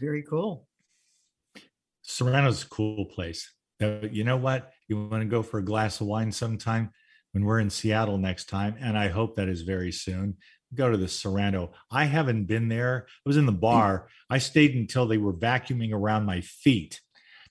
Very 0.00 0.22
cool. 0.22 0.66
Sorrento's 2.02 2.62
a 2.62 2.68
cool 2.68 3.04
place. 3.04 3.52
You 3.78 4.24
know 4.24 4.38
what? 4.38 4.72
You 4.88 5.08
want 5.08 5.22
to 5.22 5.28
go 5.28 5.42
for 5.42 5.58
a 5.58 5.64
glass 5.64 6.00
of 6.00 6.06
wine 6.06 6.32
sometime 6.32 6.90
when 7.32 7.44
we're 7.44 7.60
in 7.60 7.70
Seattle 7.70 8.18
next 8.18 8.48
time, 8.48 8.76
and 8.80 8.98
I 8.98 9.08
hope 9.08 9.36
that 9.36 9.48
is 9.48 9.62
very 9.62 9.92
soon. 9.92 10.36
Go 10.74 10.90
to 10.90 10.96
the 10.96 11.08
Serrano. 11.08 11.72
I 11.90 12.04
haven't 12.04 12.44
been 12.44 12.68
there. 12.68 13.06
I 13.08 13.28
was 13.28 13.36
in 13.36 13.46
the 13.46 13.52
bar. 13.52 14.08
I 14.28 14.38
stayed 14.38 14.74
until 14.74 15.06
they 15.06 15.18
were 15.18 15.34
vacuuming 15.34 15.92
around 15.92 16.24
my 16.24 16.40
feet. 16.40 17.00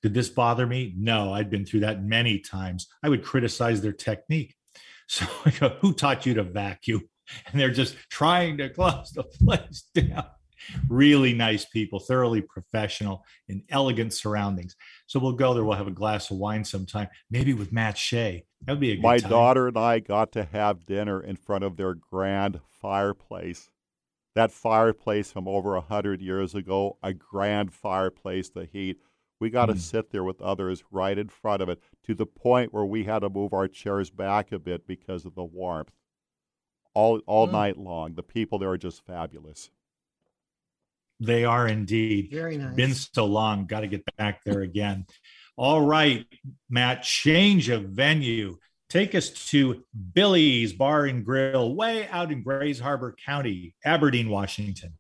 Did 0.02 0.14
this 0.14 0.30
bother 0.30 0.66
me? 0.66 0.94
No, 0.98 1.34
I'd 1.34 1.50
been 1.50 1.66
through 1.66 1.82
that 1.82 2.04
many 2.04 2.40
times. 2.40 2.88
I 3.04 3.10
would 3.10 3.24
criticize 3.24 3.82
their 3.82 3.94
technique. 3.94 4.56
So 5.12 5.26
I 5.44 5.50
go, 5.50 5.70
who 5.82 5.96
taught 5.96 6.28
you 6.28 6.36
to 6.36 6.44
vacuum? 6.44 7.10
And 7.48 7.60
they're 7.60 7.72
just 7.72 7.96
trying 8.12 8.60
to 8.60 8.70
close 8.70 9.10
the 9.10 9.24
place 9.24 9.88
down 9.96 10.28
really 10.90 11.34
nice 11.34 11.66
people, 11.66 12.00
thoroughly 12.00 12.42
professional 12.42 13.24
in 13.48 13.64
elegant 13.70 14.14
surroundings. 14.14 14.76
So 15.08 15.20
we'll 15.20 15.34
go 15.34 15.54
there. 15.54 15.64
We'll 15.64 15.78
have 15.78 15.88
a 15.88 15.92
glass 15.92 16.32
of 16.32 16.38
wine 16.38 16.64
sometime, 16.64 17.08
maybe 17.30 17.54
with 17.54 17.72
Matt 17.72 17.98
Shea. 17.98 18.46
That 18.66 18.74
would 18.74 18.80
be 18.80 18.92
a 18.92 18.96
good 18.96 19.02
time. 19.02 19.10
My 19.12 19.18
time. 19.20 19.30
daughter 19.30 19.68
and 19.68 19.78
I 19.78 20.00
got 20.00 20.32
to 20.34 20.44
have 20.46 20.86
dinner 20.86 21.22
in 21.22 21.36
front 21.36 21.64
of 21.64 21.78
their 21.78 21.94
grand 21.94 22.60
fireplace. 22.68 23.70
That 24.36 24.52
fireplace 24.52 25.32
from 25.32 25.48
over 25.48 25.76
a 25.76 25.82
hundred 25.82 26.22
years 26.22 26.54
ago, 26.56 26.98
a 27.02 27.14
grand 27.14 27.74
fireplace, 27.74 28.50
the 28.50 28.66
heat. 28.66 28.98
We 29.40 29.50
got 29.50 29.68
to 29.68 29.74
Mm. 29.74 29.80
sit 29.80 30.12
there 30.12 30.24
with 30.24 30.42
others 30.42 30.84
right 30.92 31.18
in 31.18 31.30
front 31.30 31.62
of 31.62 31.70
it 31.70 31.82
to 32.04 32.14
the 32.14 32.26
point 32.26 32.74
where 32.74 32.86
we 32.86 33.06
had 33.06 33.20
to 33.20 33.30
move 33.30 33.54
our 33.54 33.68
chairs 33.70 34.10
back 34.10 34.52
a 34.52 34.60
bit 34.60 34.86
because 34.86 35.26
of 35.26 35.34
the 35.36 35.44
warmth. 35.46 35.92
All 36.94 37.20
all 37.26 37.48
Mm. 37.48 37.52
night 37.52 37.78
long, 37.78 38.14
the 38.16 38.24
people 38.24 38.60
there 38.60 38.70
are 38.72 38.78
just 38.78 39.02
fabulous. 39.06 39.72
They 41.20 41.46
are 41.46 41.68
indeed. 41.68 42.30
Very 42.32 42.58
nice. 42.58 42.76
Been 42.76 42.94
so 42.94 43.26
long. 43.26 43.66
Got 43.66 43.82
to 43.82 43.88
get 43.88 44.04
back 44.18 44.44
there 44.44 44.62
again. 44.62 45.06
All 45.58 45.82
right, 45.82 46.26
Matt, 46.70 47.04
change 47.04 47.68
of 47.68 47.84
venue. 47.90 48.58
Take 48.90 49.14
us 49.14 49.30
to 49.50 49.84
Billy's 50.14 50.72
Bar 50.72 51.06
and 51.06 51.26
Grill, 51.26 51.76
way 51.76 52.08
out 52.08 52.32
in 52.32 52.42
Grays 52.42 52.80
Harbor 52.80 53.16
County, 53.26 53.76
Aberdeen, 53.84 54.30
Washington. 54.30 54.94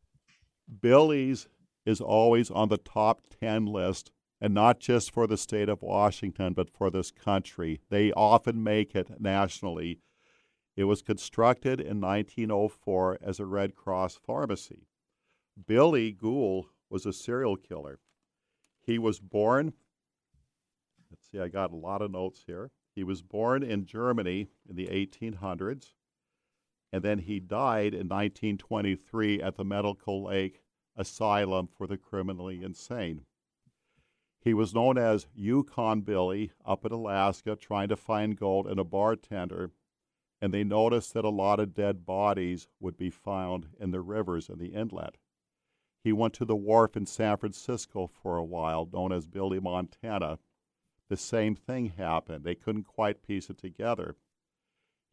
Billy's 0.81 1.47
is 1.85 2.01
always 2.01 2.51
on 2.51 2.67
the 2.67 2.77
top 2.77 3.21
10 3.39 3.65
list, 3.65 4.11
and 4.41 4.53
not 4.53 4.79
just 4.79 5.11
for 5.11 5.25
the 5.25 5.37
state 5.37 5.69
of 5.69 5.81
Washington, 5.81 6.53
but 6.53 6.69
for 6.69 6.91
this 6.91 7.09
country. 7.09 7.79
They 7.89 8.11
often 8.11 8.61
make 8.61 8.93
it 8.95 9.19
nationally. 9.19 10.01
It 10.75 10.83
was 10.83 11.01
constructed 11.01 11.79
in 11.79 11.99
1904 11.99 13.19
as 13.23 13.39
a 13.39 13.45
Red 13.45 13.75
Cross 13.75 14.19
pharmacy. 14.25 14.88
Billy 15.65 16.13
Gohl 16.13 16.65
was 16.89 17.05
a 17.05 17.13
serial 17.13 17.55
killer. 17.57 17.99
He 18.81 18.97
was 18.97 19.19
born, 19.19 19.73
let's 21.09 21.29
see, 21.29 21.39
I 21.39 21.47
got 21.47 21.71
a 21.71 21.75
lot 21.75 22.01
of 22.01 22.11
notes 22.11 22.43
here. 22.45 22.71
He 22.95 23.03
was 23.03 23.21
born 23.21 23.63
in 23.63 23.85
Germany 23.85 24.49
in 24.67 24.75
the 24.75 24.87
1800s, 24.87 25.93
and 26.91 27.03
then 27.03 27.19
he 27.19 27.39
died 27.39 27.93
in 27.93 28.07
1923 28.07 29.41
at 29.41 29.55
the 29.55 29.63
Medical 29.63 30.23
Lake 30.23 30.63
Asylum 30.95 31.67
for 31.67 31.87
the 31.87 31.97
Criminally 31.97 32.61
Insane. 32.63 33.25
He 34.41 34.53
was 34.53 34.73
known 34.73 34.97
as 34.97 35.27
Yukon 35.33 36.01
Billy 36.01 36.51
up 36.65 36.85
in 36.85 36.91
Alaska 36.91 37.55
trying 37.55 37.89
to 37.89 37.95
find 37.95 38.37
gold 38.37 38.67
and 38.67 38.79
a 38.79 38.83
bartender, 38.83 39.71
and 40.41 40.53
they 40.53 40.63
noticed 40.63 41.13
that 41.13 41.25
a 41.25 41.29
lot 41.29 41.59
of 41.59 41.73
dead 41.73 42.05
bodies 42.05 42.67
would 42.79 42.97
be 42.97 43.09
found 43.09 43.67
in 43.79 43.91
the 43.91 44.01
rivers 44.01 44.49
in 44.49 44.57
the 44.57 44.73
inlet. 44.73 45.17
He 46.03 46.13
went 46.13 46.33
to 46.35 46.45
the 46.45 46.55
wharf 46.55 46.95
in 46.95 47.05
San 47.05 47.37
Francisco 47.37 48.07
for 48.07 48.37
a 48.37 48.43
while, 48.43 48.89
known 48.91 49.11
as 49.11 49.27
Billy 49.27 49.59
Montana. 49.59 50.39
The 51.09 51.17
same 51.17 51.55
thing 51.55 51.87
happened. 51.87 52.43
They 52.43 52.55
couldn't 52.55 52.83
quite 52.83 53.23
piece 53.23 53.49
it 53.49 53.57
together. 53.57 54.15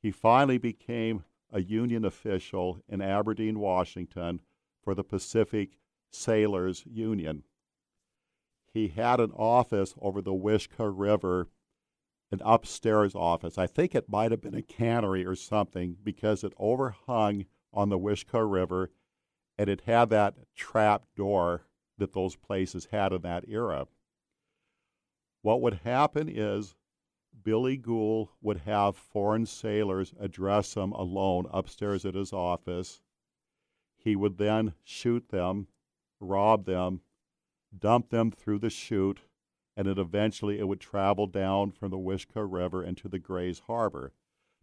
He 0.00 0.10
finally 0.10 0.58
became 0.58 1.24
a 1.50 1.62
union 1.62 2.04
official 2.04 2.80
in 2.88 3.00
Aberdeen, 3.00 3.58
Washington 3.58 4.40
for 4.82 4.94
the 4.94 5.04
Pacific 5.04 5.78
Sailors 6.10 6.84
Union. 6.86 7.44
He 8.72 8.88
had 8.88 9.20
an 9.20 9.32
office 9.32 9.94
over 10.00 10.20
the 10.20 10.34
Wishkah 10.34 10.90
River, 10.90 11.48
an 12.30 12.40
upstairs 12.44 13.14
office. 13.14 13.56
I 13.58 13.66
think 13.66 13.94
it 13.94 14.08
might 14.08 14.30
have 14.30 14.42
been 14.42 14.54
a 14.54 14.62
cannery 14.62 15.24
or 15.24 15.34
something 15.34 15.96
because 16.02 16.44
it 16.44 16.52
overhung 16.58 17.46
on 17.72 17.88
the 17.88 17.98
Wishkah 17.98 18.44
River 18.44 18.90
and 19.58 19.68
it 19.68 19.82
had 19.82 20.10
that 20.10 20.34
trap 20.54 21.04
door 21.16 21.62
that 21.98 22.12
those 22.12 22.36
places 22.36 22.88
had 22.92 23.12
in 23.12 23.22
that 23.22 23.44
era. 23.48 23.86
What 25.42 25.60
would 25.62 25.80
happen 25.84 26.28
is 26.28 26.74
Billy 27.42 27.76
Gohl 27.78 28.30
would 28.40 28.58
have 28.58 28.96
foreign 28.96 29.46
sailors 29.46 30.12
address 30.18 30.74
him 30.74 30.92
alone 30.92 31.46
upstairs 31.50 32.04
at 32.04 32.14
his 32.14 32.32
office. 32.32 33.00
He 33.96 34.16
would 34.16 34.38
then 34.38 34.74
shoot 34.82 35.28
them, 35.28 35.68
rob 36.20 36.64
them, 36.64 37.02
dump 37.76 38.10
them 38.10 38.30
through 38.30 38.58
the 38.60 38.70
chute, 38.70 39.20
and 39.76 39.86
then 39.86 39.98
eventually 39.98 40.58
it 40.58 40.66
would 40.66 40.80
travel 40.80 41.26
down 41.26 41.70
from 41.70 41.90
the 41.90 41.98
Wishkah 41.98 42.44
River 42.44 42.82
into 42.82 43.08
the 43.08 43.18
Grays 43.18 43.60
Harbor. 43.60 44.12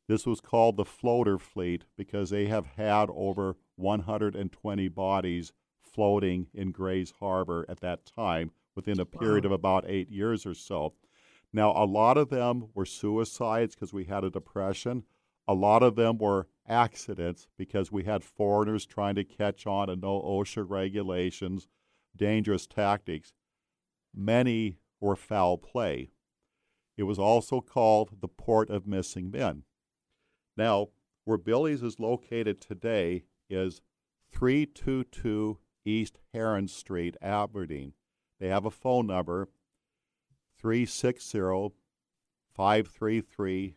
This 0.07 0.25
was 0.25 0.41
called 0.41 0.77
the 0.77 0.85
floater 0.85 1.37
fleet 1.39 1.85
because 1.97 2.29
they 2.29 2.45
have 2.47 2.65
had 2.65 3.09
over 3.11 3.55
120 3.77 4.87
bodies 4.89 5.53
floating 5.81 6.47
in 6.53 6.71
Grays 6.71 7.13
Harbor 7.19 7.65
at 7.69 7.79
that 7.79 8.05
time 8.05 8.51
within 8.75 8.99
a 8.99 9.05
period 9.05 9.45
Wow. 9.45 9.49
of 9.49 9.51
about 9.53 9.85
eight 9.87 10.09
years 10.09 10.45
or 10.45 10.53
so. 10.53 10.93
Now, 11.53 11.71
a 11.71 11.85
lot 11.85 12.17
of 12.17 12.29
them 12.29 12.69
were 12.73 12.85
suicides 12.85 13.75
because 13.75 13.93
we 13.93 14.05
had 14.05 14.23
a 14.23 14.29
depression. 14.31 15.03
A 15.47 15.53
lot 15.53 15.83
of 15.83 15.95
them 15.95 16.17
were 16.17 16.47
accidents 16.67 17.47
because 17.57 17.91
we 17.91 18.03
had 18.03 18.23
foreigners 18.23 18.85
trying 18.85 19.15
to 19.15 19.23
catch 19.23 19.67
on 19.67 19.89
and 19.89 20.01
no 20.01 20.21
OSHA 20.21 20.67
regulations, 20.69 21.67
dangerous 22.15 22.65
tactics. 22.65 23.33
Many 24.13 24.77
were 24.99 25.15
foul 25.15 25.57
play. 25.57 26.11
It 26.97 27.03
was 27.03 27.19
also 27.19 27.61
called 27.61 28.21
the 28.21 28.27
Port 28.27 28.69
of 28.69 28.87
Missing 28.87 29.31
Men. 29.31 29.63
Now, 30.55 30.89
where 31.25 31.37
Billy's 31.37 31.81
is 31.81 31.99
located 31.99 32.61
today 32.61 33.23
is 33.49 33.81
322 34.31 35.59
East 35.85 36.19
Heron 36.33 36.67
Street, 36.67 37.15
Aberdeen. 37.21 37.93
They 38.39 38.47
have 38.47 38.65
a 38.65 38.71
phone 38.71 39.07
number 39.07 39.49
360 40.59 41.73
533 42.53 43.75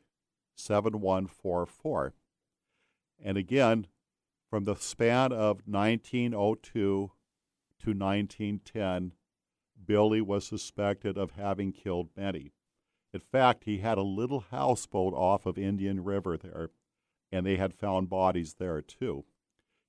7144. 0.54 2.14
And 3.22 3.38
again, 3.38 3.86
from 4.50 4.64
the 4.64 4.76
span 4.76 5.32
of 5.32 5.62
1902 5.66 6.70
to 6.72 7.10
1910, 7.78 9.12
Billy 9.84 10.20
was 10.20 10.46
suspected 10.46 11.16
of 11.16 11.32
having 11.32 11.72
killed 11.72 12.10
many. 12.16 12.52
In 13.16 13.20
fact, 13.20 13.64
he 13.64 13.78
had 13.78 13.96
a 13.96 14.02
little 14.02 14.40
houseboat 14.50 15.14
off 15.14 15.46
of 15.46 15.56
Indian 15.56 16.04
River 16.04 16.36
there, 16.36 16.68
and 17.32 17.46
they 17.46 17.56
had 17.56 17.72
found 17.72 18.10
bodies 18.10 18.56
there 18.58 18.82
too. 18.82 19.24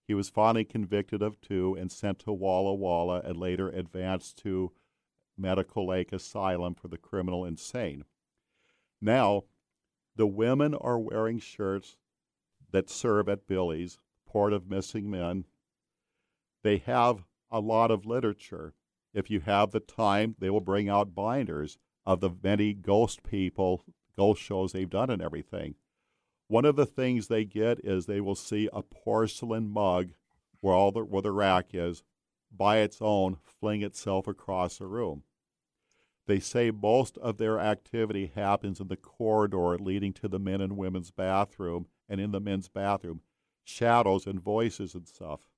He 0.07 0.13
was 0.13 0.29
finally 0.29 0.63
convicted 0.63 1.21
of 1.21 1.41
two 1.41 1.75
and 1.75 1.91
sent 1.91 2.19
to 2.19 2.31
Walla 2.31 2.73
Walla 2.73 3.19
and 3.19 3.35
later 3.35 3.67
advanced 3.67 4.37
to 4.43 4.71
Medical 5.37 5.87
Lake 5.87 6.13
Asylum 6.13 6.73
for 6.73 6.87
the 6.87 6.97
criminal 6.97 7.43
insane. 7.43 8.05
Now, 9.01 9.43
the 10.15 10.25
women 10.25 10.73
are 10.73 10.97
wearing 10.97 11.39
shirts 11.39 11.97
that 12.71 12.89
serve 12.89 13.27
at 13.27 13.45
Billy's, 13.45 13.99
Port 14.25 14.53
of 14.53 14.69
Missing 14.69 15.09
Men. 15.11 15.43
They 16.63 16.77
have 16.77 17.25
a 17.51 17.59
lot 17.59 17.91
of 17.91 18.05
literature. 18.05 18.73
If 19.13 19.29
you 19.29 19.41
have 19.41 19.71
the 19.71 19.81
time, 19.81 20.37
they 20.39 20.49
will 20.49 20.61
bring 20.61 20.87
out 20.87 21.13
binders 21.13 21.77
of 22.07 22.21
the 22.21 22.31
many 22.41 22.73
ghost 22.73 23.21
people, 23.21 23.83
ghost 24.15 24.41
shows 24.41 24.71
they've 24.71 24.89
done 24.89 25.09
and 25.09 25.21
everything. 25.21 25.75
One 26.47 26.63
of 26.63 26.77
the 26.77 26.85
things 26.85 27.27
they 27.27 27.43
get 27.43 27.83
is 27.83 28.05
they 28.05 28.21
will 28.21 28.33
see 28.33 28.69
a 28.71 28.81
porcelain 28.81 29.69
mug 29.69 30.11
where 30.61 30.73
all 30.73 30.93
the 30.93 31.03
where 31.03 31.21
the 31.21 31.33
rack 31.33 31.71
is 31.73 32.03
by 32.49 32.77
its 32.77 32.99
own 33.01 33.37
fling 33.43 33.81
itself 33.81 34.25
across 34.25 34.79
a 34.79 34.87
room. 34.87 35.23
They 36.27 36.39
say 36.39 36.71
most 36.71 37.17
of 37.17 37.37
their 37.37 37.59
activity 37.59 38.31
happens 38.33 38.79
in 38.79 38.87
the 38.87 38.95
corridor 38.95 39.77
leading 39.77 40.13
to 40.13 40.29
the 40.29 40.39
men 40.39 40.61
and 40.61 40.77
women's 40.77 41.11
bathroom, 41.11 41.87
and 42.07 42.21
in 42.21 42.31
the 42.31 42.39
men's 42.39 42.69
bathroom, 42.69 43.21
shadows 43.65 44.25
and 44.25 44.39
voices 44.41 44.95
and 44.95 45.05
stuff. 45.05 45.49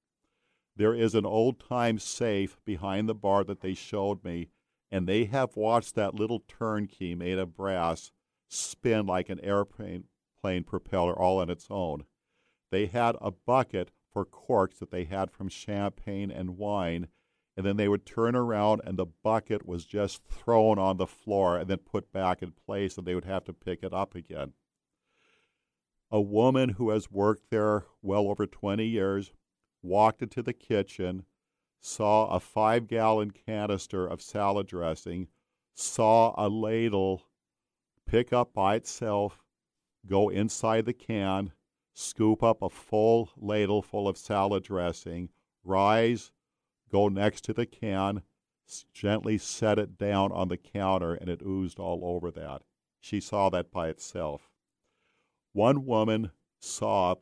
There 0.76 0.96
is 0.96 1.14
an 1.14 1.26
old 1.26 1.60
time 1.60 2.00
safe 2.00 2.58
behind 2.66 3.08
the 3.08 3.16
bar 3.16 3.44
that 3.44 3.62
they 3.62 3.76
showed 3.76 4.24
me, 4.24 4.50
and 4.92 5.08
they 5.08 5.26
have 5.26 5.56
watched 5.56 5.96
that 5.96 6.16
little 6.16 6.44
turnkey 6.48 7.16
made 7.16 7.38
of 7.38 7.56
brass 7.56 8.12
spin 8.48 9.06
like 9.06 9.30
an 9.30 9.40
airplane 9.42 10.06
plane 10.42 10.64
propeller 10.64 11.18
all 11.18 11.40
on 11.40 11.50
its 11.50 11.68
own. 11.70 12.04
They 12.72 12.86
had 12.88 13.16
a 13.22 13.32
bucket 13.32 13.92
for 14.12 14.26
corks 14.26 14.80
that 14.80 14.92
they 14.92 15.04
had 15.04 15.32
from 15.32 15.50
champagne 15.50 16.32
and 16.32 16.58
wine, 16.58 17.08
and 17.56 17.66
then 17.66 17.78
they 17.78 17.88
would 17.88 18.06
turn 18.06 18.36
around 18.36 18.82
and 18.86 18.98
the 18.98 19.06
bucket 19.06 19.66
was 19.66 19.86
just 19.86 20.24
thrown 20.24 20.80
on 20.80 20.98
the 20.98 21.08
floor 21.08 21.58
and 21.58 21.70
then 21.70 21.80
put 21.80 22.12
back 22.12 22.42
in 22.42 22.52
place, 22.52 22.98
and 22.98 23.06
they 23.06 23.16
would 23.16 23.26
have 23.26 23.44
to 23.46 23.54
pick 23.54 23.84
it 23.84 23.94
up 23.94 24.16
again. 24.16 24.54
A 26.12 26.22
woman 26.22 26.70
who 26.70 26.90
has 26.90 27.12
worked 27.12 27.52
there 27.52 27.86
well 28.02 28.28
over 28.28 28.48
20 28.48 28.86
years 28.86 29.32
walked 29.82 30.22
into 30.22 30.42
the 30.42 30.54
kitchen, 30.54 31.24
saw 31.82 32.28
a 32.28 32.40
five 32.40 32.88
gallon 32.88 33.32
canister 33.32 34.06
of 34.06 34.22
salad 34.22 34.68
dressing, 34.68 35.28
saw 35.74 36.34
a 36.38 36.50
ladle 36.50 37.24
pick 38.06 38.34
up 38.34 38.54
by 38.54 38.76
itself, 38.76 39.44
go 40.06 40.30
inside 40.30 40.86
the 40.86 40.94
can, 40.94 41.54
scoop 41.94 42.44
up 42.44 42.62
a 42.62 42.70
full 42.70 43.30
ladle 43.38 43.82
full 43.82 44.08
of 44.08 44.18
salad 44.18 44.64
dressing, 44.64 45.30
rise, 45.64 46.32
go 46.92 47.08
next 47.08 47.44
to 47.46 47.54
the 47.54 47.66
can, 47.66 48.24
gently 48.94 49.38
set 49.38 49.80
it 49.80 49.98
down 49.98 50.32
on 50.32 50.48
the 50.48 50.58
counter, 50.58 51.14
and 51.14 51.30
it 51.30 51.42
oozed 51.42 51.80
all 51.80 52.02
over 52.04 52.30
that. 52.30 52.62
She 53.00 53.22
saw 53.22 53.50
that 53.50 53.72
by 53.72 53.88
itself. 53.90 54.52
One 55.54 55.86
woman 55.86 56.32
saw 56.60 57.16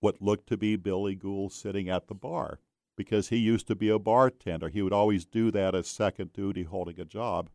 what 0.00 0.20
looked 0.20 0.48
to 0.48 0.56
be 0.56 0.76
Billy 0.76 1.14
Gohl 1.14 1.50
sitting 1.50 1.88
at 1.88 2.08
the 2.08 2.14
bar 2.14 2.58
because 2.96 3.28
he 3.28 3.36
used 3.36 3.66
to 3.68 3.74
be 3.74 3.88
a 3.88 3.98
bartender. 3.98 4.68
He 4.68 4.82
would 4.82 4.92
always 4.92 5.24
do 5.24 5.50
that 5.50 5.74
as 5.74 5.86
second 5.86 6.32
duty 6.32 6.64
holding 6.64 7.00
a 7.00 7.04
job. 7.04 7.50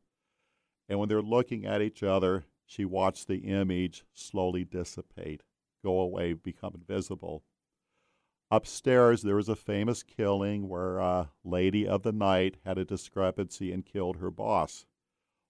And 0.88 1.00
when 1.00 1.10
they're 1.10 1.22
looking 1.22 1.66
at 1.66 1.82
each 1.82 2.04
other, 2.04 2.46
she 2.66 2.86
watched 2.86 3.28
the 3.28 3.38
image 3.38 4.06
slowly 4.14 4.64
dissipate, 4.64 5.44
go 5.84 6.00
away, 6.00 6.34
become 6.34 6.74
invisible. 6.76 7.44
Upstairs, 8.52 9.24
there 9.24 9.36
was 9.36 9.50
a 9.50 9.56
famous 9.56 10.04
killing 10.04 10.70
where 10.70 11.00
a 11.00 11.32
lady 11.44 11.88
of 11.88 12.04
the 12.04 12.12
night 12.12 12.58
had 12.64 12.78
a 12.78 12.86
discrepancy 12.86 13.72
and 13.72 13.86
killed 13.86 14.18
her 14.18 14.32
boss. 14.32 14.86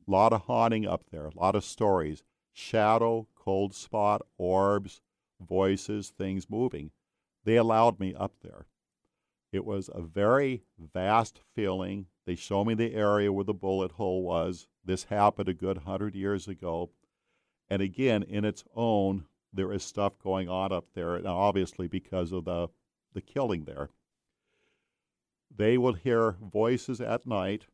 A 0.07 0.11
lot 0.11 0.33
of 0.33 0.43
haunting 0.43 0.85
up 0.87 1.09
there, 1.09 1.25
a 1.25 1.37
lot 1.37 1.55
of 1.55 1.63
stories. 1.63 2.23
Shadow, 2.53 3.27
cold 3.35 3.75
spot, 3.75 4.21
orbs, 4.37 5.01
voices, 5.41 6.09
things 6.09 6.49
moving. 6.49 6.91
They 7.43 7.57
allowed 7.57 7.99
me 7.99 8.13
up 8.15 8.33
there. 8.41 8.65
It 9.51 9.65
was 9.65 9.89
a 9.93 10.01
very 10.01 10.63
vast 10.77 11.39
feeling. 11.53 12.07
They 12.25 12.35
show 12.35 12.65
me 12.65 12.73
the 12.73 12.93
area 12.93 13.31
where 13.31 13.45
the 13.45 13.53
bullet 13.53 13.93
hole 13.93 14.23
was. 14.23 14.67
This 14.83 15.05
happened 15.05 15.49
a 15.49 15.53
good 15.53 15.79
hundred 15.79 16.15
years 16.15 16.47
ago. 16.47 16.91
And 17.69 17.81
again, 17.81 18.23
in 18.23 18.45
its 18.45 18.63
own, 18.75 19.25
there 19.53 19.71
is 19.71 19.83
stuff 19.83 20.19
going 20.19 20.49
on 20.49 20.71
up 20.71 20.87
there, 20.93 21.15
and 21.15 21.25
obviously 21.25 21.87
because 21.87 22.31
of 22.31 22.45
the, 22.45 22.67
the 23.13 23.21
killing 23.21 23.63
there. 23.63 23.89
They 25.55 25.77
will 25.77 25.93
hear 25.93 26.35
voices 26.41 26.99
at 26.99 27.25
night. 27.25 27.67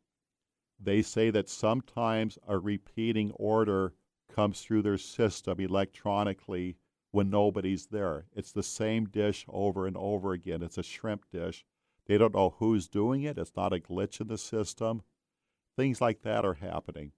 They 0.78 1.02
say 1.02 1.30
that 1.30 1.48
sometimes 1.48 2.38
a 2.46 2.58
repeating 2.58 3.32
order 3.32 3.94
comes 4.32 4.62
through 4.62 4.82
their 4.82 4.98
system 4.98 5.60
electronically 5.60 6.76
when 7.12 7.30
nobody's 7.30 7.86
there. 7.86 8.26
It's 8.34 8.52
the 8.52 8.62
same 8.62 9.06
dish 9.06 9.44
over 9.48 9.86
and 9.86 9.96
over 9.96 10.32
again. 10.32 10.62
It's 10.62 10.78
a 10.78 10.82
shrimp 10.82 11.30
dish. 11.30 11.64
They 12.06 12.18
don't 12.18 12.34
know 12.34 12.56
who's 12.58 12.88
doing 12.88 13.22
it. 13.22 13.38
It's 13.38 13.54
not 13.56 13.72
a 13.72 13.78
glitch 13.78 14.20
in 14.20 14.26
the 14.26 14.38
system. 14.38 15.02
Things 15.76 16.00
like 16.00 16.22
that 16.22 16.44
are 16.44 16.54
happening. 16.54 17.12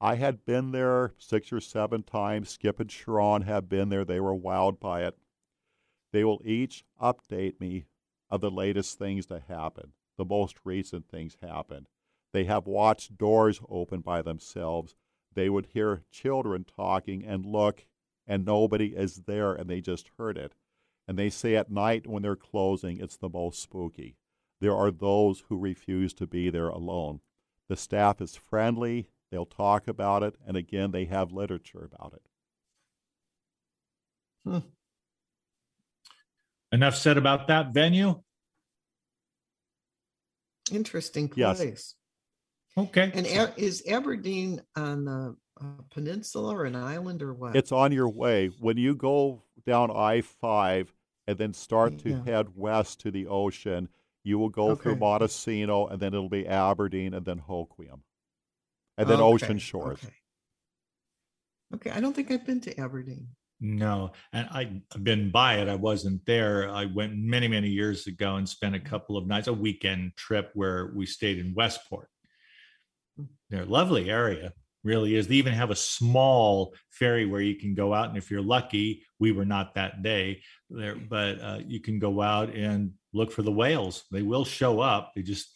I 0.00 0.14
had 0.14 0.44
been 0.44 0.70
there 0.70 1.14
six 1.18 1.52
or 1.52 1.60
seven 1.60 2.02
times. 2.02 2.50
Skip 2.50 2.80
and 2.80 2.90
Sharon 2.90 3.42
have 3.42 3.68
been 3.68 3.88
there. 3.88 4.04
They 4.04 4.20
were 4.20 4.36
wowed 4.36 4.78
by 4.78 5.04
it. 5.04 5.18
They 6.12 6.24
will 6.24 6.40
each 6.44 6.84
update 7.00 7.60
me 7.60 7.86
of 8.30 8.40
the 8.40 8.50
latest 8.50 8.98
things 8.98 9.26
that 9.26 9.42
happen, 9.48 9.92
the 10.16 10.24
most 10.24 10.56
recent 10.64 11.08
things 11.08 11.36
happen. 11.42 11.86
They 12.32 12.44
have 12.44 12.66
watched 12.66 13.18
doors 13.18 13.60
open 13.68 14.00
by 14.00 14.22
themselves. 14.22 14.94
They 15.34 15.48
would 15.48 15.66
hear 15.66 16.02
children 16.10 16.64
talking 16.64 17.24
and 17.24 17.44
look 17.44 17.86
and 18.30 18.44
nobody 18.46 18.94
is 18.94 19.22
there 19.26 19.52
and 19.52 19.68
they 19.68 19.80
just 19.80 20.12
heard 20.16 20.38
it. 20.38 20.54
And 21.08 21.18
they 21.18 21.28
say 21.28 21.56
at 21.56 21.68
night 21.68 22.06
when 22.06 22.22
they're 22.22 22.36
closing, 22.36 23.00
it's 23.00 23.16
the 23.16 23.28
most 23.28 23.60
spooky. 23.60 24.14
There 24.60 24.76
are 24.76 24.92
those 24.92 25.42
who 25.48 25.58
refuse 25.58 26.14
to 26.14 26.28
be 26.28 26.48
there 26.48 26.68
alone. 26.68 27.20
The 27.68 27.76
staff 27.76 28.20
is 28.20 28.36
friendly, 28.36 29.08
they'll 29.32 29.46
talk 29.46 29.88
about 29.88 30.22
it, 30.22 30.36
and 30.46 30.56
again, 30.56 30.92
they 30.92 31.06
have 31.06 31.32
literature 31.32 31.88
about 31.92 32.12
it. 32.14 32.22
Hmm. 34.44 34.68
Enough 36.72 36.94
said 36.94 37.18
about 37.18 37.48
that 37.48 37.74
venue. 37.74 38.22
Interesting 40.70 41.32
Yes. 41.34 41.56
place. 41.58 41.94
Okay. 42.76 43.10
And 43.12 43.26
is 43.56 43.82
Aberdeen 43.88 44.62
on 44.76 45.08
a, 45.08 45.34
a 45.60 45.82
peninsula 45.90 46.54
or 46.54 46.64
an 46.64 46.76
island 46.76 47.22
or 47.22 47.34
what? 47.34 47.56
It's 47.56 47.72
on 47.72 47.92
your 47.92 48.08
way. 48.08 48.48
When 48.58 48.76
you 48.76 48.94
go 48.94 49.42
down 49.66 49.90
I 49.90 50.20
5 50.22 50.92
and 51.26 51.38
then 51.38 51.52
start 51.52 51.98
to 52.00 52.10
Yeah. 52.10 52.24
head 52.24 52.56
west 52.56 53.00
to 53.00 53.10
the 53.10 53.26
ocean, 53.26 53.88
you 54.24 54.38
will 54.38 54.48
go 54.48 54.74
through 54.74 54.92
Okay. 54.92 55.00
Montesano 55.00 55.90
and 55.90 56.00
then 56.00 56.14
it'll 56.14 56.28
be 56.28 56.46
Aberdeen 56.46 57.14
and 57.14 57.24
then 57.24 57.40
Hoquiam. 57.40 58.02
And 58.96 59.08
then 59.08 59.20
Okay, 59.20 59.24
Ocean 59.24 59.58
Shores. 59.58 60.02
Okay. 60.02 60.14
Okay, 61.74 61.90
I 61.90 62.00
don't 62.00 62.14
think 62.14 62.30
I've 62.30 62.44
been 62.44 62.60
to 62.62 62.80
Aberdeen. 62.80 63.28
No, 63.60 64.12
and 64.32 64.48
I- 64.50 64.82
I've 64.94 65.04
been 65.04 65.30
by 65.30 65.58
it. 65.58 65.68
I 65.68 65.74
wasn't 65.74 66.24
there. 66.24 66.70
I 66.70 66.86
went 66.86 67.16
many, 67.16 67.46
many 67.46 67.68
years 67.68 68.06
ago 68.06 68.36
and 68.36 68.48
spent 68.48 68.74
a 68.74 68.78
mm-hmm. 68.78 68.88
couple 68.88 69.16
of 69.16 69.26
nights, 69.26 69.48
a 69.48 69.52
weekend 69.52 70.16
trip 70.16 70.50
where 70.54 70.92
we 70.94 71.04
stayed 71.06 71.38
in 71.38 71.54
Westport. 71.54 72.08
Mm. 73.18 73.28
They're 73.50 73.62
a 73.62 73.66
lovely 73.66 74.10
area, 74.10 74.54
really 74.82 75.16
is. 75.16 75.28
They 75.28 75.36
even 75.36 75.52
have 75.52 75.70
a 75.70 75.76
small 75.76 76.74
ferry 76.90 77.26
where 77.26 77.40
you 77.40 77.56
can 77.56 77.74
go 77.74 77.92
out, 77.92 78.08
and 78.08 78.18
if 78.18 78.30
you're 78.30 78.42
lucky, 78.42 79.04
we 79.18 79.32
were 79.32 79.44
not 79.44 79.74
that 79.74 80.02
day 80.02 80.42
there, 80.68 80.96
but 80.96 81.40
uh, 81.40 81.58
you 81.66 81.80
can 81.80 81.98
go 81.98 82.20
out 82.22 82.54
and 82.54 82.92
look 83.12 83.32
for 83.32 83.42
the 83.42 83.52
whales. 83.52 84.04
They 84.10 84.22
will 84.22 84.44
show 84.44 84.80
up. 84.80 85.12
They 85.14 85.22
just 85.22 85.52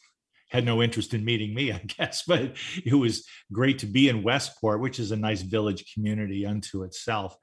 had 0.51 0.65
no 0.65 0.83
interest 0.83 1.15
in 1.15 1.25
meeting 1.25 1.55
me, 1.55 1.73
I 1.73 1.79
guess. 1.79 2.23
But 2.27 2.57
it 2.85 2.95
was 2.95 3.27
great 3.53 3.81
to 3.81 3.87
be 3.87 4.09
in 4.09 4.23
Westport, 4.23 4.81
which 4.81 4.99
is 4.99 5.11
a 5.11 5.17
nice 5.17 5.43
village 5.43 5.93
community 5.95 6.47
unto 6.47 6.85
itself. 6.85 7.37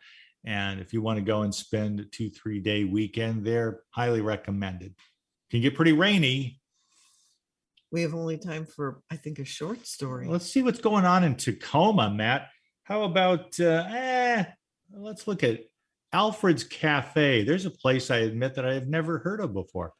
And 0.46 0.80
if 0.80 0.94
you 0.94 1.02
want 1.02 1.18
to 1.18 1.26
go 1.26 1.42
and 1.42 1.54
spend 1.54 2.00
a 2.00 2.06
two, 2.06 2.30
three 2.30 2.60
day 2.60 2.84
weekend 2.84 3.46
there, 3.46 3.82
highly 3.92 4.22
recommended. 4.22 4.96
Can 5.52 5.62
get 5.62 5.76
pretty 5.76 5.92
rainy. 5.92 6.61
We 7.92 8.02
have 8.04 8.14
only 8.14 8.38
time 8.38 8.66
for, 8.66 9.02
I 9.12 9.18
think, 9.18 9.40
a 9.40 9.46
short 9.46 9.86
story. 9.86 10.28
Let's 10.28 10.46
see 10.46 10.64
what's 10.64 10.80
going 10.80 11.06
on 11.06 11.24
in 11.24 11.36
Tacoma, 11.36 12.10
Matt. 12.10 12.48
How 12.84 13.04
about, 13.04 13.60
uh, 13.60 13.86
eh, 13.90 14.46
let's 14.94 15.28
look 15.28 15.44
at 15.44 15.60
Alfred's 16.14 16.64
Cafe. 16.64 17.44
There's 17.44 17.66
a 17.66 17.72
place 17.72 18.12
I 18.12 18.18
admit 18.18 18.56
that 18.56 18.66
I 18.66 18.74
have 18.74 18.88
never 18.88 19.20
heard 19.20 19.40
of 19.40 19.54
before. 19.54 19.94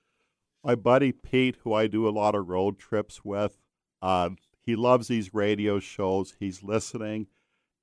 My 0.64 0.76
buddy 0.76 1.12
Pete, 1.12 1.58
who 1.64 1.74
I 1.74 1.88
do 1.88 2.08
a 2.08 2.12
lot 2.12 2.36
of 2.36 2.48
road 2.48 2.78
trips 2.80 3.24
with, 3.26 3.58
uh, 4.02 4.32
he 4.62 4.76
loves 4.76 5.08
these 5.08 5.34
radio 5.34 5.80
shows. 5.80 6.36
He's 6.40 6.64
listening, 6.64 7.28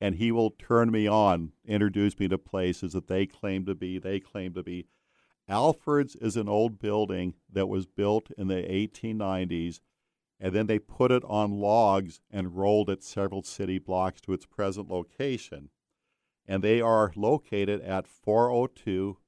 and 0.00 0.14
he 0.14 0.30
will 0.30 0.50
turn 0.50 0.90
me 0.90 1.06
on, 1.06 1.52
introduce 1.66 2.18
me 2.18 2.28
to 2.28 2.38
places 2.38 2.92
that 2.92 3.08
they 3.08 3.26
claim 3.26 3.66
to 3.66 3.74
be, 3.74 3.98
they 3.98 4.20
claim 4.20 4.54
to 4.54 4.62
be. 4.62 4.86
Alfred's 5.48 6.14
is 6.16 6.36
an 6.36 6.48
old 6.48 6.78
building 6.78 7.34
that 7.50 7.68
was 7.68 7.86
built 7.86 8.30
in 8.36 8.48
the 8.48 8.62
1890s, 8.62 9.80
and 10.40 10.54
then 10.54 10.66
they 10.66 10.78
put 10.78 11.10
it 11.10 11.24
on 11.24 11.58
logs 11.58 12.20
and 12.30 12.56
rolled 12.56 12.88
it 12.88 13.02
several 13.02 13.42
city 13.42 13.78
blocks 13.78 14.20
to 14.20 14.32
its 14.32 14.46
present 14.46 14.88
location. 14.88 15.70
And 16.46 16.62
they 16.62 16.80
are 16.80 17.12
located 17.16 17.80
at 17.80 18.06
402 18.06 19.18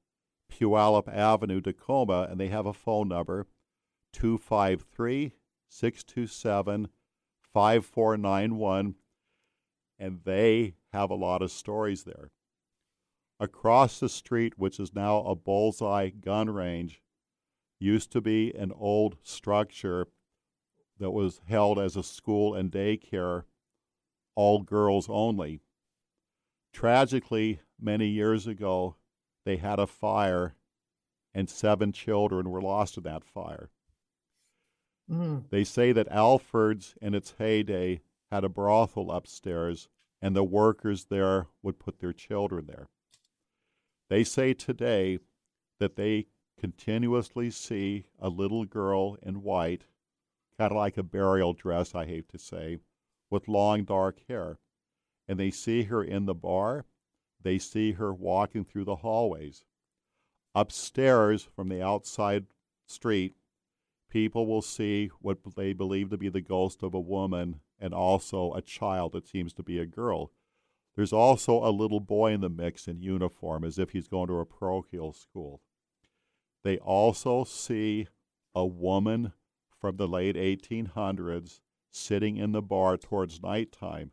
Puyallup 0.51 1.09
Avenue, 1.09 1.61
Tacoma, 1.61 2.29
and 2.31 2.41
they 2.41 2.49
have 2.49 2.67
a 2.67 2.73
phone 2.73 3.09
number 3.09 3.47
253 4.13 5.33
627 5.69 6.89
5491. 7.53 8.95
And 9.99 10.21
they 10.25 10.75
have 10.93 11.11
a 11.11 11.15
lot 11.15 11.43
of 11.43 11.51
stories 11.51 12.05
there. 12.05 12.31
Across 13.39 14.01
the 14.01 14.09
street, 14.09 14.59
which 14.59 14.79
is 14.79 14.95
now 14.95 15.23
a 15.23 15.35
bullseye 15.35 16.11
gun 16.11 16.51
range, 16.51 17.03
used 17.79 18.13
to 18.13 18.21
be 18.21 18.53
an 18.55 18.73
old 18.73 19.17
structure 19.23 20.07
that 21.01 21.11
was 21.11 21.41
held 21.49 21.79
as 21.79 21.97
a 21.97 22.03
school 22.03 22.55
and 22.55 22.71
daycare, 22.71 23.45
all 24.37 24.61
girls 24.61 25.09
only. 25.11 25.61
Tragically, 26.73 27.61
many 27.81 28.07
years 28.07 28.47
ago, 28.47 28.95
they 29.45 29.57
had 29.57 29.81
a 29.81 29.87
fire 29.87 30.55
and 31.35 31.49
seven 31.49 31.93
children 31.93 32.51
were 32.51 32.63
lost 32.63 32.97
in 32.97 33.03
that 33.05 33.25
fire. 33.25 33.71
Mm. 35.11 35.49
They 35.51 35.65
say 35.65 35.93
that 35.93 36.09
Alfred's 36.09 36.95
in 37.01 37.15
its 37.15 37.35
heyday 37.39 38.01
had 38.31 38.45
a 38.45 38.49
brothel 38.49 39.11
upstairs, 39.11 39.89
and 40.23 40.37
the 40.37 40.45
workers 40.45 41.07
there 41.07 41.49
would 41.63 41.79
put 41.79 41.99
their 41.99 42.13
children 42.13 42.67
there. 42.67 42.87
They 44.09 44.25
say 44.25 44.55
today 44.55 45.19
that 45.79 45.97
they 45.97 46.27
continuously 46.59 47.51
see 47.51 48.05
a 48.19 48.29
little 48.29 48.65
girl 48.65 49.17
in 49.23 49.43
white, 49.43 49.85
kind 50.61 50.73
of 50.73 50.77
like 50.77 50.99
a 50.99 51.03
burial 51.03 51.55
dress, 51.55 51.95
I 51.95 52.05
hate 52.05 52.29
to 52.29 52.39
say, 52.39 52.77
with 53.31 53.49
long 53.49 53.85
dark 53.85 54.19
hair. 54.29 54.59
And 55.27 55.41
they 55.41 55.51
see 55.51 55.85
her 55.85 56.05
in 56.05 56.27
the 56.27 56.35
bar, 56.35 56.85
they 57.43 57.59
see 57.59 57.93
her 57.93 58.13
walking 58.13 58.67
through 58.67 58.85
the 58.85 58.97
hallways. 58.97 59.65
Upstairs 60.55 61.49
from 61.57 61.71
the 61.71 61.83
outside 61.83 62.45
street, 62.87 63.37
people 64.11 64.47
will 64.47 64.61
see 64.61 65.11
what 65.23 65.39
they 65.57 65.73
believe 65.73 66.11
to 66.11 66.19
be 66.19 66.29
the 66.29 66.43
ghost 66.43 66.83
of 66.83 66.93
a 66.93 67.01
woman 67.01 67.61
and 67.79 67.95
also 67.95 68.53
a 68.53 68.61
child 68.61 69.13
that 69.13 69.27
seems 69.27 69.55
to 69.55 69.63
be 69.63 69.79
a 69.79 69.87
girl. 69.87 70.31
There's 70.95 71.15
also 71.15 71.65
a 71.65 71.73
little 71.73 72.01
boy 72.01 72.33
in 72.33 72.43
the 72.43 72.51
mix 72.51 72.87
in 72.87 73.01
uniform 73.01 73.65
as 73.65 73.79
if 73.79 73.93
he's 73.93 74.09
going 74.09 74.29
to 74.29 74.41
a 74.41 74.45
parochial 74.45 75.15
school. 75.15 75.63
They 76.65 76.77
also 76.77 77.45
see 77.45 78.09
a 78.55 78.67
woman 78.67 79.33
from 79.81 79.97
the 79.97 80.09
late 80.09 80.37
1800s 80.37 81.61
sitting 81.91 82.37
in 82.37 82.53
the 82.53 82.63
bar 82.63 82.97
towards 82.97 83.43
nighttime. 83.43 84.13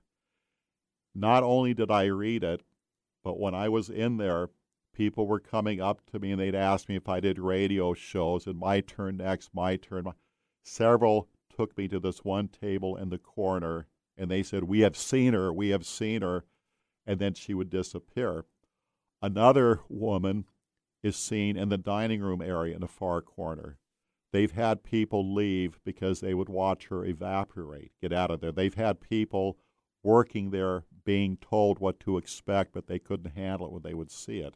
Not 1.14 1.44
only 1.44 1.74
did 1.74 1.92
I 1.92 2.06
read 2.06 2.44
it, 2.44 2.62
but 3.24 3.40
when 3.40 3.54
I 3.54 3.70
was 3.70 3.90
in 3.90 4.18
there, 4.18 4.50
people 4.94 5.28
were 5.28 5.40
coming 5.40 5.82
up 5.82 6.02
to 6.12 6.20
me 6.20 6.32
and 6.32 6.42
they'd 6.42 6.56
ask 6.56 6.88
me 6.88 6.96
if 6.96 7.08
I 7.10 7.20
did 7.20 7.38
radio 7.38 7.94
shows 7.94 8.48
and 8.48 8.58
my 8.58 8.82
turn 8.82 9.18
next, 9.18 9.54
my 9.54 9.76
turn. 9.76 10.06
Several 10.64 11.28
took 11.56 11.78
me 11.78 11.88
to 11.88 12.00
this 12.00 12.24
one 12.24 12.48
table 12.48 12.96
in 12.96 13.10
the 13.10 13.18
corner 13.18 13.88
and 14.18 14.32
they 14.32 14.44
said, 14.44 14.64
We 14.64 14.80
have 14.80 14.98
seen 14.98 15.34
her, 15.34 15.54
we 15.54 15.70
have 15.70 15.86
seen 15.86 16.22
her. 16.22 16.46
And 17.06 17.20
then 17.20 17.36
she 17.36 17.54
would 17.54 17.70
disappear. 17.70 18.46
Another 19.22 19.82
woman 19.88 20.46
is 21.04 21.16
seen 21.16 21.56
in 21.56 21.70
the 21.70 21.78
dining 21.78 22.22
room 22.22 22.42
area 22.42 22.76
in 22.76 22.82
the 22.82 22.88
far 22.88 23.22
corner. 23.22 23.78
They've 24.32 24.52
had 24.52 24.84
people 24.84 25.34
leave 25.34 25.80
because 25.86 26.20
they 26.20 26.34
would 26.34 26.50
watch 26.50 26.88
her 26.88 27.06
evaporate, 27.06 27.92
get 28.02 28.12
out 28.12 28.32
of 28.32 28.42
there. 28.42 28.52
They've 28.52 28.74
had 28.74 29.00
people 29.00 29.58
working 30.04 30.52
there 30.52 30.84
being 31.06 31.38
told 31.38 31.80
what 31.80 32.00
to 32.02 32.18
expect, 32.18 32.74
but 32.74 32.88
they 32.88 33.00
couldn't 33.00 33.36
handle 33.36 33.68
it 33.68 33.74
when 33.74 33.82
they 33.84 33.94
would 33.94 34.12
see 34.12 34.40
it. 34.40 34.56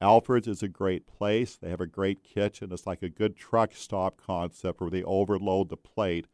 Alfred's 0.00 0.48
is 0.48 0.62
a 0.62 0.68
great 0.68 1.06
place. 1.06 1.56
They 1.56 1.70
have 1.70 1.80
a 1.80 1.86
great 1.86 2.22
kitchen. 2.22 2.70
It's 2.72 2.86
like 2.86 3.02
a 3.02 3.08
good 3.08 3.36
truck 3.36 3.74
stop 3.74 4.20
concept 4.20 4.80
where 4.80 4.90
they 4.90 5.02
overload 5.04 5.68
the 5.68 5.76
plate. 5.76 6.26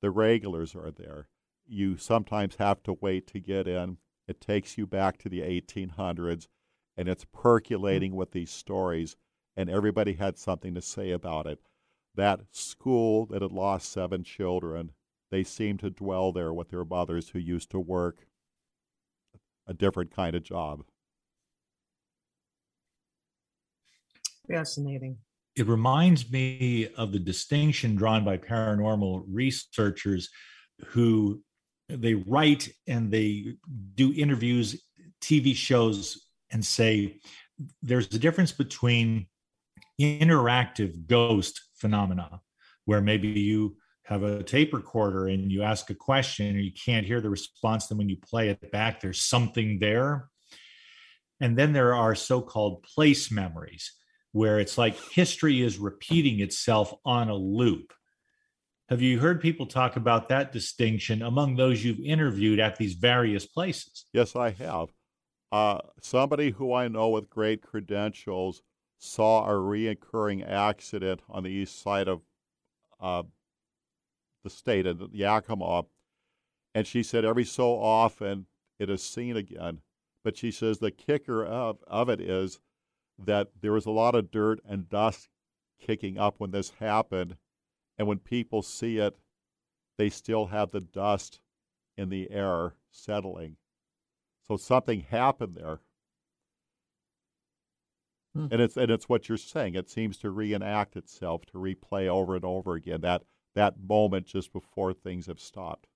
The 0.00 0.10
regulars 0.10 0.74
are 0.74 0.90
there. 0.90 1.28
You 1.66 1.96
sometimes 1.96 2.56
have 2.56 2.82
to 2.84 2.98
wait 3.00 3.26
to 3.28 3.40
get 3.40 3.68
in. 3.68 3.98
It 4.26 4.40
takes 4.40 4.76
you 4.76 4.86
back 4.86 5.18
to 5.18 5.28
the 5.28 5.40
1800s 5.40 6.48
and 6.96 7.08
it's 7.08 7.26
percolating 7.32 8.12
mm. 8.12 8.16
with 8.16 8.32
these 8.32 8.50
stories, 8.50 9.16
and 9.56 9.68
everybody 9.68 10.14
had 10.14 10.38
something 10.38 10.74
to 10.74 10.82
say 10.82 11.10
about 11.10 11.46
it. 11.46 11.60
That 12.16 12.40
school 12.52 13.26
that 13.26 13.42
had 13.42 13.52
lost 13.52 13.90
seven 13.90 14.22
children, 14.22 14.92
they 15.30 15.42
seemed 15.42 15.80
to 15.80 15.90
dwell 15.90 16.32
there 16.32 16.52
with 16.52 16.70
their 16.70 16.84
mothers 16.84 17.30
who 17.30 17.38
used 17.38 17.70
to 17.72 17.80
work 17.80 18.26
a 19.66 19.74
different 19.74 20.14
kind 20.14 20.36
of 20.36 20.42
job. 20.42 20.84
Fascinating. 24.48 25.16
It 25.56 25.66
reminds 25.66 26.30
me 26.30 26.88
of 26.96 27.12
the 27.12 27.18
distinction 27.18 27.96
drawn 27.96 28.24
by 28.24 28.36
paranormal 28.36 29.24
researchers 29.28 30.28
who 30.86 31.42
they 31.88 32.14
write 32.14 32.68
and 32.86 33.10
they 33.10 33.54
do 33.94 34.12
interviews, 34.14 34.84
TV 35.20 35.54
shows 35.54 36.26
and 36.50 36.64
say 36.64 37.16
there's 37.82 38.12
a 38.14 38.18
difference 38.18 38.52
between 38.52 39.26
interactive 40.00 41.06
ghost 41.06 41.60
phenomena 41.84 42.40
where 42.86 43.02
maybe 43.02 43.28
you 43.28 43.76
have 44.04 44.22
a 44.22 44.42
tape 44.42 44.72
recorder 44.72 45.28
and 45.28 45.52
you 45.52 45.62
ask 45.62 45.90
a 45.90 45.94
question 45.94 46.46
and 46.46 46.64
you 46.64 46.72
can't 46.72 47.04
hear 47.04 47.20
the 47.20 47.28
response 47.28 47.86
then 47.86 47.98
when 47.98 48.08
you 48.08 48.16
play 48.16 48.48
it 48.48 48.72
back 48.72 49.00
there's 49.00 49.20
something 49.20 49.78
there. 49.78 50.30
And 51.40 51.58
then 51.58 51.74
there 51.74 51.94
are 51.94 52.14
so-called 52.14 52.84
place 52.84 53.30
memories 53.30 53.92
where 54.32 54.58
it's 54.60 54.78
like 54.78 54.96
history 55.10 55.62
is 55.62 55.76
repeating 55.78 56.40
itself 56.40 56.94
on 57.04 57.28
a 57.28 57.34
loop. 57.34 57.92
Have 58.88 59.02
you 59.02 59.18
heard 59.18 59.42
people 59.42 59.66
talk 59.66 59.96
about 59.96 60.30
that 60.30 60.52
distinction 60.52 61.20
among 61.20 61.56
those 61.56 61.84
you've 61.84 62.00
interviewed 62.00 62.60
at 62.60 62.76
these 62.76 62.94
various 62.94 63.44
places? 63.44 64.06
Yes 64.14 64.34
i 64.34 64.50
have. 64.50 64.88
Uh, 65.52 65.80
somebody 66.00 66.50
who 66.50 66.72
I 66.72 66.88
know 66.88 67.10
with 67.10 67.28
great 67.28 67.60
credentials 67.60 68.62
saw 69.04 69.46
a 69.46 69.52
reoccurring 69.52 70.48
accident 70.48 71.20
on 71.28 71.42
the 71.42 71.50
east 71.50 71.80
side 71.80 72.08
of 72.08 72.22
uh, 73.00 73.22
the 74.42 74.50
state 74.50 74.86
of 74.86 75.14
Yakima, 75.14 75.84
and 76.74 76.86
she 76.86 77.02
said 77.02 77.24
every 77.24 77.44
so 77.44 77.78
often 77.78 78.46
it 78.78 78.90
is 78.90 79.02
seen 79.02 79.36
again. 79.36 79.80
But 80.22 80.36
she 80.36 80.50
says 80.50 80.78
the 80.78 80.90
kicker 80.90 81.44
of, 81.44 81.78
of 81.86 82.08
it 82.08 82.20
is 82.20 82.60
that 83.18 83.50
there 83.60 83.72
was 83.72 83.86
a 83.86 83.90
lot 83.90 84.14
of 84.14 84.30
dirt 84.30 84.60
and 84.66 84.88
dust 84.88 85.28
kicking 85.78 86.18
up 86.18 86.36
when 86.38 86.50
this 86.50 86.70
happened, 86.80 87.36
and 87.98 88.08
when 88.08 88.18
people 88.18 88.62
see 88.62 88.98
it, 88.98 89.18
they 89.98 90.08
still 90.08 90.46
have 90.46 90.70
the 90.70 90.80
dust 90.80 91.40
in 91.96 92.08
the 92.08 92.30
air 92.30 92.74
settling. 92.90 93.56
So 94.48 94.56
something 94.56 95.00
happened 95.00 95.56
there. 95.56 95.80
Hmm. 98.34 98.46
And 98.50 98.60
it's 98.60 98.76
and 98.76 98.90
it's 98.90 99.08
what 99.08 99.28
you're 99.28 99.38
saying. 99.38 99.74
It 99.74 99.88
seems 99.88 100.16
to 100.18 100.30
reenact 100.30 100.96
itself, 100.96 101.46
to 101.46 101.58
replay 101.58 102.08
over 102.08 102.34
and 102.34 102.44
over 102.44 102.74
again 102.74 103.00
that 103.02 103.22
that 103.54 103.74
moment 103.80 104.26
just 104.26 104.52
before 104.52 104.92
things 104.92 105.26
have 105.26 105.40
stopped. 105.40 105.86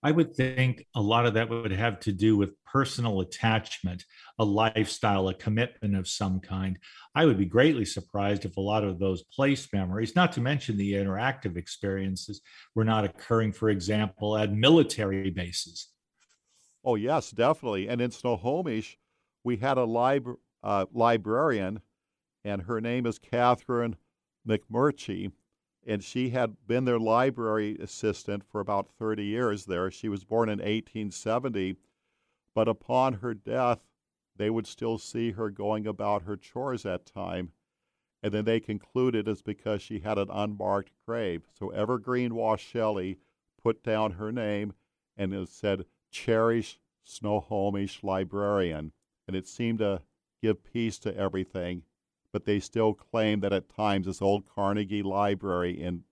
I 0.00 0.12
would 0.12 0.34
think 0.36 0.86
a 0.94 1.02
lot 1.02 1.26
of 1.26 1.34
that 1.34 1.48
would 1.48 1.72
have 1.72 1.98
to 2.00 2.12
do 2.12 2.36
with 2.36 2.62
personal 2.62 3.20
attachment, 3.20 4.04
a 4.38 4.44
lifestyle, 4.44 5.28
a 5.28 5.34
commitment 5.34 5.96
of 5.96 6.06
some 6.06 6.38
kind. 6.38 6.78
I 7.16 7.24
would 7.24 7.36
be 7.36 7.46
greatly 7.46 7.84
surprised 7.84 8.44
if 8.44 8.56
a 8.56 8.60
lot 8.60 8.84
of 8.84 9.00
those 9.00 9.24
place 9.24 9.72
memories, 9.72 10.14
not 10.14 10.32
to 10.34 10.40
mention 10.40 10.76
the 10.76 10.92
interactive 10.92 11.56
experiences, 11.56 12.42
were 12.76 12.84
not 12.84 13.04
occurring, 13.04 13.52
for 13.52 13.70
example, 13.70 14.36
at 14.36 14.52
military 14.52 15.30
bases. 15.30 15.88
Oh, 16.84 16.94
yes, 16.94 17.32
definitely. 17.32 17.88
And 17.88 18.00
in 18.00 18.12
Snohomish, 18.12 18.96
we 19.48 19.56
had 19.56 19.78
a 19.78 19.84
lib- 19.84 20.36
uh, 20.62 20.84
librarian, 20.92 21.80
and 22.44 22.62
her 22.62 22.82
name 22.82 23.06
is 23.06 23.18
Catherine 23.18 23.96
McMurtry 24.46 25.32
and 25.86 26.04
she 26.04 26.28
had 26.28 26.54
been 26.66 26.84
their 26.84 26.98
library 26.98 27.78
assistant 27.80 28.44
for 28.44 28.60
about 28.60 28.90
30 28.98 29.24
years 29.24 29.64
there. 29.64 29.90
She 29.90 30.10
was 30.10 30.22
born 30.22 30.50
in 30.50 30.58
1870, 30.58 31.76
but 32.54 32.68
upon 32.68 33.14
her 33.14 33.32
death, 33.32 33.80
they 34.36 34.50
would 34.50 34.66
still 34.66 34.98
see 34.98 35.30
her 35.30 35.48
going 35.48 35.86
about 35.86 36.24
her 36.24 36.36
chores 36.36 36.84
at 36.84 37.06
time. 37.06 37.52
And 38.22 38.34
then 38.34 38.44
they 38.44 38.60
concluded 38.60 39.26
it's 39.26 39.40
because 39.40 39.80
she 39.80 40.00
had 40.00 40.18
an 40.18 40.28
unmarked 40.30 40.92
grave. 41.06 41.44
So 41.58 41.70
Evergreen 41.70 42.32
Washelli 42.32 43.16
put 43.62 43.82
down 43.82 44.12
her 44.12 44.30
name 44.30 44.74
and 45.16 45.32
it 45.32 45.48
said, 45.48 45.86
Cherish 46.10 46.78
Snohomish 47.02 48.04
Librarian. 48.04 48.92
And 49.28 49.36
it 49.36 49.46
seemed 49.46 49.78
to 49.78 50.02
give 50.42 50.64
peace 50.64 50.98
to 51.00 51.16
everything 51.16 51.82
but 52.32 52.44
they 52.44 52.60
still 52.60 52.94
claim 52.94 53.40
that 53.40 53.52
at 53.52 53.68
times 53.68 54.06
this 54.06 54.22
old 54.22 54.44
Carnegie 54.46 55.02
Library 55.02 55.80
in 55.80 56.04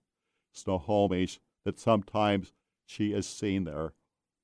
Snohomish, 0.51 1.39
that 1.63 1.79
sometimes 1.79 2.53
she 2.85 3.13
is 3.13 3.27
seen 3.27 3.65
there, 3.65 3.93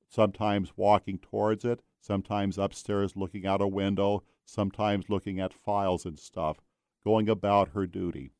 sometimes 0.07 0.73
walking 0.75 1.17
towards 1.17 1.65
it, 1.65 1.81
sometimes 1.99 2.57
upstairs 2.57 3.15
looking 3.15 3.45
out 3.45 3.61
a 3.61 3.67
window, 3.67 4.23
sometimes 4.45 5.09
looking 5.09 5.39
at 5.39 5.53
files 5.53 6.05
and 6.05 6.19
stuff, 6.19 6.57
going 7.03 7.29
about 7.29 7.69
her 7.69 7.87
duty. 7.87 8.31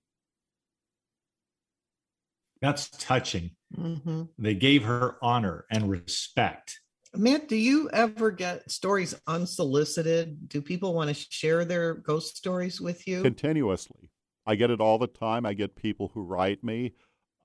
That's 2.61 2.89
touching. 2.89 3.51
Mm-hmm. 3.75 4.23
They 4.37 4.53
gave 4.53 4.83
her 4.83 5.17
honor 5.21 5.65
and 5.69 5.89
respect. 5.89 6.79
Matt, 7.15 7.47
do 7.47 7.55
you 7.55 7.89
ever 7.91 8.31
get 8.31 8.69
stories 8.71 9.13
unsolicited? 9.27 10.49
Do 10.49 10.61
people 10.61 10.93
want 10.93 11.09
to 11.09 11.13
share 11.13 11.63
their 11.63 11.93
ghost 11.93 12.37
stories 12.37 12.81
with 12.81 13.07
you? 13.07 13.21
Continuously. 13.21 14.09
I 14.45 14.55
get 14.55 14.71
it 14.71 14.81
all 14.81 14.97
the 14.97 15.07
time. 15.07 15.45
I 15.45 15.53
get 15.53 15.75
people 15.75 16.11
who 16.13 16.23
write 16.23 16.63
me. 16.63 16.93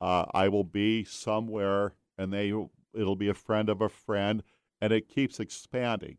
Uh, 0.01 0.25
I 0.33 0.49
will 0.49 0.65
be 0.65 1.05
somewhere 1.05 1.95
and 2.19 2.33
they 2.33 2.53
it'll 2.95 3.17
be 3.17 3.29
a 3.29 3.35
friend 3.35 3.69
of 3.69 3.81
a 3.81 3.89
friend, 3.89 4.43
and 4.81 4.93
it 4.93 5.09
keeps 5.09 5.41
expanding. 5.41 6.19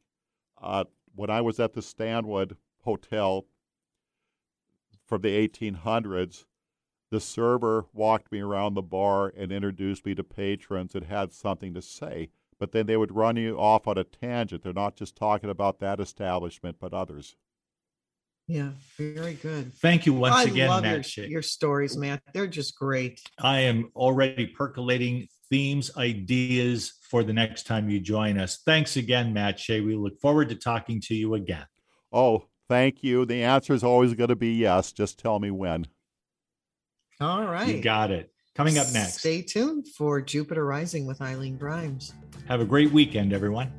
Uh, 0.61 0.85
when 1.13 1.29
I 1.29 1.41
was 1.41 1.59
at 1.59 1.73
the 1.73 1.81
Stanwood 1.81 2.57
Hotel 2.83 3.45
from 5.05 5.21
the 5.21 5.47
1800s, 5.47 6.45
the 7.11 7.19
server 7.19 7.87
walked 7.91 8.31
me 8.31 8.39
around 8.39 8.75
the 8.75 8.81
bar 8.81 9.33
and 9.35 9.51
introduced 9.51 10.05
me 10.05 10.15
to 10.15 10.23
patrons 10.23 10.93
that 10.93 11.03
had 11.03 11.33
something 11.33 11.73
to 11.73 11.81
say. 11.81 12.29
But 12.59 12.73
then 12.73 12.85
they 12.85 12.97
would 12.97 13.15
run 13.15 13.37
you 13.37 13.57
off 13.57 13.87
on 13.87 13.97
a 13.97 14.03
tangent. 14.03 14.63
They're 14.63 14.73
not 14.73 14.95
just 14.95 15.15
talking 15.15 15.49
about 15.49 15.79
that 15.79 15.99
establishment, 15.99 16.77
but 16.79 16.93
others. 16.93 17.35
Yeah, 18.47 18.71
very 18.97 19.35
good. 19.35 19.73
Thank 19.75 20.07
you 20.07 20.13
once 20.13 20.35
I 20.35 20.43
again, 20.43 20.69
love 20.69 20.81
Matt 20.81 21.15
your, 21.15 21.27
your 21.27 21.41
stories, 21.43 21.95
Matt. 21.95 22.21
They're 22.33 22.47
just 22.47 22.75
great. 22.75 23.21
I 23.37 23.59
am 23.59 23.91
already 23.95 24.47
percolating 24.47 25.27
themes, 25.51 25.91
ideas 25.97 26.93
for 27.09 27.23
the 27.23 27.31
next 27.31 27.67
time 27.67 27.89
you 27.89 27.99
join 27.99 28.39
us. 28.39 28.61
Thanks 28.65 28.97
again, 28.97 29.33
Matt 29.33 29.59
Shea. 29.59 29.81
We 29.81 29.95
look 29.95 30.19
forward 30.19 30.49
to 30.49 30.55
talking 30.55 30.99
to 31.01 31.15
you 31.15 31.35
again. 31.35 31.65
Oh, 32.11 32.45
thank 32.67 33.03
you. 33.03 33.23
The 33.25 33.43
answer 33.43 33.73
is 33.73 33.83
always 33.83 34.15
going 34.15 34.29
to 34.29 34.35
be 34.35 34.55
yes. 34.55 34.91
Just 34.91 35.19
tell 35.19 35.39
me 35.39 35.51
when. 35.51 35.85
All 37.21 37.45
right. 37.45 37.67
You 37.67 37.81
got 37.81 38.09
it. 38.09 38.31
Coming 38.59 38.77
up 38.77 38.91
next. 38.91 39.19
Stay 39.19 39.41
tuned 39.41 39.87
for 39.87 40.19
Jupiter 40.19 40.65
Rising 40.65 41.05
with 41.05 41.21
Eileen 41.21 41.55
Grimes. 41.55 42.11
Have 42.49 42.59
a 42.59 42.65
great 42.65 42.91
weekend, 42.91 43.31
everyone. 43.31 43.71